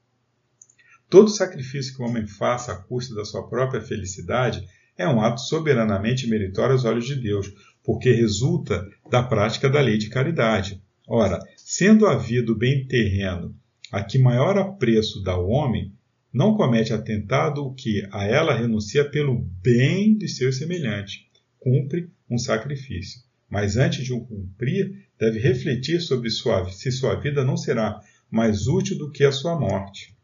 Todo 1.09 1.29
sacrifício 1.29 1.97
que 1.97 2.03
o 2.03 2.07
homem 2.07 2.27
faça 2.27 2.73
à 2.73 2.77
custa 2.77 3.14
da 3.14 3.25
sua 3.25 3.49
própria 3.49 3.81
felicidade 3.81 4.64
é 4.97 5.09
um 5.09 5.21
ato 5.21 5.41
soberanamente 5.41 6.29
meritório 6.29 6.73
aos 6.73 6.85
olhos 6.85 7.07
de 7.07 7.16
Deus, 7.16 7.53
porque 7.83 8.12
resulta 8.12 8.89
da 9.11 9.23
prática 9.23 9.69
da 9.69 9.81
lei 9.81 9.99
de 9.99 10.09
caridade. 10.09 10.81
Ora, 11.07 11.41
sendo 11.57 12.07
a 12.07 12.17
vida 12.17 12.53
o 12.53 12.57
bem 12.57 12.87
terreno 12.87 13.55
a 13.91 14.03
que 14.05 14.19
maior 14.19 14.57
apreço 14.57 15.23
dá 15.23 15.37
o 15.37 15.49
homem, 15.49 15.93
não 16.33 16.55
comete 16.55 16.93
atentado 16.93 17.65
o 17.65 17.75
que 17.75 18.07
a 18.13 18.25
ela 18.25 18.57
renuncia 18.57 19.05
pelo 19.05 19.41
bem 19.61 20.17
de 20.17 20.29
seu 20.29 20.53
semelhante, 20.53 21.29
cumpre 21.59 22.09
um 22.31 22.39
sacrifício. 22.39 23.21
Mas 23.49 23.77
antes 23.77 24.05
de 24.05 24.13
o 24.13 24.21
cumprir, 24.21 25.09
deve 25.19 25.41
refletir 25.41 26.01
sobre 26.01 26.31
sua, 26.31 26.71
se 26.71 26.93
sua 26.93 27.17
vida 27.17 27.45
não 27.45 27.57
será 27.57 28.01
mais 28.31 28.69
útil 28.69 28.97
do 28.97 29.11
que 29.11 29.25
a 29.25 29.33
sua 29.33 29.59
morte. 29.59 30.15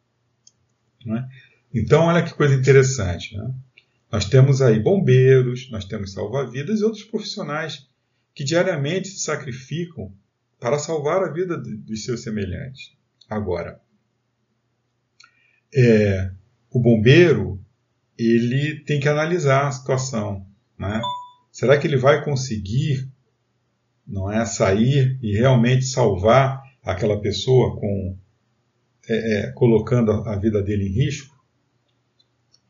Né? 1.05 1.28
Então, 1.74 2.05
olha 2.05 2.22
que 2.22 2.34
coisa 2.34 2.55
interessante. 2.55 3.37
Né? 3.37 3.53
Nós 4.12 4.26
temos 4.26 4.62
aí 4.62 4.78
bombeiros, 4.78 5.68
nós 5.72 5.84
temos 5.84 6.12
salva-vidas 6.12 6.80
e 6.80 6.84
outros 6.84 7.03
profissionais 7.03 7.89
que 8.37 8.45
diariamente 8.45 9.09
se 9.09 9.20
sacrificam 9.20 10.12
para 10.61 10.78
salvar 10.78 11.24
a 11.24 11.32
vida 11.32 11.57
dos 11.57 12.05
seus 12.05 12.22
semelhantes. 12.22 12.93
Agora, 13.30 13.80
é, 15.74 16.30
o 16.70 16.78
bombeiro 16.78 17.59
ele 18.18 18.80
tem 18.80 19.01
que 19.01 19.09
analisar 19.09 19.66
a 19.66 19.72
situação. 19.72 20.47
Né? 20.78 21.01
Será 21.51 21.78
que 21.78 21.87
ele 21.87 21.97
vai 21.97 22.22
conseguir 22.22 23.09
não 24.07 24.30
é 24.30 24.45
sair 24.45 25.18
e 25.22 25.32
realmente 25.32 25.87
salvar 25.87 26.62
aquela 26.84 27.20
pessoa 27.20 27.74
com 27.80 28.16
é, 29.09 29.47
é, 29.49 29.53
colocando 29.53 30.12
a 30.12 30.37
vida 30.37 30.62
dele 30.62 30.89
em 30.89 30.93
risco? 30.93 31.36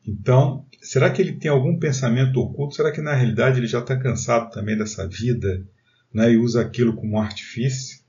Então, 0.06 0.64
será 0.80 1.10
que 1.10 1.20
ele 1.20 1.32
tem 1.32 1.50
algum 1.50 1.78
pensamento 1.78 2.40
oculto? 2.40 2.76
Será 2.76 2.92
que 2.92 3.00
na 3.00 3.14
realidade 3.14 3.58
ele 3.58 3.66
já 3.66 3.80
está 3.80 3.98
cansado 3.98 4.50
também 4.50 4.76
dessa 4.76 5.06
vida 5.08 5.66
né, 6.12 6.32
e 6.32 6.36
usa 6.36 6.60
aquilo 6.60 6.94
como 6.94 7.18
artifício? 7.18 8.04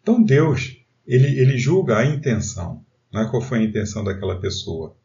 Então, 0.00 0.22
Deus 0.22 0.84
ele, 1.06 1.38
ele 1.38 1.58
julga 1.58 1.98
a 1.98 2.06
intenção, 2.06 2.84
né? 3.12 3.26
qual 3.30 3.42
foi 3.42 3.58
a 3.58 3.62
intenção 3.62 4.02
daquela 4.02 4.40
pessoa. 4.40 4.96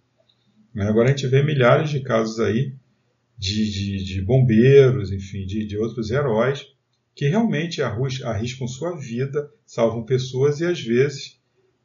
Agora 0.75 1.09
a 1.09 1.11
gente 1.11 1.27
vê 1.27 1.43
milhares 1.43 1.89
de 1.89 1.99
casos 2.01 2.39
aí 2.39 2.73
de, 3.37 3.69
de, 3.69 4.03
de 4.03 4.21
bombeiros, 4.21 5.11
enfim, 5.11 5.45
de, 5.45 5.65
de, 5.65 5.77
outros 5.77 6.11
heróis 6.11 6.65
que 7.15 7.27
realmente 7.27 7.81
arriscam 7.81 8.67
sua 8.67 8.97
vida, 8.97 9.49
salvam 9.65 10.05
pessoas 10.05 10.61
e 10.61 10.65
às 10.65 10.79
vezes 10.79 11.37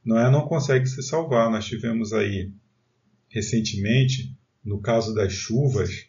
não 0.04 0.18
é 0.18 0.30
não 0.30 0.46
conseguem 0.46 0.86
se 0.86 1.02
salvar. 1.02 1.50
Nós 1.50 1.64
tivemos 1.64 2.12
aí 2.12 2.52
recentemente, 3.28 4.36
no 4.64 4.80
caso 4.80 5.14
das 5.14 5.32
chuvas, 5.32 6.08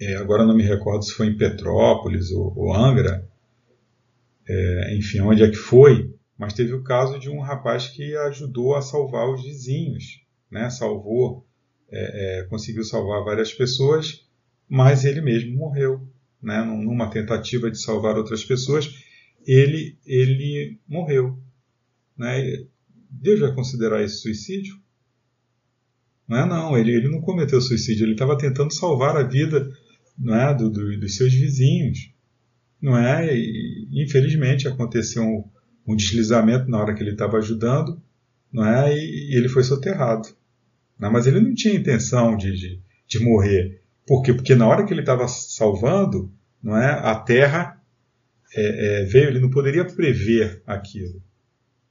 é, 0.00 0.16
agora 0.16 0.46
não 0.46 0.56
me 0.56 0.62
recordo 0.62 1.04
se 1.04 1.12
foi 1.12 1.26
em 1.26 1.36
Petrópolis 1.36 2.30
ou, 2.30 2.52
ou 2.56 2.74
Angra, 2.74 3.28
é, 4.48 4.96
enfim, 4.96 5.20
onde 5.20 5.42
é 5.42 5.48
que 5.48 5.56
foi, 5.56 6.14
mas 6.38 6.54
teve 6.54 6.72
o 6.72 6.82
caso 6.82 7.18
de 7.18 7.28
um 7.28 7.40
rapaz 7.40 7.88
que 7.88 8.16
ajudou 8.16 8.74
a 8.74 8.82
salvar 8.82 9.28
os 9.28 9.42
vizinhos, 9.42 10.24
né? 10.50 10.70
Salvou, 10.70 11.46
é, 11.90 12.40
é, 12.40 12.42
conseguiu 12.44 12.82
salvar 12.82 13.22
várias 13.22 13.52
pessoas, 13.52 14.26
mas 14.68 15.04
ele 15.04 15.20
mesmo 15.20 15.56
morreu, 15.56 16.08
né? 16.42 16.62
Numa 16.62 17.10
tentativa 17.10 17.70
de 17.70 17.78
salvar 17.78 18.16
outras 18.16 18.42
pessoas, 18.42 18.88
ele 19.46 19.98
ele 20.06 20.80
morreu, 20.88 21.38
né? 22.16 22.64
Deus 23.10 23.40
vai 23.40 23.54
considerar 23.54 24.02
isso 24.02 24.22
suicídio? 24.22 24.80
Não 26.30 26.36
é 26.38 26.46
não, 26.46 26.78
ele, 26.78 26.92
ele 26.92 27.08
não 27.08 27.20
cometeu 27.20 27.60
suicídio, 27.60 28.04
ele 28.04 28.12
estava 28.12 28.38
tentando 28.38 28.72
salvar 28.72 29.16
a 29.16 29.24
vida 29.24 29.68
não 30.16 30.36
é, 30.36 30.54
do, 30.54 30.70
do, 30.70 31.00
dos 31.00 31.16
seus 31.16 31.34
vizinhos, 31.34 32.12
não 32.80 32.96
é? 32.96 33.36
E, 33.36 33.88
infelizmente 33.90 34.68
aconteceu 34.68 35.24
um, 35.24 35.44
um 35.84 35.96
deslizamento 35.96 36.70
na 36.70 36.78
hora 36.78 36.94
que 36.94 37.02
ele 37.02 37.10
estava 37.10 37.38
ajudando, 37.38 38.00
não 38.52 38.64
é? 38.64 38.94
E, 38.96 39.32
e, 39.32 39.36
ele 39.36 39.48
foi 39.48 39.64
soterrado. 39.64 40.28
Não, 40.96 41.10
mas 41.10 41.26
ele 41.26 41.40
não 41.40 41.52
tinha 41.52 41.74
intenção 41.74 42.36
de, 42.36 42.52
de, 42.52 42.80
de 43.08 43.18
morrer. 43.18 43.82
Por 44.06 44.22
quê? 44.22 44.32
Porque 44.32 44.54
na 44.54 44.68
hora 44.68 44.86
que 44.86 44.94
ele 44.94 45.00
estava 45.00 45.26
salvando, 45.26 46.32
não 46.62 46.76
é? 46.76 46.92
A 46.92 47.16
terra 47.16 47.82
é, 48.54 49.02
é, 49.02 49.04
veio, 49.04 49.30
ele 49.30 49.40
não 49.40 49.50
poderia 49.50 49.84
prever 49.84 50.62
aquilo. 50.64 51.20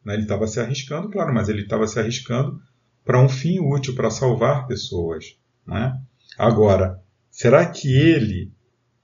Né? 0.05 0.13
Ele 0.13 0.23
estava 0.23 0.47
se 0.47 0.61
arriscando, 0.61 1.09
claro, 1.09 1.33
mas 1.33 1.49
ele 1.49 1.63
estava 1.63 1.85
se 1.87 1.99
arriscando 1.99 2.57
para 3.09 3.19
um 3.19 3.27
fim 3.27 3.59
útil, 3.59 3.95
para 3.95 4.11
salvar 4.11 4.67
pessoas. 4.67 5.35
Né? 5.65 5.99
Agora, 6.37 7.01
será 7.31 7.65
que 7.65 7.91
ele 7.91 8.51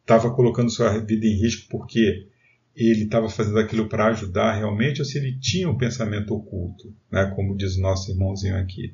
estava 0.01 0.29
colocando 0.29 0.69
sua 0.69 0.95
vida 0.99 1.25
em 1.25 1.33
risco 1.41 1.67
porque 1.71 2.27
ele 2.75 3.05
estava 3.05 3.27
fazendo 3.27 3.57
aquilo 3.57 3.89
para 3.89 4.09
ajudar 4.09 4.57
realmente 4.57 5.01
ou 5.01 5.05
se 5.05 5.17
ele 5.17 5.35
tinha 5.39 5.67
um 5.67 5.75
pensamento 5.75 6.35
oculto, 6.35 6.93
né, 7.11 7.33
como 7.35 7.57
diz 7.57 7.77
o 7.77 7.81
nosso 7.81 8.11
irmãozinho 8.11 8.55
aqui, 8.57 8.93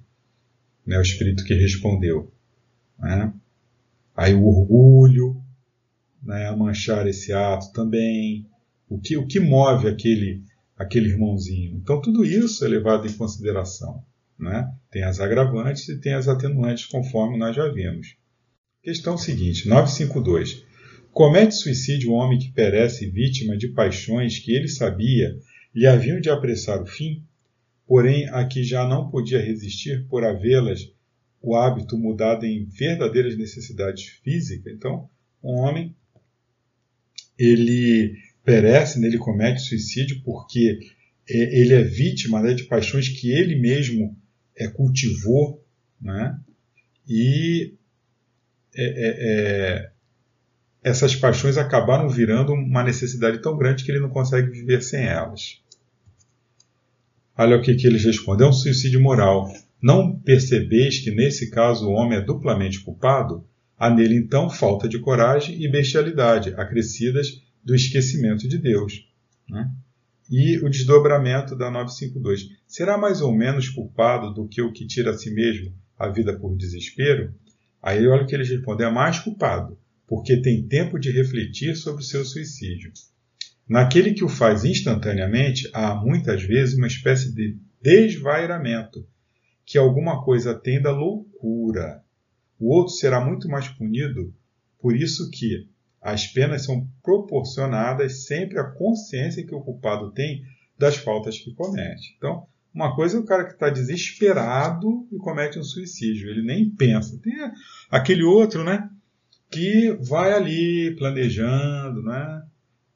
né, 0.86 0.98
o 0.98 1.02
espírito 1.02 1.44
que 1.44 1.56
respondeu. 1.56 2.32
Né? 2.98 3.34
Aí 4.16 4.34
o 4.34 4.46
orgulho, 4.46 5.44
né, 6.24 6.48
a 6.48 6.56
manchar 6.56 7.06
esse 7.06 7.34
ato 7.34 7.74
também, 7.74 8.48
o 8.88 8.98
que, 8.98 9.18
o 9.18 9.28
que 9.28 9.42
move 9.42 9.90
aquele, 9.90 10.42
aquele 10.78 11.10
irmãozinho. 11.10 11.76
Então 11.76 12.00
tudo 12.00 12.24
isso 12.24 12.64
é 12.64 12.70
levado 12.70 13.06
em 13.06 13.12
consideração. 13.12 14.10
Né? 14.42 14.68
Tem 14.90 15.04
as 15.04 15.20
agravantes 15.20 15.88
e 15.88 16.00
tem 16.00 16.14
as 16.14 16.28
atenuantes, 16.28 16.88
conforme 16.88 17.38
nós 17.38 17.56
já 17.56 17.68
vimos. 17.70 18.16
Questão 18.82 19.16
seguinte, 19.16 19.68
952. 19.68 20.66
Comete 21.12 21.54
suicídio 21.54 22.12
o 22.12 22.14
homem 22.14 22.40
que 22.40 22.52
perece 22.52 23.06
vítima 23.06 23.56
de 23.56 23.68
paixões 23.68 24.40
que 24.40 24.54
ele 24.54 24.68
sabia 24.68 25.38
lhe 25.74 25.86
haviam 25.86 26.20
de 26.20 26.30
apressar 26.30 26.82
o 26.82 26.86
fim, 26.86 27.24
porém 27.86 28.28
a 28.30 28.46
que 28.46 28.64
já 28.64 28.88
não 28.88 29.10
podia 29.10 29.40
resistir 29.40 30.08
por 30.08 30.24
havê-las 30.24 30.92
o 31.42 31.56
hábito 31.56 31.98
mudado 31.98 32.46
em 32.46 32.66
verdadeiras 32.66 33.38
necessidades 33.38 34.06
físicas. 34.24 34.74
Então, 34.74 35.10
um 35.44 35.60
homem 35.60 35.96
ele 37.38 38.16
perece, 38.44 39.00
né, 39.00 39.08
ele 39.08 39.18
comete 39.18 39.62
suicídio 39.62 40.22
porque 40.24 40.80
é, 41.30 41.60
ele 41.60 41.74
é 41.74 41.84
vítima 41.84 42.42
né, 42.42 42.54
de 42.54 42.64
paixões 42.64 43.08
que 43.10 43.32
ele 43.32 43.56
mesmo 43.56 44.18
é, 44.64 44.68
cultivou, 44.68 45.64
né? 46.02 46.40
E 47.08 47.74
é, 48.76 48.84
é, 48.84 49.88
é 49.88 49.92
essas 50.84 51.16
paixões 51.16 51.58
acabaram 51.58 52.10
virando 52.10 52.54
uma 52.54 52.84
necessidade 52.84 53.40
tão 53.40 53.56
grande 53.56 53.84
que 53.84 53.92
ele 53.92 54.00
não 54.00 54.10
consegue 54.10 54.50
viver 54.50 54.82
sem 54.82 55.04
elas. 55.04 55.62
Olha 57.38 57.58
o 57.58 57.62
que, 57.62 57.76
que 57.76 57.86
eles 57.86 58.04
respondem: 58.04 58.46
é 58.46 58.50
um 58.50 58.54
suicídio 58.54 59.02
moral. 59.02 59.52
Não 59.82 60.16
percebeis 60.20 61.00
que 61.00 61.12
nesse 61.12 61.50
caso 61.50 61.88
o 61.88 61.92
homem 61.92 62.18
é 62.18 62.22
duplamente 62.22 62.82
culpado? 62.82 63.46
Há 63.78 63.90
nele 63.90 64.16
então 64.16 64.50
falta 64.50 64.88
de 64.88 65.00
coragem 65.00 65.60
e 65.60 65.68
bestialidade, 65.68 66.54
acrescidas 66.56 67.42
do 67.64 67.74
esquecimento 67.74 68.48
de 68.48 68.60
Deus. 68.60 69.08
Né? 69.50 69.72
E 70.32 70.58
o 70.60 70.70
desdobramento 70.70 71.58
da 71.58 71.70
952. 71.70 72.48
Será 72.66 72.98
mais 72.98 73.20
ou 73.20 73.36
menos 73.36 73.68
culpado 73.68 74.34
do 74.34 74.48
que 74.48 74.62
o 74.62 74.72
que 74.72 74.88
tira 74.88 75.12
a 75.12 75.14
si 75.14 75.30
mesmo 75.30 75.76
a 76.00 76.08
vida 76.08 76.40
por 76.40 76.56
desespero? 76.56 77.36
Aí 77.82 78.08
olha 78.08 78.24
o 78.24 78.26
que 78.26 78.34
eles 78.34 78.50
respondem: 78.50 78.88
é 78.88 78.90
mais 78.90 79.20
culpado, 79.20 79.78
porque 80.08 80.42
tem 80.42 80.66
tempo 80.66 80.98
de 80.98 81.12
refletir 81.12 81.76
sobre 81.76 82.02
o 82.02 82.06
seu 82.06 82.24
suicídio. 82.24 82.94
Naquele 83.68 84.14
que 84.14 84.24
o 84.24 84.30
faz 84.30 84.64
instantaneamente, 84.64 85.70
há 85.74 85.96
muitas 85.96 86.42
vezes 86.44 86.78
uma 86.78 86.88
espécie 86.88 87.36
de 87.36 87.58
desvairamento, 87.82 89.06
que 89.66 89.78
alguma 89.78 90.24
coisa 90.24 90.54
tem 90.54 90.82
da 90.82 90.92
loucura. 90.92 92.02
O 92.58 92.74
outro 92.74 92.94
será 92.94 93.20
muito 93.20 93.50
mais 93.50 93.68
punido, 93.68 94.34
por 94.80 94.96
isso 94.96 95.30
que 95.30 95.68
as 96.02 96.26
penas 96.28 96.66
são 96.66 96.88
proporcionadas 97.04 98.26
sempre 98.26 98.60
à 98.60 98.64
consciência 98.64 99.46
que 99.46 99.54
o 99.54 99.62
culpado 99.62 100.12
tem 100.12 100.44
das 100.78 100.98
faltas 100.98 101.38
que 101.38 101.54
comete. 101.54 102.16
Então, 102.18 102.48
Uma 102.74 102.96
coisa 102.96 103.18
é 103.18 103.20
o 103.20 103.26
cara 103.26 103.46
que 103.46 103.54
está 103.54 103.70
desesperado 103.70 105.06
e 105.12 105.18
comete 105.18 105.60
um 105.60 105.64
suicídio, 105.64 106.30
ele 106.30 106.42
nem 106.42 106.70
pensa. 106.70 107.20
Tem 107.22 107.34
aquele 107.90 108.24
outro, 108.24 108.64
né? 108.64 108.90
Que 109.52 109.92
vai 110.00 110.32
ali 110.32 110.96
planejando, 110.96 112.02
né? 112.02 112.44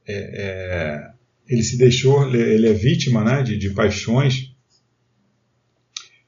É, 0.07 0.13
é, 0.13 1.11
ele 1.47 1.61
se 1.61 1.77
deixou, 1.77 2.33
ele 2.33 2.69
é 2.69 2.73
vítima 2.73 3.23
né, 3.23 3.43
de, 3.43 3.57
de 3.57 3.71
paixões 3.71 4.55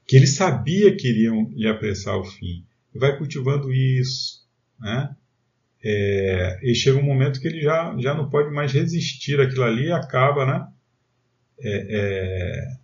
que 0.06 0.16
ele 0.16 0.26
sabia 0.26 0.96
que 0.96 1.08
iriam 1.08 1.50
lhe 1.54 1.68
apressar 1.68 2.16
o 2.16 2.24
fim. 2.24 2.64
E 2.94 2.98
vai 2.98 3.16
cultivando 3.16 3.72
isso, 3.72 4.46
né? 4.80 5.14
É, 5.82 6.58
e 6.62 6.74
chega 6.74 6.98
um 6.98 7.02
momento 7.02 7.40
que 7.40 7.46
ele 7.46 7.60
já, 7.60 7.94
já 7.98 8.14
não 8.14 8.28
pode 8.28 8.50
mais 8.50 8.72
resistir 8.72 9.40
àquilo 9.40 9.64
ali 9.64 9.86
e 9.86 9.92
acaba, 9.92 10.44
né? 10.44 10.68
É, 11.60 11.86
é, 11.90 12.76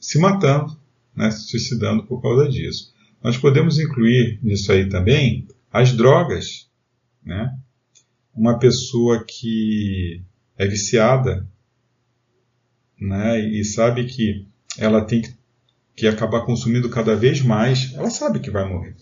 se 0.00 0.18
matando, 0.18 0.78
né? 1.14 1.30
se 1.30 1.48
suicidando 1.48 2.04
por 2.04 2.22
causa 2.22 2.48
disso. 2.48 2.94
Nós 3.22 3.36
podemos 3.36 3.78
incluir 3.78 4.38
nisso 4.42 4.70
aí 4.72 4.88
também 4.88 5.46
as 5.72 5.92
drogas, 5.92 6.70
né? 7.22 7.54
Uma 8.34 8.58
pessoa 8.58 9.24
que 9.24 10.22
é 10.56 10.66
viciada, 10.66 11.46
né? 13.00 13.40
E 13.40 13.64
sabe 13.64 14.04
que 14.06 14.46
ela 14.78 15.04
tem 15.04 15.22
que 15.22 15.38
que 15.98 16.06
acabar 16.06 16.42
consumindo 16.42 16.88
cada 16.88 17.16
vez 17.16 17.42
mais, 17.42 17.92
ela 17.92 18.08
sabe 18.08 18.38
que 18.38 18.52
vai 18.52 18.64
morrer. 18.64 18.94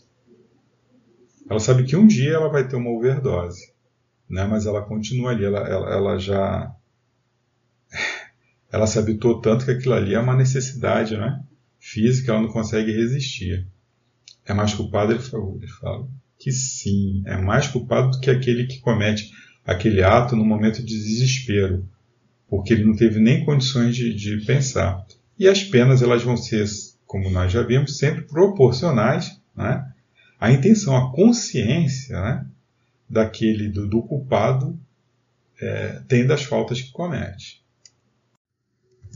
Ela 1.48 1.60
sabe 1.60 1.84
que 1.84 1.96
um 1.96 2.06
dia 2.06 2.32
ela 2.32 2.48
vai 2.48 2.66
ter 2.66 2.76
uma 2.76 2.90
overdose, 2.90 3.72
né? 4.28 4.44
mas 4.44 4.66
ela 4.66 4.82
continua 4.82 5.30
ali, 5.30 5.44
ela, 5.44 5.60
ela, 5.60 5.90
ela 5.90 6.18
já. 6.18 6.74
Ela 8.70 8.86
se 8.86 8.98
habituou 8.98 9.40
tanto 9.40 9.64
que 9.64 9.70
aquilo 9.70 9.94
ali 9.94 10.14
é 10.14 10.18
uma 10.18 10.36
necessidade 10.36 11.16
né? 11.16 11.42
física, 11.78 12.32
ela 12.32 12.42
não 12.42 12.48
consegue 12.48 12.92
resistir. 12.92 13.66
É 14.44 14.52
mais 14.52 14.74
culpado, 14.74 15.12
ele 15.12 15.20
falou, 15.20 15.56
ele 15.56 15.68
fala 15.68 16.06
que 16.38 16.52
sim, 16.52 17.22
é 17.26 17.36
mais 17.36 17.66
culpado 17.68 18.10
do 18.10 18.20
que 18.20 18.30
aquele 18.30 18.66
que 18.66 18.80
comete 18.80 19.32
aquele 19.64 20.02
ato 20.02 20.36
no 20.36 20.44
momento 20.44 20.82
de 20.82 20.96
desespero, 20.96 21.88
porque 22.48 22.72
ele 22.72 22.84
não 22.84 22.94
teve 22.94 23.18
nem 23.18 23.44
condições 23.44 23.96
de, 23.96 24.14
de 24.14 24.44
pensar. 24.44 25.04
E 25.38 25.48
as 25.48 25.62
penas 25.62 26.02
elas 26.02 26.22
vão 26.22 26.36
ser, 26.36 26.66
como 27.04 27.30
nós 27.30 27.50
já 27.50 27.62
vimos, 27.62 27.98
sempre 27.98 28.22
proporcionais 28.22 29.40
né, 29.56 29.84
à 30.38 30.52
intenção, 30.52 30.96
à 30.96 31.12
consciência 31.12 32.20
né, 32.20 32.46
daquele 33.08 33.68
do, 33.68 33.88
do 33.88 34.02
culpado 34.02 34.78
é, 35.60 36.00
tem 36.06 36.26
das 36.26 36.44
faltas 36.44 36.80
que 36.80 36.92
comete. 36.92 37.64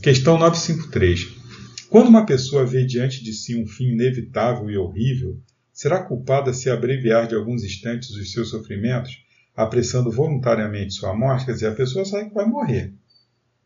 Questão 0.01 0.37
953. 0.37 1.41
Quando 1.89 2.07
uma 2.07 2.25
pessoa 2.25 2.65
vê 2.65 2.85
diante 2.85 3.23
de 3.23 3.33
si 3.33 3.55
um 3.61 3.67
fim 3.67 3.89
inevitável 3.89 4.69
e 4.69 4.77
horrível, 4.77 5.39
será 5.71 6.03
culpada 6.03 6.53
se 6.53 6.69
abreviar 6.69 7.27
de 7.27 7.35
alguns 7.35 7.63
instantes 7.63 8.09
os 8.11 8.31
seus 8.31 8.49
sofrimentos, 8.49 9.23
apressando 9.55 10.09
voluntariamente 10.09 10.93
sua 10.93 11.15
morte? 11.15 11.45
Quer 11.45 11.53
dizer, 11.53 11.67
a 11.67 11.75
pessoa 11.75 12.05
sabe 12.05 12.29
que 12.29 12.35
vai 12.35 12.45
morrer. 12.45 12.93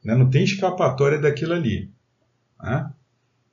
Né? 0.03 0.15
Não 0.15 0.29
tem 0.29 0.43
escapatória 0.43 1.19
daquilo 1.19 1.53
ali. 1.53 1.89
Né? 2.61 2.91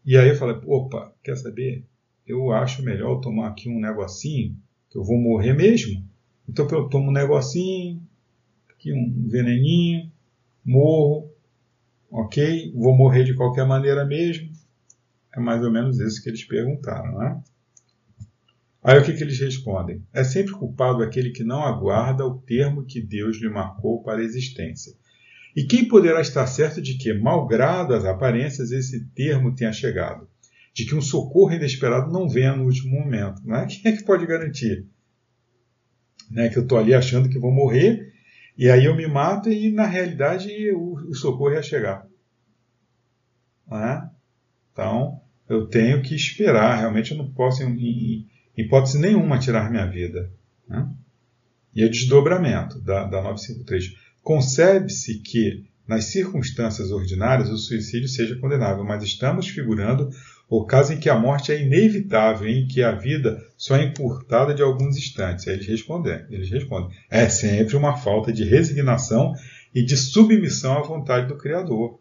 E 0.04 0.16
aí 0.16 0.30
eu 0.30 0.36
falei, 0.36 0.58
opa, 0.64 1.14
quer 1.22 1.36
saber? 1.36 1.84
Eu 2.26 2.52
acho 2.52 2.82
melhor 2.82 3.20
tomar 3.20 3.48
aqui 3.48 3.68
um 3.68 3.80
negocinho, 3.80 4.56
que 4.90 4.98
eu 4.98 5.04
vou 5.04 5.18
morrer 5.18 5.52
mesmo. 5.52 6.04
Então 6.48 6.66
eu 6.70 6.88
tomo 6.88 7.08
um 7.08 7.12
negocinho, 7.12 8.00
aqui 8.70 8.92
um 8.92 9.28
veneninho, 9.28 10.10
morro, 10.64 11.30
ok? 12.10 12.72
Vou 12.74 12.96
morrer 12.96 13.24
de 13.24 13.34
qualquer 13.34 13.66
maneira 13.66 14.04
mesmo. 14.04 14.50
É 15.34 15.40
mais 15.40 15.62
ou 15.62 15.70
menos 15.70 15.98
isso 15.98 16.22
que 16.22 16.28
eles 16.28 16.44
perguntaram, 16.44 17.18
né? 17.18 17.42
Aí 18.82 18.98
o 18.98 19.04
que, 19.04 19.12
que 19.12 19.22
eles 19.22 19.38
respondem? 19.38 20.02
É 20.12 20.24
sempre 20.24 20.52
culpado 20.52 21.02
aquele 21.02 21.30
que 21.30 21.44
não 21.44 21.62
aguarda 21.62 22.26
o 22.26 22.38
termo 22.38 22.84
que 22.84 23.00
Deus 23.00 23.40
lhe 23.40 23.48
marcou 23.48 24.02
para 24.02 24.20
a 24.20 24.24
existência. 24.24 24.92
E 25.54 25.64
quem 25.64 25.86
poderá 25.86 26.20
estar 26.20 26.46
certo 26.46 26.82
de 26.82 26.94
que, 26.94 27.12
malgrado 27.12 27.94
as 27.94 28.04
aparências, 28.04 28.72
esse 28.72 29.04
termo 29.14 29.54
tenha 29.54 29.72
chegado? 29.72 30.26
De 30.74 30.86
que 30.86 30.94
um 30.94 31.02
socorro 31.02 31.52
inesperado 31.52 32.10
não 32.10 32.28
venha 32.28 32.56
no 32.56 32.64
último 32.64 32.98
momento? 32.98 33.42
Não 33.44 33.56
é? 33.56 33.66
Quem 33.68 33.92
é 33.92 33.96
que 33.96 34.04
pode 34.04 34.26
garantir? 34.26 34.86
Né? 36.30 36.48
Que 36.48 36.58
eu 36.58 36.62
estou 36.62 36.78
ali 36.78 36.94
achando 36.94 37.28
que 37.28 37.38
vou 37.38 37.52
morrer, 37.52 38.12
e 38.56 38.70
aí 38.70 38.84
eu 38.84 38.94
me 38.94 39.06
mato 39.06 39.50
e, 39.50 39.70
na 39.70 39.86
realidade, 39.86 40.48
o, 40.72 40.94
o 41.08 41.14
socorro 41.14 41.52
ia 41.52 41.62
chegar. 41.62 42.06
É? 43.70 44.02
Então, 44.72 45.20
eu 45.48 45.66
tenho 45.66 46.02
que 46.02 46.14
esperar. 46.14 46.78
Realmente, 46.78 47.12
eu 47.12 47.18
não 47.18 47.30
posso, 47.30 47.62
em, 47.62 48.26
hipótese 48.56 48.98
nenhuma, 48.98 49.38
tirar 49.38 49.70
minha 49.70 49.86
vida. 49.86 50.30
Né? 50.68 50.88
E 51.74 51.82
é 51.82 51.86
o 51.86 51.90
desdobramento 51.90 52.80
da, 52.80 53.04
da 53.04 53.22
953. 53.22 53.96
Concebe-se 54.22 55.18
que, 55.20 55.64
nas 55.86 56.04
circunstâncias 56.04 56.90
ordinárias, 56.90 57.50
o 57.50 57.56
suicídio 57.56 58.08
seja 58.08 58.36
condenável, 58.36 58.84
mas 58.84 59.02
estamos 59.02 59.48
figurando 59.48 60.10
o 60.54 60.66
caso 60.66 60.92
em 60.92 61.00
que 61.00 61.08
a 61.08 61.18
morte 61.18 61.50
é 61.50 61.62
inevitável, 61.62 62.46
em 62.46 62.66
que 62.66 62.82
a 62.82 62.92
vida 62.92 63.42
só 63.56 63.74
é 63.74 63.84
encurtada 63.84 64.52
de 64.52 64.62
alguns 64.62 64.98
instantes. 64.98 65.48
Aí 65.48 65.54
eles 65.54 65.66
respondem, 65.66 66.26
eles 66.28 66.50
respondem: 66.50 66.94
é 67.10 67.26
sempre 67.28 67.74
uma 67.74 67.96
falta 67.96 68.30
de 68.30 68.44
resignação 68.44 69.32
e 69.74 69.82
de 69.82 69.96
submissão 69.96 70.76
à 70.76 70.82
vontade 70.82 71.26
do 71.26 71.38
Criador. 71.38 71.98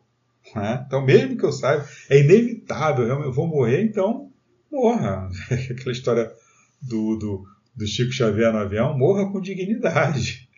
Né? 0.54 0.84
Então, 0.86 1.02
mesmo 1.06 1.38
que 1.38 1.46
eu 1.46 1.52
saiba, 1.54 1.88
é 2.10 2.20
inevitável, 2.20 3.08
eu 3.08 3.32
vou 3.32 3.48
morrer, 3.48 3.84
então 3.84 4.30
morra. 4.70 5.30
Aquela 5.72 5.92
história 5.94 6.30
do, 6.82 7.16
do, 7.16 7.46
do 7.74 7.88
Chico 7.88 8.12
Xavier 8.12 8.52
no 8.52 8.60
avião: 8.60 8.98
morra 8.98 9.32
com 9.32 9.40
dignidade. 9.40 10.50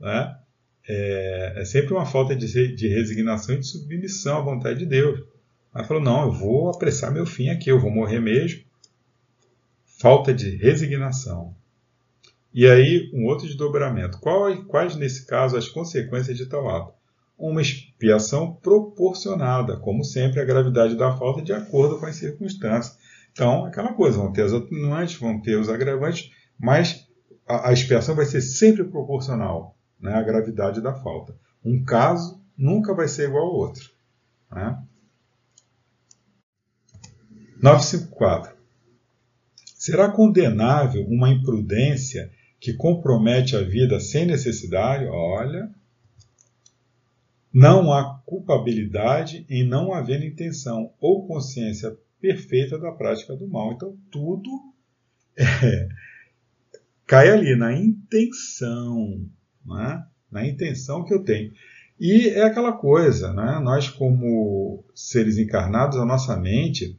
Né? 0.00 0.34
é, 0.88 1.54
é 1.56 1.64
sempre 1.64 1.92
uma 1.92 2.06
falta 2.06 2.34
de, 2.34 2.74
de, 2.74 2.88
resignação 2.88 3.54
e 3.54 3.58
de 3.58 3.66
submissão 3.66 4.38
à 4.38 4.40
vontade 4.40 4.78
de 4.78 4.86
Deus. 4.86 5.20
Ela 5.76 5.84
falou: 5.84 6.02
não, 6.02 6.22
eu 6.24 6.32
vou 6.32 6.70
apressar 6.70 7.12
meu 7.12 7.26
fim 7.26 7.50
aqui, 7.50 7.70
eu 7.70 7.78
vou 7.78 7.90
morrer 7.90 8.18
mesmo. 8.18 8.64
Falta 10.00 10.32
de 10.32 10.56
resignação. 10.56 11.54
E 12.52 12.66
aí, 12.66 13.10
um 13.12 13.26
outro 13.26 13.46
desdobramento. 13.46 14.18
Quais, 14.18 14.64
quais, 14.64 14.96
nesse 14.96 15.26
caso, 15.26 15.54
as 15.54 15.68
consequências 15.68 16.34
de 16.38 16.46
tal 16.46 16.66
ato? 16.70 16.94
Uma 17.36 17.60
expiação 17.60 18.54
proporcionada, 18.54 19.76
como 19.76 20.02
sempre, 20.02 20.40
a 20.40 20.44
gravidade 20.46 20.96
da 20.96 21.14
falta 21.14 21.42
de 21.42 21.52
acordo 21.52 21.98
com 21.98 22.06
as 22.06 22.16
circunstâncias. 22.16 22.96
Então, 23.30 23.66
aquela 23.66 23.92
coisa, 23.92 24.16
vão 24.16 24.32
ter 24.32 24.44
os 24.44 24.54
atenuantes, 24.54 25.20
vão 25.20 25.42
ter 25.42 25.56
os 25.56 25.68
agravantes, 25.68 26.30
mas 26.58 27.06
a, 27.46 27.68
a 27.68 27.72
expiação 27.74 28.14
vai 28.14 28.24
ser 28.24 28.40
sempre 28.40 28.84
proporcional 28.84 29.76
né, 30.00 30.14
a 30.14 30.22
gravidade 30.22 30.80
da 30.80 30.94
falta. 30.94 31.36
Um 31.62 31.84
caso 31.84 32.40
nunca 32.56 32.94
vai 32.94 33.08
ser 33.08 33.28
igual 33.28 33.44
ao 33.44 33.54
outro. 33.54 33.90
Né? 34.50 34.82
954. 37.62 38.56
Será 39.76 40.10
condenável 40.10 41.06
uma 41.06 41.30
imprudência 41.30 42.30
que 42.58 42.72
compromete 42.72 43.56
a 43.56 43.62
vida 43.62 44.00
sem 44.00 44.26
necessidade? 44.26 45.04
Olha. 45.06 45.70
Não 47.52 47.92
há 47.92 48.18
culpabilidade 48.26 49.46
em 49.48 49.66
não 49.66 49.94
haver 49.94 50.22
intenção 50.22 50.92
ou 51.00 51.26
consciência 51.26 51.96
perfeita 52.20 52.78
da 52.78 52.92
prática 52.92 53.34
do 53.34 53.48
mal. 53.48 53.72
Então, 53.72 53.96
tudo 54.10 54.50
é, 55.38 55.88
cai 57.06 57.30
ali 57.30 57.56
na 57.56 57.72
intenção 57.72 59.26
né? 59.66 60.04
na 60.30 60.46
intenção 60.46 61.04
que 61.04 61.12
eu 61.12 61.24
tenho. 61.24 61.52
E 61.98 62.28
é 62.28 62.44
aquela 62.44 62.72
coisa, 62.72 63.32
né? 63.32 63.58
nós 63.62 63.88
como 63.88 64.84
seres 64.94 65.38
encarnados, 65.38 65.98
a 65.98 66.04
nossa 66.04 66.36
mente, 66.36 66.96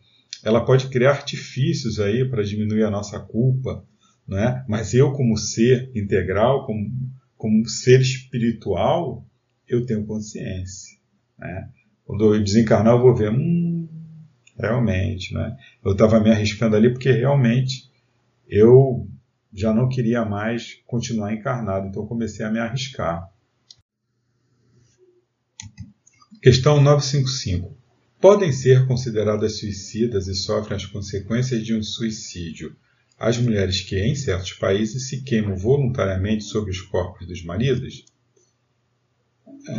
ela 0.47 0.63
pode 0.63 0.87
criar 0.87 1.11
artifícios 1.11 1.99
aí 1.99 2.23
para 2.23 2.41
diminuir 2.41 2.83
a 2.83 2.89
nossa 2.89 3.19
culpa, 3.19 3.85
né? 4.25 4.63
mas 4.65 4.93
eu 4.93 5.11
como 5.11 5.35
ser 5.35 5.91
integral, 5.93 6.65
como, 6.65 6.89
como 7.35 7.67
ser 7.67 7.99
espiritual, 7.99 9.27
eu 9.67 9.85
tenho 9.85 10.05
consciência. 10.05 10.97
Né? 11.37 11.69
Quando 12.05 12.33
eu 12.33 12.41
desencarnar, 12.41 12.93
eu 12.93 13.01
vou 13.01 13.13
ver, 13.13 13.29
hum, 13.29 13.89
realmente, 14.57 15.33
né? 15.33 15.57
eu 15.83 15.91
estava 15.91 16.17
me 16.21 16.31
arriscando 16.31 16.77
ali 16.77 16.91
porque 16.93 17.11
realmente 17.11 17.91
eu 18.47 19.05
já 19.53 19.73
não 19.73 19.89
queria 19.89 20.23
mais 20.23 20.75
continuar 20.85 21.33
encarnado, 21.33 21.87
então 21.87 22.07
comecei 22.07 22.45
a 22.45 22.49
me 22.49 22.59
arriscar. 22.59 23.29
Questão 26.41 26.79
955. 26.81 27.75
Podem 28.19 28.51
ser 28.51 28.87
consideradas 28.87 29.59
suicidas 29.59 30.27
e 30.27 30.35
sofrem 30.35 30.75
as 30.75 30.85
consequências 30.85 31.63
de 31.63 31.75
um 31.75 31.83
suicídio 31.83 32.75
as 33.17 33.37
mulheres 33.37 33.81
que, 33.81 33.97
em 33.97 34.13
certos 34.13 34.53
países, 34.53 35.07
se 35.07 35.23
queimam 35.23 35.55
voluntariamente 35.55 36.43
sobre 36.43 36.69
os 36.69 36.81
corpos 36.81 37.25
dos 37.25 37.43
maridos? 37.43 38.05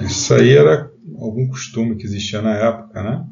Isso 0.05 0.35
aí 0.35 0.51
era 0.51 0.93
algum 1.17 1.47
costume 1.47 1.97
que 1.97 2.05
existia 2.05 2.43
na 2.43 2.57
época, 2.57 3.03
né? 3.03 3.27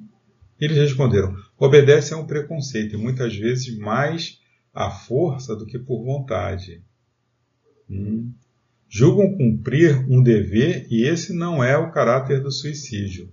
Eles 0.61 0.77
responderam: 0.77 1.35
obedece 1.59 2.15
a 2.15 2.17
um 2.17 2.27
preconceito 2.27 2.95
e 2.95 2.99
muitas 2.99 3.37
vezes 3.37 3.77
mais 3.77 4.41
à 4.73 4.91
força 4.91 5.57
do 5.57 5.67
que 5.67 5.79
por 5.79 6.05
vontade. 6.05 6.83
Hum. 7.91 8.33
Julgam 8.89 9.37
cumprir 9.37 10.07
um 10.09 10.23
dever 10.23 10.87
e 10.89 11.05
esse 11.05 11.33
não 11.33 11.63
é 11.63 11.77
o 11.77 11.91
caráter 11.91 12.41
do 12.41 12.53
suicídio. 12.53 13.33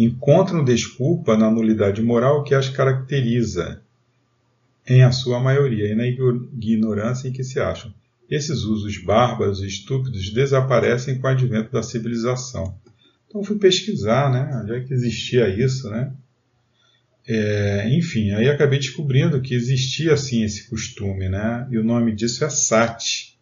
Encontram 0.00 0.62
desculpa 0.62 1.36
na 1.36 1.50
nulidade 1.50 2.00
moral 2.00 2.44
que 2.44 2.54
as 2.54 2.68
caracteriza, 2.68 3.82
em 4.88 5.02
a 5.02 5.10
sua 5.10 5.40
maioria, 5.40 5.90
e 5.90 5.94
na 5.96 6.06
ignorância 6.06 7.26
em 7.26 7.32
que 7.32 7.42
se 7.42 7.58
acham. 7.58 7.92
Esses 8.30 8.62
usos 8.62 8.96
bárbaros 8.96 9.60
e 9.60 9.66
estúpidos 9.66 10.30
desaparecem 10.30 11.18
com 11.18 11.26
o 11.26 11.30
advento 11.30 11.72
da 11.72 11.82
civilização. 11.82 12.78
Então 13.26 13.42
fui 13.42 13.58
pesquisar, 13.58 14.30
né? 14.30 14.60
Onde 14.62 14.76
é 14.76 14.80
que 14.84 14.94
existia 14.94 15.48
isso, 15.48 15.90
né? 15.90 16.12
É, 17.26 17.92
enfim, 17.92 18.30
aí 18.30 18.48
acabei 18.48 18.78
descobrindo 18.78 19.40
que 19.40 19.52
existia 19.52 20.12
assim 20.12 20.44
esse 20.44 20.70
costume, 20.70 21.28
né? 21.28 21.66
E 21.72 21.76
o 21.76 21.82
nome 21.82 22.14
disso 22.14 22.44
é 22.44 22.48
sati. 22.48 23.36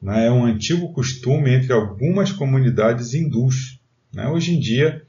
Né? 0.00 0.24
É 0.26 0.30
um 0.30 0.46
antigo 0.46 0.90
costume 0.94 1.50
entre 1.50 1.70
algumas 1.70 2.32
comunidades 2.32 3.12
hindus. 3.12 3.78
Né? 4.10 4.26
Hoje 4.26 4.54
em 4.54 4.58
dia, 4.58 5.04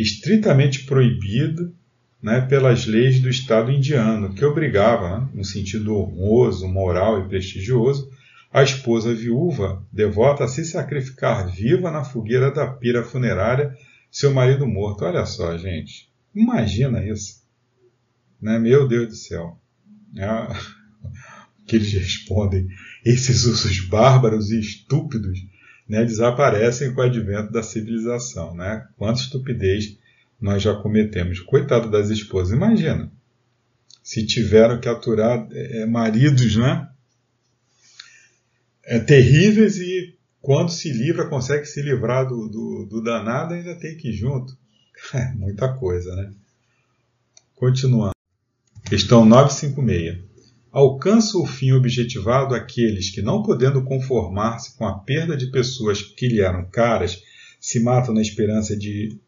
estritamente 0.00 0.84
proibido 0.84 1.74
né, 2.22 2.40
pelas 2.40 2.86
leis 2.86 3.20
do 3.20 3.28
Estado 3.28 3.70
indiano, 3.70 4.34
que 4.34 4.44
obrigava, 4.44 5.20
né, 5.20 5.28
no 5.34 5.44
sentido 5.44 5.96
honroso, 5.96 6.68
moral 6.68 7.20
e 7.20 7.28
prestigioso, 7.28 8.10
a 8.52 8.62
esposa 8.62 9.14
viúva 9.14 9.86
devota 9.92 10.44
a 10.44 10.48
se 10.48 10.64
sacrificar 10.64 11.48
viva 11.48 11.90
na 11.90 12.02
fogueira 12.02 12.50
da 12.50 12.66
pira 12.66 13.04
funerária, 13.04 13.76
seu 14.10 14.32
marido 14.34 14.66
morto. 14.66 15.04
Olha 15.04 15.24
só, 15.24 15.56
gente. 15.56 16.10
Imagina 16.34 17.04
isso. 17.04 17.42
Né? 18.42 18.58
Meu 18.58 18.88
Deus 18.88 19.08
do 19.08 19.14
céu. 19.14 19.56
É, 20.16 20.26
que 21.64 21.76
eles 21.76 21.92
respondem. 21.92 22.66
Esses 23.04 23.44
usos 23.44 23.80
bárbaros 23.86 24.50
e 24.50 24.58
estúpidos 24.58 25.38
né, 25.90 26.04
desaparecem 26.04 26.94
com 26.94 27.00
o 27.00 27.04
advento 27.04 27.52
da 27.52 27.64
civilização. 27.64 28.54
Né? 28.54 28.86
Quanta 28.96 29.20
estupidez 29.20 29.98
nós 30.40 30.62
já 30.62 30.72
cometemos. 30.72 31.40
Coitado 31.40 31.90
das 31.90 32.10
esposas. 32.10 32.52
Imagina. 32.56 33.10
Se 34.00 34.24
tiveram 34.24 34.80
que 34.80 34.88
aturar 34.88 35.48
é, 35.50 35.84
maridos, 35.86 36.56
né? 36.56 36.88
é, 38.84 39.00
terríveis 39.00 39.78
e 39.78 40.16
quando 40.40 40.70
se 40.70 40.92
livra, 40.92 41.28
consegue 41.28 41.66
se 41.66 41.82
livrar 41.82 42.26
do, 42.26 42.48
do, 42.48 42.86
do 42.86 43.02
danado, 43.02 43.54
ainda 43.54 43.74
tem 43.74 43.96
que 43.96 44.10
ir 44.10 44.12
junto. 44.12 44.56
É 45.14 45.32
muita 45.32 45.72
coisa, 45.72 46.14
né? 46.14 46.30
Continuando. 47.54 48.14
Questão 48.84 49.24
956. 49.24 50.29
Alcança 50.72 51.36
o 51.38 51.46
fim 51.46 51.72
objetivado 51.72 52.54
aqueles 52.54 53.10
que, 53.10 53.22
não 53.22 53.42
podendo 53.42 53.82
conformar-se 53.84 54.76
com 54.76 54.86
a 54.86 54.98
perda 54.98 55.36
de 55.36 55.50
pessoas 55.50 56.00
que 56.02 56.28
lhe 56.28 56.40
eram 56.40 56.64
caras, 56.70 57.22
se 57.60 57.80
matam 57.80 58.14
na 58.14 58.22
esperança 58.22 58.76
de 58.76 59.18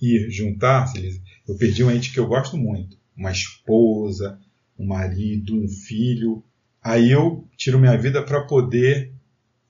ir 0.00 0.30
juntar-se. 0.30 1.22
Eu 1.46 1.56
perdi 1.56 1.82
um 1.82 1.90
ente 1.90 2.12
que 2.12 2.20
eu 2.20 2.26
gosto 2.26 2.56
muito, 2.56 2.96
uma 3.16 3.32
esposa, 3.32 4.38
um 4.78 4.86
marido, 4.86 5.56
um 5.56 5.68
filho, 5.68 6.44
Aí 6.82 7.10
eu 7.10 7.46
tiro 7.56 7.78
minha 7.78 7.96
vida 7.98 8.22
para 8.22 8.46
poder 8.46 9.12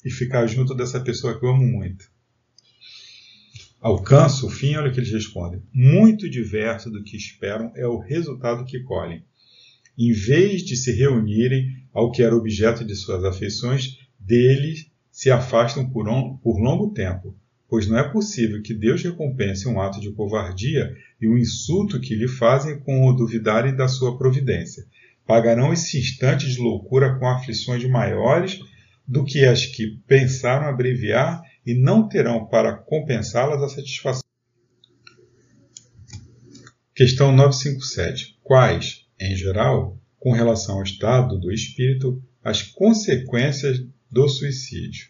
e 0.04 0.10
ficar 0.10 0.46
junto 0.46 0.74
dessa 0.74 1.00
pessoa 1.00 1.38
que 1.38 1.44
eu 1.44 1.50
amo 1.50 1.66
muito. 1.66 2.08
Alcanço 3.80 4.46
o 4.46 4.50
fim, 4.50 4.76
olha 4.76 4.90
o 4.90 4.92
que 4.92 5.00
eles 5.00 5.12
respondem. 5.12 5.62
Muito 5.72 6.30
diverso 6.30 6.90
do 6.90 7.02
que 7.02 7.16
esperam 7.16 7.72
é 7.74 7.86
o 7.86 7.98
resultado 7.98 8.64
que 8.64 8.80
colhem. 8.84 9.24
Em 9.98 10.12
vez 10.12 10.62
de 10.62 10.76
se 10.76 10.92
reunirem 10.92 11.66
ao 11.92 12.12
que 12.12 12.22
era 12.22 12.36
objeto 12.36 12.84
de 12.84 12.94
suas 12.94 13.24
afeições, 13.24 13.98
deles 14.18 14.90
se 15.10 15.30
afastam 15.30 15.90
por, 15.90 16.08
um, 16.08 16.36
por 16.36 16.60
longo 16.60 16.92
tempo, 16.92 17.36
pois 17.68 17.88
não 17.88 17.98
é 17.98 18.08
possível 18.08 18.62
que 18.62 18.72
Deus 18.72 19.02
recompense 19.02 19.66
um 19.66 19.80
ato 19.80 20.00
de 20.00 20.12
covardia 20.12 20.94
e 21.20 21.26
o 21.26 21.32
um 21.32 21.38
insulto 21.38 22.00
que 22.00 22.14
lhe 22.14 22.28
fazem 22.28 22.78
com 22.78 23.06
o 23.06 23.12
duvidarem 23.12 23.74
da 23.74 23.88
sua 23.88 24.16
providência 24.16 24.86
pagarão 25.28 25.74
esse 25.74 25.98
instante 25.98 26.50
de 26.50 26.58
loucura 26.58 27.18
com 27.18 27.28
aflições 27.28 27.84
maiores 27.84 28.60
do 29.06 29.26
que 29.26 29.44
as 29.44 29.66
que 29.66 30.00
pensaram 30.06 30.66
abreviar 30.66 31.42
e 31.66 31.74
não 31.74 32.08
terão 32.08 32.46
para 32.46 32.72
compensá-las 32.72 33.62
a 33.62 33.68
satisfação. 33.68 34.22
Questão 36.94 37.30
957. 37.30 38.38
Quais, 38.42 39.06
em 39.20 39.34
geral, 39.34 39.98
com 40.18 40.32
relação 40.32 40.76
ao 40.76 40.82
estado 40.82 41.38
do 41.38 41.52
espírito, 41.52 42.22
as 42.42 42.62
consequências 42.62 43.84
do 44.10 44.28
suicídio? 44.28 45.08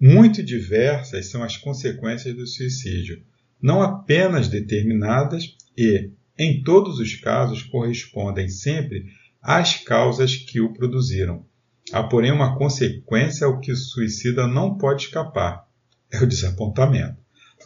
Muito 0.00 0.42
diversas 0.42 1.30
são 1.30 1.42
as 1.42 1.56
consequências 1.56 2.34
do 2.34 2.46
suicídio, 2.46 3.22
não 3.60 3.80
apenas 3.80 4.48
determinadas 4.48 5.56
e, 5.76 6.10
em 6.36 6.62
todos 6.62 6.98
os 6.98 7.16
casos, 7.16 7.62
correspondem 7.62 8.48
sempre 8.48 9.06
às 9.40 9.76
causas 9.76 10.36
que 10.36 10.60
o 10.60 10.72
produziram. 10.72 11.46
Há, 11.92 12.02
porém, 12.02 12.32
uma 12.32 12.56
consequência 12.56 13.46
ao 13.46 13.60
que 13.60 13.72
o 13.72 13.76
suicida 13.76 14.46
não 14.46 14.76
pode 14.76 15.04
escapar: 15.04 15.66
é 16.10 16.22
o 16.22 16.26
desapontamento. 16.26 17.16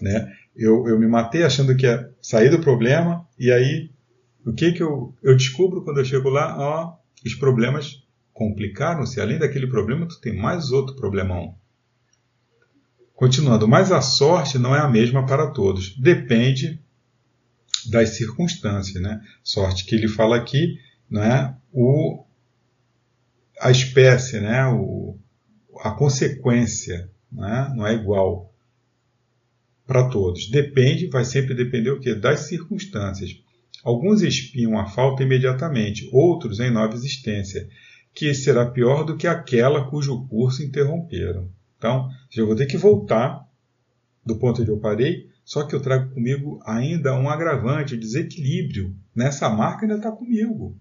Né? 0.00 0.32
Eu, 0.54 0.86
eu 0.86 0.98
me 0.98 1.06
matei 1.06 1.42
achando 1.42 1.76
que 1.76 1.86
ia 1.86 2.10
sair 2.20 2.50
do 2.50 2.60
problema, 2.60 3.26
e 3.38 3.50
aí 3.50 3.90
o 4.48 4.52
que, 4.54 4.72
que 4.72 4.82
eu, 4.82 5.14
eu 5.22 5.36
descubro 5.36 5.82
quando 5.82 5.98
eu 5.98 6.04
chego 6.04 6.30
lá? 6.30 6.56
Ó, 6.58 6.96
os 7.24 7.34
problemas 7.34 8.02
complicaram-se. 8.32 9.20
Além 9.20 9.38
daquele 9.38 9.66
problema, 9.66 10.08
tu 10.08 10.18
tem 10.20 10.34
mais 10.34 10.70
outro 10.70 10.96
problemão. 10.96 11.54
Continuando, 13.14 13.68
mas 13.68 13.92
a 13.92 14.00
sorte 14.00 14.58
não 14.58 14.74
é 14.74 14.80
a 14.80 14.88
mesma 14.88 15.26
para 15.26 15.50
todos. 15.50 15.94
Depende 15.98 16.80
das 17.90 18.10
circunstâncias, 18.10 19.02
né? 19.02 19.20
Sorte 19.42 19.84
que 19.84 19.94
ele 19.94 20.08
fala 20.08 20.36
aqui, 20.36 20.78
né? 21.10 21.54
O 21.72 22.24
a 23.60 23.70
espécie, 23.70 24.40
né? 24.40 24.66
O, 24.68 25.18
a 25.80 25.90
consequência, 25.90 27.10
né? 27.30 27.70
Não 27.76 27.86
é 27.86 27.92
igual 27.92 28.54
para 29.86 30.08
todos. 30.08 30.48
Depende, 30.48 31.08
vai 31.08 31.24
sempre 31.24 31.54
depender 31.54 31.90
o 31.90 32.00
que 32.00 32.14
das 32.14 32.40
circunstâncias. 32.40 33.42
Alguns 33.84 34.22
espiam 34.22 34.78
a 34.78 34.86
falta 34.86 35.22
imediatamente, 35.22 36.08
outros 36.12 36.60
em 36.60 36.70
nova 36.70 36.94
existência, 36.94 37.68
que 38.14 38.34
será 38.34 38.66
pior 38.66 39.04
do 39.04 39.16
que 39.16 39.26
aquela 39.26 39.88
cujo 39.88 40.26
curso 40.26 40.62
interromperam. 40.62 41.48
Então, 41.76 42.08
eu 42.36 42.46
vou 42.46 42.56
ter 42.56 42.66
que 42.66 42.76
voltar 42.76 43.46
do 44.24 44.36
ponto 44.36 44.62
onde 44.62 44.70
eu 44.70 44.78
parei 44.78 45.28
só 45.48 45.66
que 45.66 45.74
eu 45.74 45.80
trago 45.80 46.12
comigo 46.12 46.60
ainda 46.62 47.18
um 47.18 47.26
agravante, 47.26 47.94
um 47.94 47.98
desequilíbrio. 47.98 48.94
Nessa 49.16 49.48
marca 49.48 49.86
ainda 49.86 49.96
está 49.96 50.12
comigo. 50.12 50.76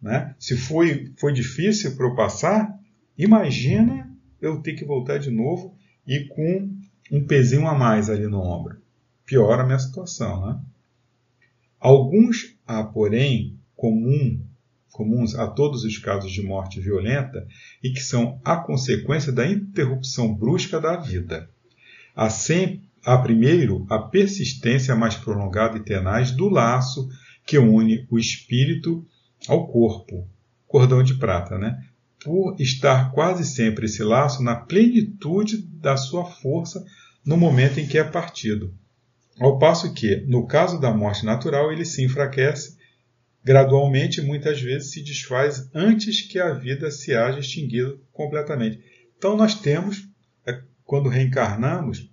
Né? 0.00 0.34
Se 0.38 0.56
foi, 0.56 1.12
foi 1.18 1.34
difícil 1.34 1.94
para 1.94 2.06
eu 2.06 2.14
passar, 2.14 2.80
imagina 3.18 4.10
eu 4.40 4.62
ter 4.62 4.72
que 4.72 4.86
voltar 4.86 5.18
de 5.18 5.30
novo 5.30 5.76
e 6.06 6.20
com 6.28 6.70
um 7.12 7.26
pezinho 7.26 7.66
a 7.66 7.74
mais 7.74 8.08
ali 8.08 8.26
no 8.26 8.40
ombro. 8.40 8.80
Piora 9.26 9.64
a 9.64 9.66
minha 9.66 9.78
situação. 9.78 10.46
Né? 10.46 10.60
Alguns 11.86 12.56
há, 12.66 12.82
porém, 12.82 13.60
comum, 13.76 14.40
comuns 14.90 15.36
a 15.36 15.46
todos 15.46 15.84
os 15.84 15.98
casos 15.98 16.32
de 16.32 16.42
morte 16.42 16.80
violenta 16.80 17.46
e 17.80 17.90
que 17.90 18.00
são 18.00 18.40
a 18.44 18.56
consequência 18.56 19.30
da 19.30 19.46
interrupção 19.46 20.34
brusca 20.34 20.80
da 20.80 20.96
vida. 20.96 21.48
Há 22.12 22.28
sempre 22.28 22.84
Há 23.04 23.18
primeiro 23.18 23.86
a 23.88 24.00
persistência 24.00 24.96
mais 24.96 25.14
prolongada 25.14 25.78
e 25.78 25.84
tenaz 25.84 26.32
do 26.32 26.48
laço 26.48 27.08
que 27.46 27.56
une 27.56 28.04
o 28.10 28.18
espírito 28.18 29.06
ao 29.46 29.68
corpo, 29.68 30.28
cordão 30.66 31.04
de 31.04 31.14
prata, 31.14 31.56
né? 31.56 31.84
Por 32.18 32.60
estar 32.60 33.12
quase 33.12 33.44
sempre 33.44 33.86
esse 33.86 34.02
laço 34.02 34.42
na 34.42 34.56
plenitude 34.56 35.58
da 35.58 35.96
sua 35.96 36.24
força 36.24 36.84
no 37.24 37.36
momento 37.36 37.78
em 37.78 37.86
que 37.86 37.96
é 37.96 38.02
partido. 38.02 38.74
Ao 39.38 39.58
passo 39.58 39.92
que, 39.92 40.16
no 40.26 40.46
caso 40.46 40.80
da 40.80 40.92
morte 40.92 41.24
natural, 41.24 41.72
ele 41.72 41.84
se 41.84 42.02
enfraquece 42.02 42.76
gradualmente 43.44 44.20
e 44.20 44.24
muitas 44.24 44.60
vezes 44.60 44.90
se 44.90 45.02
desfaz 45.02 45.70
antes 45.72 46.20
que 46.20 46.38
a 46.38 46.52
vida 46.52 46.90
se 46.90 47.14
haja 47.14 47.38
extinguido 47.38 48.00
completamente. 48.12 48.80
Então 49.16 49.36
nós 49.36 49.54
temos, 49.54 50.08
é, 50.44 50.60
quando 50.84 51.08
reencarnamos, 51.08 52.10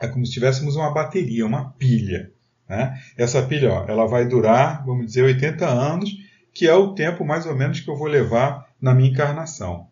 é 0.00 0.06
como 0.06 0.26
se 0.26 0.32
tivéssemos 0.32 0.76
uma 0.76 0.92
bateria, 0.92 1.46
uma 1.46 1.70
pilha. 1.72 2.30
Né? 2.68 3.00
Essa 3.16 3.42
pilha 3.42 3.72
ó, 3.72 3.86
ela 3.88 4.06
vai 4.06 4.28
durar, 4.28 4.84
vamos 4.84 5.06
dizer, 5.06 5.22
80 5.22 5.66
anos, 5.66 6.10
que 6.52 6.66
é 6.66 6.74
o 6.74 6.94
tempo 6.94 7.24
mais 7.24 7.46
ou 7.46 7.56
menos 7.56 7.80
que 7.80 7.88
eu 7.88 7.96
vou 7.96 8.08
levar 8.08 8.68
na 8.80 8.92
minha 8.92 9.10
encarnação. 9.10 9.88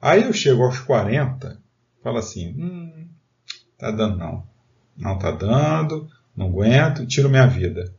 Aí 0.00 0.22
eu 0.22 0.32
chego 0.32 0.62
aos 0.62 0.78
40, 0.78 1.60
falo 2.02 2.18
assim, 2.18 2.54
hum, 2.56 3.08
tá 3.78 3.90
dando 3.90 4.18
não. 4.18 4.53
Não 4.96 5.18
tá 5.18 5.30
dando, 5.30 6.08
não 6.36 6.46
aguento, 6.46 7.06
tiro 7.06 7.28
minha 7.28 7.46
vida. 7.46 7.92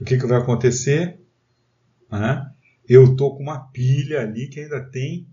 O 0.00 0.04
que, 0.04 0.18
que 0.18 0.26
vai 0.26 0.38
acontecer? 0.38 1.18
Ah, 2.10 2.50
eu 2.88 3.12
estou 3.12 3.36
com 3.36 3.42
uma 3.42 3.58
pilha 3.58 4.20
ali 4.20 4.48
que 4.48 4.60
ainda 4.60 4.80
tem 4.80 5.26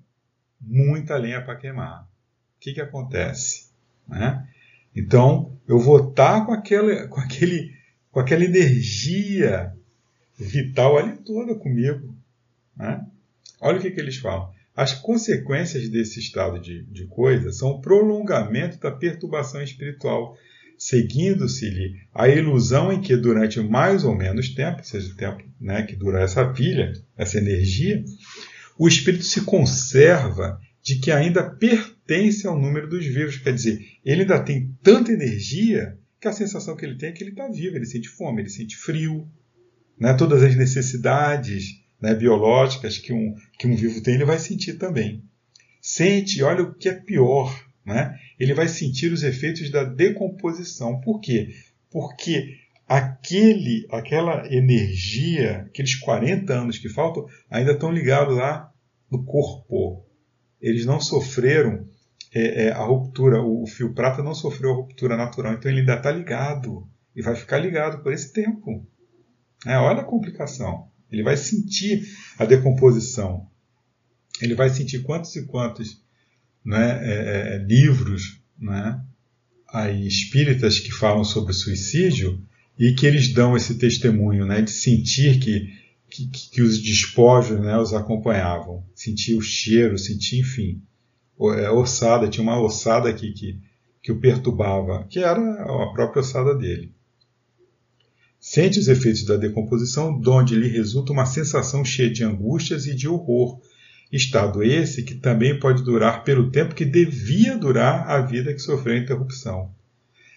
muita 0.60 1.18
lenha 1.18 1.42
para 1.44 1.56
queimar. 1.56 2.04
O 2.04 2.60
que, 2.60 2.74
que 2.74 2.82
acontece? 2.82 3.70
Né? 4.08 4.48
Então, 4.96 5.58
eu 5.68 5.80
vou 5.80 6.10
estar 6.10 6.40
tá 6.40 6.46
com, 6.46 6.54
aquela, 6.54 7.08
com, 7.08 7.20
aquele, 7.20 7.76
com 8.12 8.20
aquela 8.20 8.44
energia 8.44 9.74
vital 10.38 10.98
ali 10.98 11.18
toda 11.18 11.56
comigo. 11.56 12.16
Né? 12.76 13.06
Olha 13.60 13.78
o 13.78 13.82
que, 13.82 13.92
que 13.92 14.00
eles 14.00 14.18
falam. 14.18 14.52
As 14.76 14.94
consequências 14.94 15.90
desse 15.90 16.20
estado 16.20 16.60
de, 16.60 16.84
de 16.84 17.06
coisa 17.08 17.52
são 17.52 17.72
o 17.72 17.82
prolongamento 17.82 18.80
da 18.80 18.92
perturbação 18.92 19.62
espiritual, 19.62 20.38
seguindo-se-lhe 20.82 22.02
a 22.12 22.28
ilusão 22.28 22.92
em 22.92 23.00
que 23.00 23.16
durante 23.16 23.60
mais 23.60 24.04
ou 24.04 24.16
menos 24.16 24.50
tempo, 24.50 24.84
seja, 24.84 25.14
o 25.14 25.16
tempo 25.16 25.44
né, 25.60 25.84
que 25.84 25.96
dura 25.96 26.24
essa 26.24 26.44
pilha, 26.52 26.92
essa 27.16 27.38
energia, 27.38 28.04
o 28.80 28.88
espírito 28.88 29.24
se 29.24 29.42
conserva 29.42 30.60
de 30.82 30.96
que 30.96 31.12
ainda 31.12 31.48
pertence 31.48 32.48
ao 32.48 32.60
número 32.60 32.90
dos 32.90 33.06
vivos. 33.06 33.38
Quer 33.38 33.54
dizer, 33.54 33.80
ele 34.04 34.22
ainda 34.22 34.40
tem 34.40 34.76
tanta 34.82 35.12
energia 35.12 36.00
que 36.20 36.28
a 36.28 36.34
sensação 36.34 36.76
que 36.76 36.84
ele 36.84 36.98
tem 36.98 37.10
é 37.10 37.12
que 37.12 37.24
ele 37.24 37.30
está 37.30 37.48
vivo, 37.48 37.76
ele 37.76 37.86
sente 37.86 38.10
fome, 38.10 38.42
ele 38.42 38.50
sente 38.50 38.76
frio, 38.76 39.30
né? 40.00 40.16
todas 40.16 40.42
as 40.42 40.56
necessidades 40.56 41.80
né, 42.02 42.16
biológicas 42.16 42.98
que 42.98 43.14
um, 43.14 43.36
que 43.60 43.68
um 43.68 43.76
vivo 43.76 44.02
tem, 44.02 44.16
ele 44.16 44.26
vai 44.26 44.40
sentir 44.40 44.80
também. 44.80 45.24
Sente, 45.80 46.42
olha 46.42 46.64
o 46.64 46.74
que 46.74 46.90
é 46.90 46.94
pior, 46.94 47.71
né? 47.86 48.18
ele 48.40 48.54
vai 48.54 48.68
sentir 48.68 49.12
os 49.12 49.24
efeitos 49.24 49.70
da 49.70 49.84
decomposição. 49.84 51.00
Por 51.02 51.20
quê? 51.20 51.50
Porque 51.90 52.58
aquele, 52.88 53.88
aquela 53.92 54.46
energia, 54.54 55.66
aqueles 55.68 55.96
40 55.96 56.54
anos 56.54 56.78
que 56.78 56.90
faltam, 56.90 57.26
ainda 57.50 57.72
estão 57.72 57.92
ligados 57.92 58.36
lá 58.36 58.72
no 59.10 59.24
corpo. 59.24 60.06
Eles 60.62 60.86
não 60.86 61.00
sofreram 61.00 61.88
é, 62.34 62.66
é, 62.66 62.72
a 62.72 62.84
ruptura, 62.84 63.42
o, 63.42 63.64
o 63.64 63.68
fio 63.68 63.94
prata 63.94 64.24
não 64.24 64.34
sofreu 64.34 64.72
a 64.72 64.76
ruptura 64.76 65.18
natural, 65.18 65.54
então 65.54 65.70
ele 65.70 65.82
ainda 65.82 65.96
está 65.96 66.12
ligado 66.12 66.88
e 67.16 67.22
vai 67.22 67.36
ficar 67.36 67.58
ligado 67.58 68.02
por 68.02 68.14
esse 68.14 68.32
tempo. 68.32 68.88
É, 69.66 69.78
olha 69.78 70.02
a 70.02 70.06
complicação. 70.06 70.90
Ele 71.12 71.24
vai 71.24 71.36
sentir 71.36 72.04
a 72.38 72.46
decomposição. 72.46 73.48
Ele 74.42 74.56
vai 74.56 74.70
sentir 74.70 75.04
quantos 75.04 75.36
e 75.36 75.46
quantos 75.46 76.02
né, 76.64 77.00
é, 77.02 77.56
é, 77.56 77.58
livros 77.58 78.40
né, 78.60 79.02
aí, 79.68 80.08
espíritas 80.08 80.80
que 80.80 80.92
falam 80.92 81.24
sobre 81.24 81.54
suicídio 81.54 82.42
e 82.78 82.94
que 82.94 83.06
eles 83.06 83.34
dão 83.34 83.56
esse 83.56 83.76
testemunho 83.76 84.46
né, 84.46 84.62
de 84.62 84.72
sentir 84.72 85.40
que, 85.40 85.74
que, 86.10 86.28
que 86.28 86.62
os 86.62 86.82
despojos 86.82 87.60
né, 87.60 87.78
os 87.78 87.94
acompanhavam, 87.94 88.84
sentir 88.94 89.36
o 89.36 89.42
cheiro, 89.42 89.98
sentir, 89.98 90.40
enfim, 90.40 90.82
é, 91.58 91.70
ossada, 91.70 92.28
tinha 92.28 92.44
uma 92.44 92.62
ossada 92.62 93.10
aqui 93.10 93.32
que, 93.34 93.60
que 94.02 94.12
o 94.12 94.20
perturbava, 94.20 95.06
que 95.10 95.20
era 95.20 95.42
a 95.64 95.94
própria 95.94 96.22
ossada 96.22 96.56
dele. 96.56 96.94
Sente 98.40 98.80
os 98.80 98.88
efeitos 98.88 99.24
da 99.24 99.38
decomposição, 99.38 100.20
donde 100.20 100.56
lhe 100.56 100.68
resulta 100.68 101.14
uma 101.14 101.28
sensação 101.28 101.86
cheia 101.86 102.10
de 102.10 102.24
angústias 102.24 102.88
e 102.88 102.96
de 102.96 103.08
horror. 103.08 103.60
Estado 104.12 104.62
esse 104.62 105.04
que 105.04 105.16
também 105.16 105.58
pode 105.58 105.84
durar 105.84 106.24
pelo 106.24 106.52
tempo 106.52 106.76
que 106.76 106.84
devia 106.84 107.58
durar 107.58 108.10
a 108.10 108.20
vida 108.22 108.54
que 108.54 108.60
sofreu 108.60 108.96
a 108.96 109.00
interrupção. 109.00 109.74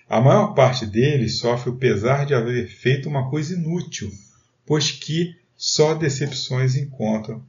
A 0.08 0.20
maior 0.20 0.54
parte 0.54 0.86
deles 0.86 1.38
sofre 1.38 1.70
o 1.70 1.76
pesar 1.76 2.24
de 2.24 2.34
haver 2.34 2.68
feito 2.68 3.08
uma 3.08 3.28
coisa 3.30 3.54
inútil, 3.54 4.12
pois 4.64 4.90
que 4.90 5.34
só 5.56 5.94
decepções 5.94 6.76
encontram. 6.76 7.44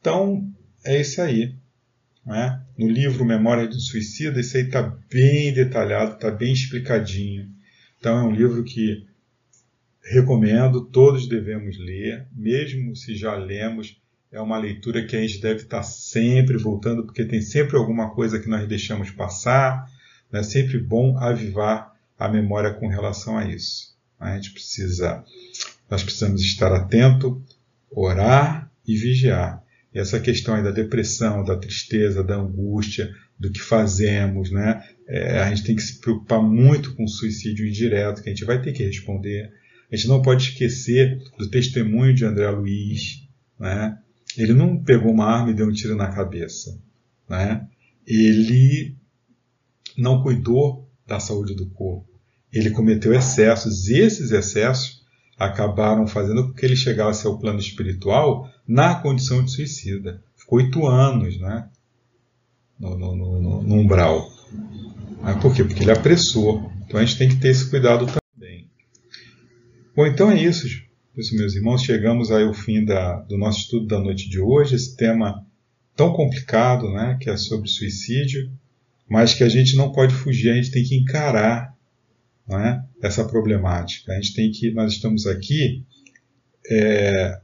Então, 0.00 0.46
é 0.84 1.00
isso 1.00 1.22
aí. 1.22 1.54
Né? 2.26 2.60
No 2.76 2.88
livro 2.88 3.24
Memória 3.24 3.66
um 3.68 3.80
Suicida, 3.80 4.40
isso 4.40 4.56
aí 4.56 4.64
está 4.64 4.82
bem 5.10 5.52
detalhado, 5.52 6.14
está 6.14 6.30
bem 6.30 6.52
explicadinho. 6.52 7.48
Então, 7.98 8.18
é 8.18 8.22
um 8.22 8.32
livro 8.32 8.64
que 8.64 9.06
recomendo, 10.02 10.84
todos 10.86 11.28
devemos 11.28 11.78
ler, 11.78 12.26
mesmo 12.32 12.96
se 12.96 13.14
já 13.14 13.34
lemos, 13.36 13.99
é 14.32 14.40
uma 14.40 14.58
leitura 14.58 15.04
que 15.04 15.16
a 15.16 15.20
gente 15.20 15.40
deve 15.40 15.62
estar 15.62 15.82
sempre 15.82 16.56
voltando, 16.56 17.04
porque 17.04 17.24
tem 17.24 17.42
sempre 17.42 17.76
alguma 17.76 18.14
coisa 18.14 18.38
que 18.38 18.48
nós 18.48 18.66
deixamos 18.68 19.10
passar, 19.10 19.86
é 20.32 20.42
sempre 20.42 20.78
bom 20.78 21.18
avivar 21.18 21.92
a 22.16 22.28
memória 22.28 22.72
com 22.72 22.86
relação 22.86 23.36
a 23.36 23.44
isso. 23.44 23.96
A 24.18 24.34
gente 24.36 24.52
precisa, 24.52 25.24
nós 25.90 26.04
precisamos 26.04 26.42
estar 26.42 26.72
atento, 26.72 27.42
orar 27.90 28.70
e 28.86 28.94
vigiar. 28.94 29.64
E 29.92 29.98
essa 29.98 30.20
questão 30.20 30.54
aí 30.54 30.62
da 30.62 30.70
depressão, 30.70 31.42
da 31.42 31.56
tristeza, 31.56 32.22
da 32.22 32.36
angústia, 32.36 33.12
do 33.36 33.50
que 33.50 33.60
fazemos, 33.60 34.50
né? 34.52 34.86
É, 35.08 35.40
a 35.40 35.48
gente 35.48 35.64
tem 35.64 35.74
que 35.74 35.82
se 35.82 35.98
preocupar 35.98 36.40
muito 36.40 36.94
com 36.94 37.02
o 37.02 37.08
suicídio 37.08 37.66
indireto, 37.66 38.22
que 38.22 38.28
a 38.28 38.32
gente 38.32 38.44
vai 38.44 38.62
ter 38.62 38.72
que 38.72 38.84
responder. 38.84 39.50
A 39.90 39.96
gente 39.96 40.06
não 40.06 40.22
pode 40.22 40.50
esquecer 40.50 41.18
do 41.36 41.50
testemunho 41.50 42.14
de 42.14 42.24
André 42.24 42.48
Luiz. 42.50 43.26
Né? 43.58 43.98
Ele 44.36 44.52
não 44.52 44.82
pegou 44.82 45.12
uma 45.12 45.26
arma 45.26 45.50
e 45.50 45.54
deu 45.54 45.66
um 45.66 45.72
tiro 45.72 45.96
na 45.96 46.08
cabeça. 46.08 46.78
Né? 47.28 47.66
Ele 48.06 48.96
não 49.96 50.22
cuidou 50.22 50.88
da 51.06 51.18
saúde 51.18 51.54
do 51.54 51.66
corpo. 51.66 52.08
Ele 52.52 52.70
cometeu 52.70 53.14
excessos 53.14 53.88
e 53.88 53.98
esses 53.98 54.30
excessos 54.30 55.00
acabaram 55.38 56.06
fazendo 56.06 56.48
com 56.48 56.52
que 56.52 56.66
ele 56.66 56.76
chegasse 56.76 57.26
ao 57.26 57.38
plano 57.38 57.58
espiritual 57.58 58.50
na 58.66 58.94
condição 58.96 59.44
de 59.44 59.50
suicida. 59.50 60.22
Ficou 60.36 60.58
oito 60.58 60.86
anos 60.86 61.38
né? 61.40 61.68
no, 62.78 62.96
no, 62.96 63.16
no, 63.16 63.62
no 63.62 63.74
umbral. 63.74 64.30
Mas 65.22 65.40
por 65.40 65.54
quê? 65.54 65.62
Porque 65.62 65.82
ele 65.82 65.92
apressou. 65.92 66.70
Então 66.86 66.98
a 66.98 67.04
gente 67.04 67.18
tem 67.18 67.28
que 67.28 67.36
ter 67.36 67.48
esse 67.48 67.68
cuidado 67.68 68.06
também. 68.06 68.68
Bom, 69.94 70.06
então 70.06 70.30
é 70.30 70.40
isso, 70.40 70.66
meus 71.14 71.54
irmãos. 71.54 71.82
Chegamos 71.82 72.30
aí 72.30 72.44
ao 72.44 72.54
fim 72.54 72.84
da, 72.84 73.20
do 73.20 73.36
nosso 73.36 73.60
estudo 73.60 73.86
da 73.86 73.98
noite 73.98 74.28
de 74.28 74.40
hoje. 74.40 74.74
Esse 74.74 74.96
tema 74.96 75.44
tão 75.96 76.12
complicado, 76.12 76.90
né, 76.92 77.18
que 77.20 77.28
é 77.28 77.36
sobre 77.36 77.68
suicídio, 77.68 78.50
mas 79.08 79.34
que 79.34 79.44
a 79.44 79.48
gente 79.48 79.76
não 79.76 79.92
pode 79.92 80.14
fugir. 80.14 80.50
A 80.50 80.54
gente 80.54 80.70
tem 80.70 80.84
que 80.84 80.96
encarar, 80.96 81.74
é, 82.48 82.80
essa 83.02 83.24
problemática. 83.24 84.12
A 84.12 84.16
gente 84.16 84.34
tem 84.34 84.50
que, 84.50 84.70
nós 84.70 84.92
estamos 84.92 85.26
aqui 85.26 85.84
é, 86.68 87.40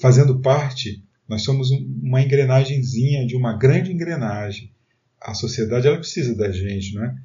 fazendo 0.00 0.40
parte. 0.40 1.02
Nós 1.28 1.42
somos 1.42 1.70
uma 1.70 2.20
engrenagemzinha 2.20 3.26
de 3.26 3.36
uma 3.36 3.56
grande 3.56 3.92
engrenagem. 3.92 4.72
A 5.20 5.34
sociedade 5.34 5.86
ela 5.86 5.98
precisa 5.98 6.34
da 6.34 6.50
gente, 6.50 6.94
não 6.94 7.04
é? 7.04 7.16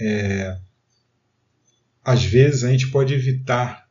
é 0.00 0.58
às 2.04 2.24
vezes 2.24 2.64
a 2.64 2.70
gente 2.70 2.90
pode 2.90 3.14
evitar 3.14 3.83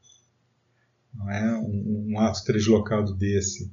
não 1.14 1.30
é? 1.30 1.58
um, 1.58 2.12
um 2.12 2.20
ato 2.20 2.44
deslocado 2.52 3.14
desse, 3.16 3.72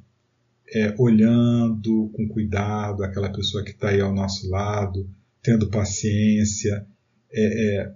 é, 0.72 0.94
olhando 0.98 2.10
com 2.14 2.28
cuidado 2.28 3.02
aquela 3.02 3.32
pessoa 3.32 3.64
que 3.64 3.70
está 3.70 3.88
aí 3.88 4.00
ao 4.00 4.14
nosso 4.14 4.48
lado, 4.48 5.08
tendo 5.42 5.70
paciência, 5.70 6.86
é, 7.32 7.78
é, 7.80 7.94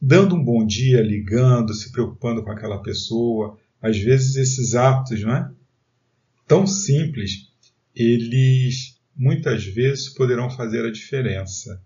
dando 0.00 0.34
um 0.34 0.44
bom 0.44 0.66
dia, 0.66 1.00
ligando, 1.00 1.72
se 1.72 1.90
preocupando 1.90 2.42
com 2.42 2.50
aquela 2.50 2.82
pessoa. 2.82 3.58
Às 3.80 3.98
vezes 3.98 4.36
esses 4.36 4.74
atos, 4.74 5.22
não 5.22 5.34
é? 5.34 5.50
Tão 6.46 6.66
simples, 6.66 7.50
eles 7.94 8.98
muitas 9.16 9.64
vezes 9.64 10.08
poderão 10.08 10.50
fazer 10.50 10.84
a 10.84 10.90
diferença 10.90 11.80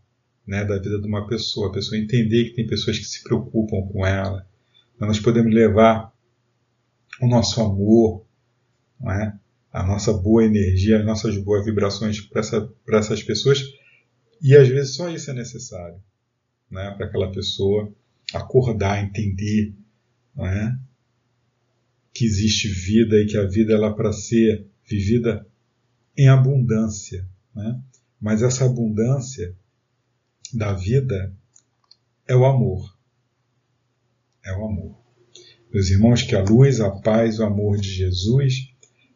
né, 0.47 0.65
da 0.65 0.79
vida 0.79 0.99
de 1.01 1.07
uma 1.07 1.27
pessoa. 1.27 1.69
A 1.69 1.73
pessoa 1.73 1.99
entender 1.99 2.47
que 2.47 2.57
tem 2.57 2.67
pessoas 2.67 2.99
que 2.99 3.05
se 3.05 3.23
preocupam 3.23 3.83
com 3.93 4.05
ela. 4.05 4.47
Nós 4.99 5.21
podemos 5.21 5.55
levar 5.55 6.13
o 7.21 7.27
nosso 7.27 7.61
amor, 7.61 8.25
não 9.01 9.11
é? 9.11 9.39
a 9.73 9.83
nossa 9.83 10.13
boa 10.13 10.45
energia, 10.45 10.99
as 10.99 11.05
nossas 11.05 11.37
boas 11.37 11.65
vibrações 11.65 12.21
para 12.21 12.41
essa, 12.41 12.73
essas 12.89 13.23
pessoas. 13.23 13.63
E 14.41 14.57
às 14.57 14.69
vezes 14.69 14.95
só 14.95 15.09
isso 15.11 15.31
é 15.31 15.35
necessário 15.35 16.03
né? 16.71 16.91
para 16.97 17.07
aquela 17.07 17.31
pessoa 17.31 17.93
acordar, 18.33 19.03
entender 19.03 19.75
é? 20.39 20.77
que 22.13 22.25
existe 22.25 22.69
vida 22.69 23.17
e 23.17 23.27
que 23.27 23.37
a 23.37 23.47
vida 23.47 23.75
ela 23.75 23.89
é 23.89 23.95
para 23.95 24.13
ser 24.13 24.67
vivida 24.85 25.47
em 26.17 26.29
abundância. 26.29 27.27
Né? 27.55 27.81
Mas 28.21 28.43
essa 28.43 28.65
abundância 28.65 29.55
da 30.53 30.73
vida 30.73 31.33
é 32.27 32.35
o 32.35 32.45
amor. 32.45 32.97
É 34.45 34.53
o 34.53 34.65
amor. 34.65 35.08
Meus 35.73 35.91
irmãos, 35.91 36.23
que 36.23 36.35
a 36.35 36.43
luz, 36.43 36.81
a 36.81 36.91
paz, 36.91 37.39
o 37.39 37.45
amor 37.45 37.79
de 37.79 37.91
Jesus 37.91 38.73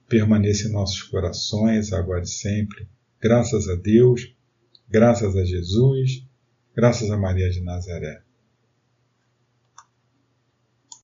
permaneça 0.08 0.68
em 0.68 0.72
nossos 0.72 1.02
corações 1.02 1.92
agora 1.92 2.22
e 2.22 2.26
sempre. 2.26 2.86
Graças 3.20 3.68
a 3.68 3.74
Deus, 3.74 4.34
graças 4.88 5.34
a 5.34 5.44
Jesus, 5.44 6.26
graças 6.74 7.10
a 7.10 7.16
Maria 7.16 7.48
de 7.48 7.62
Nazaré. 7.62 8.21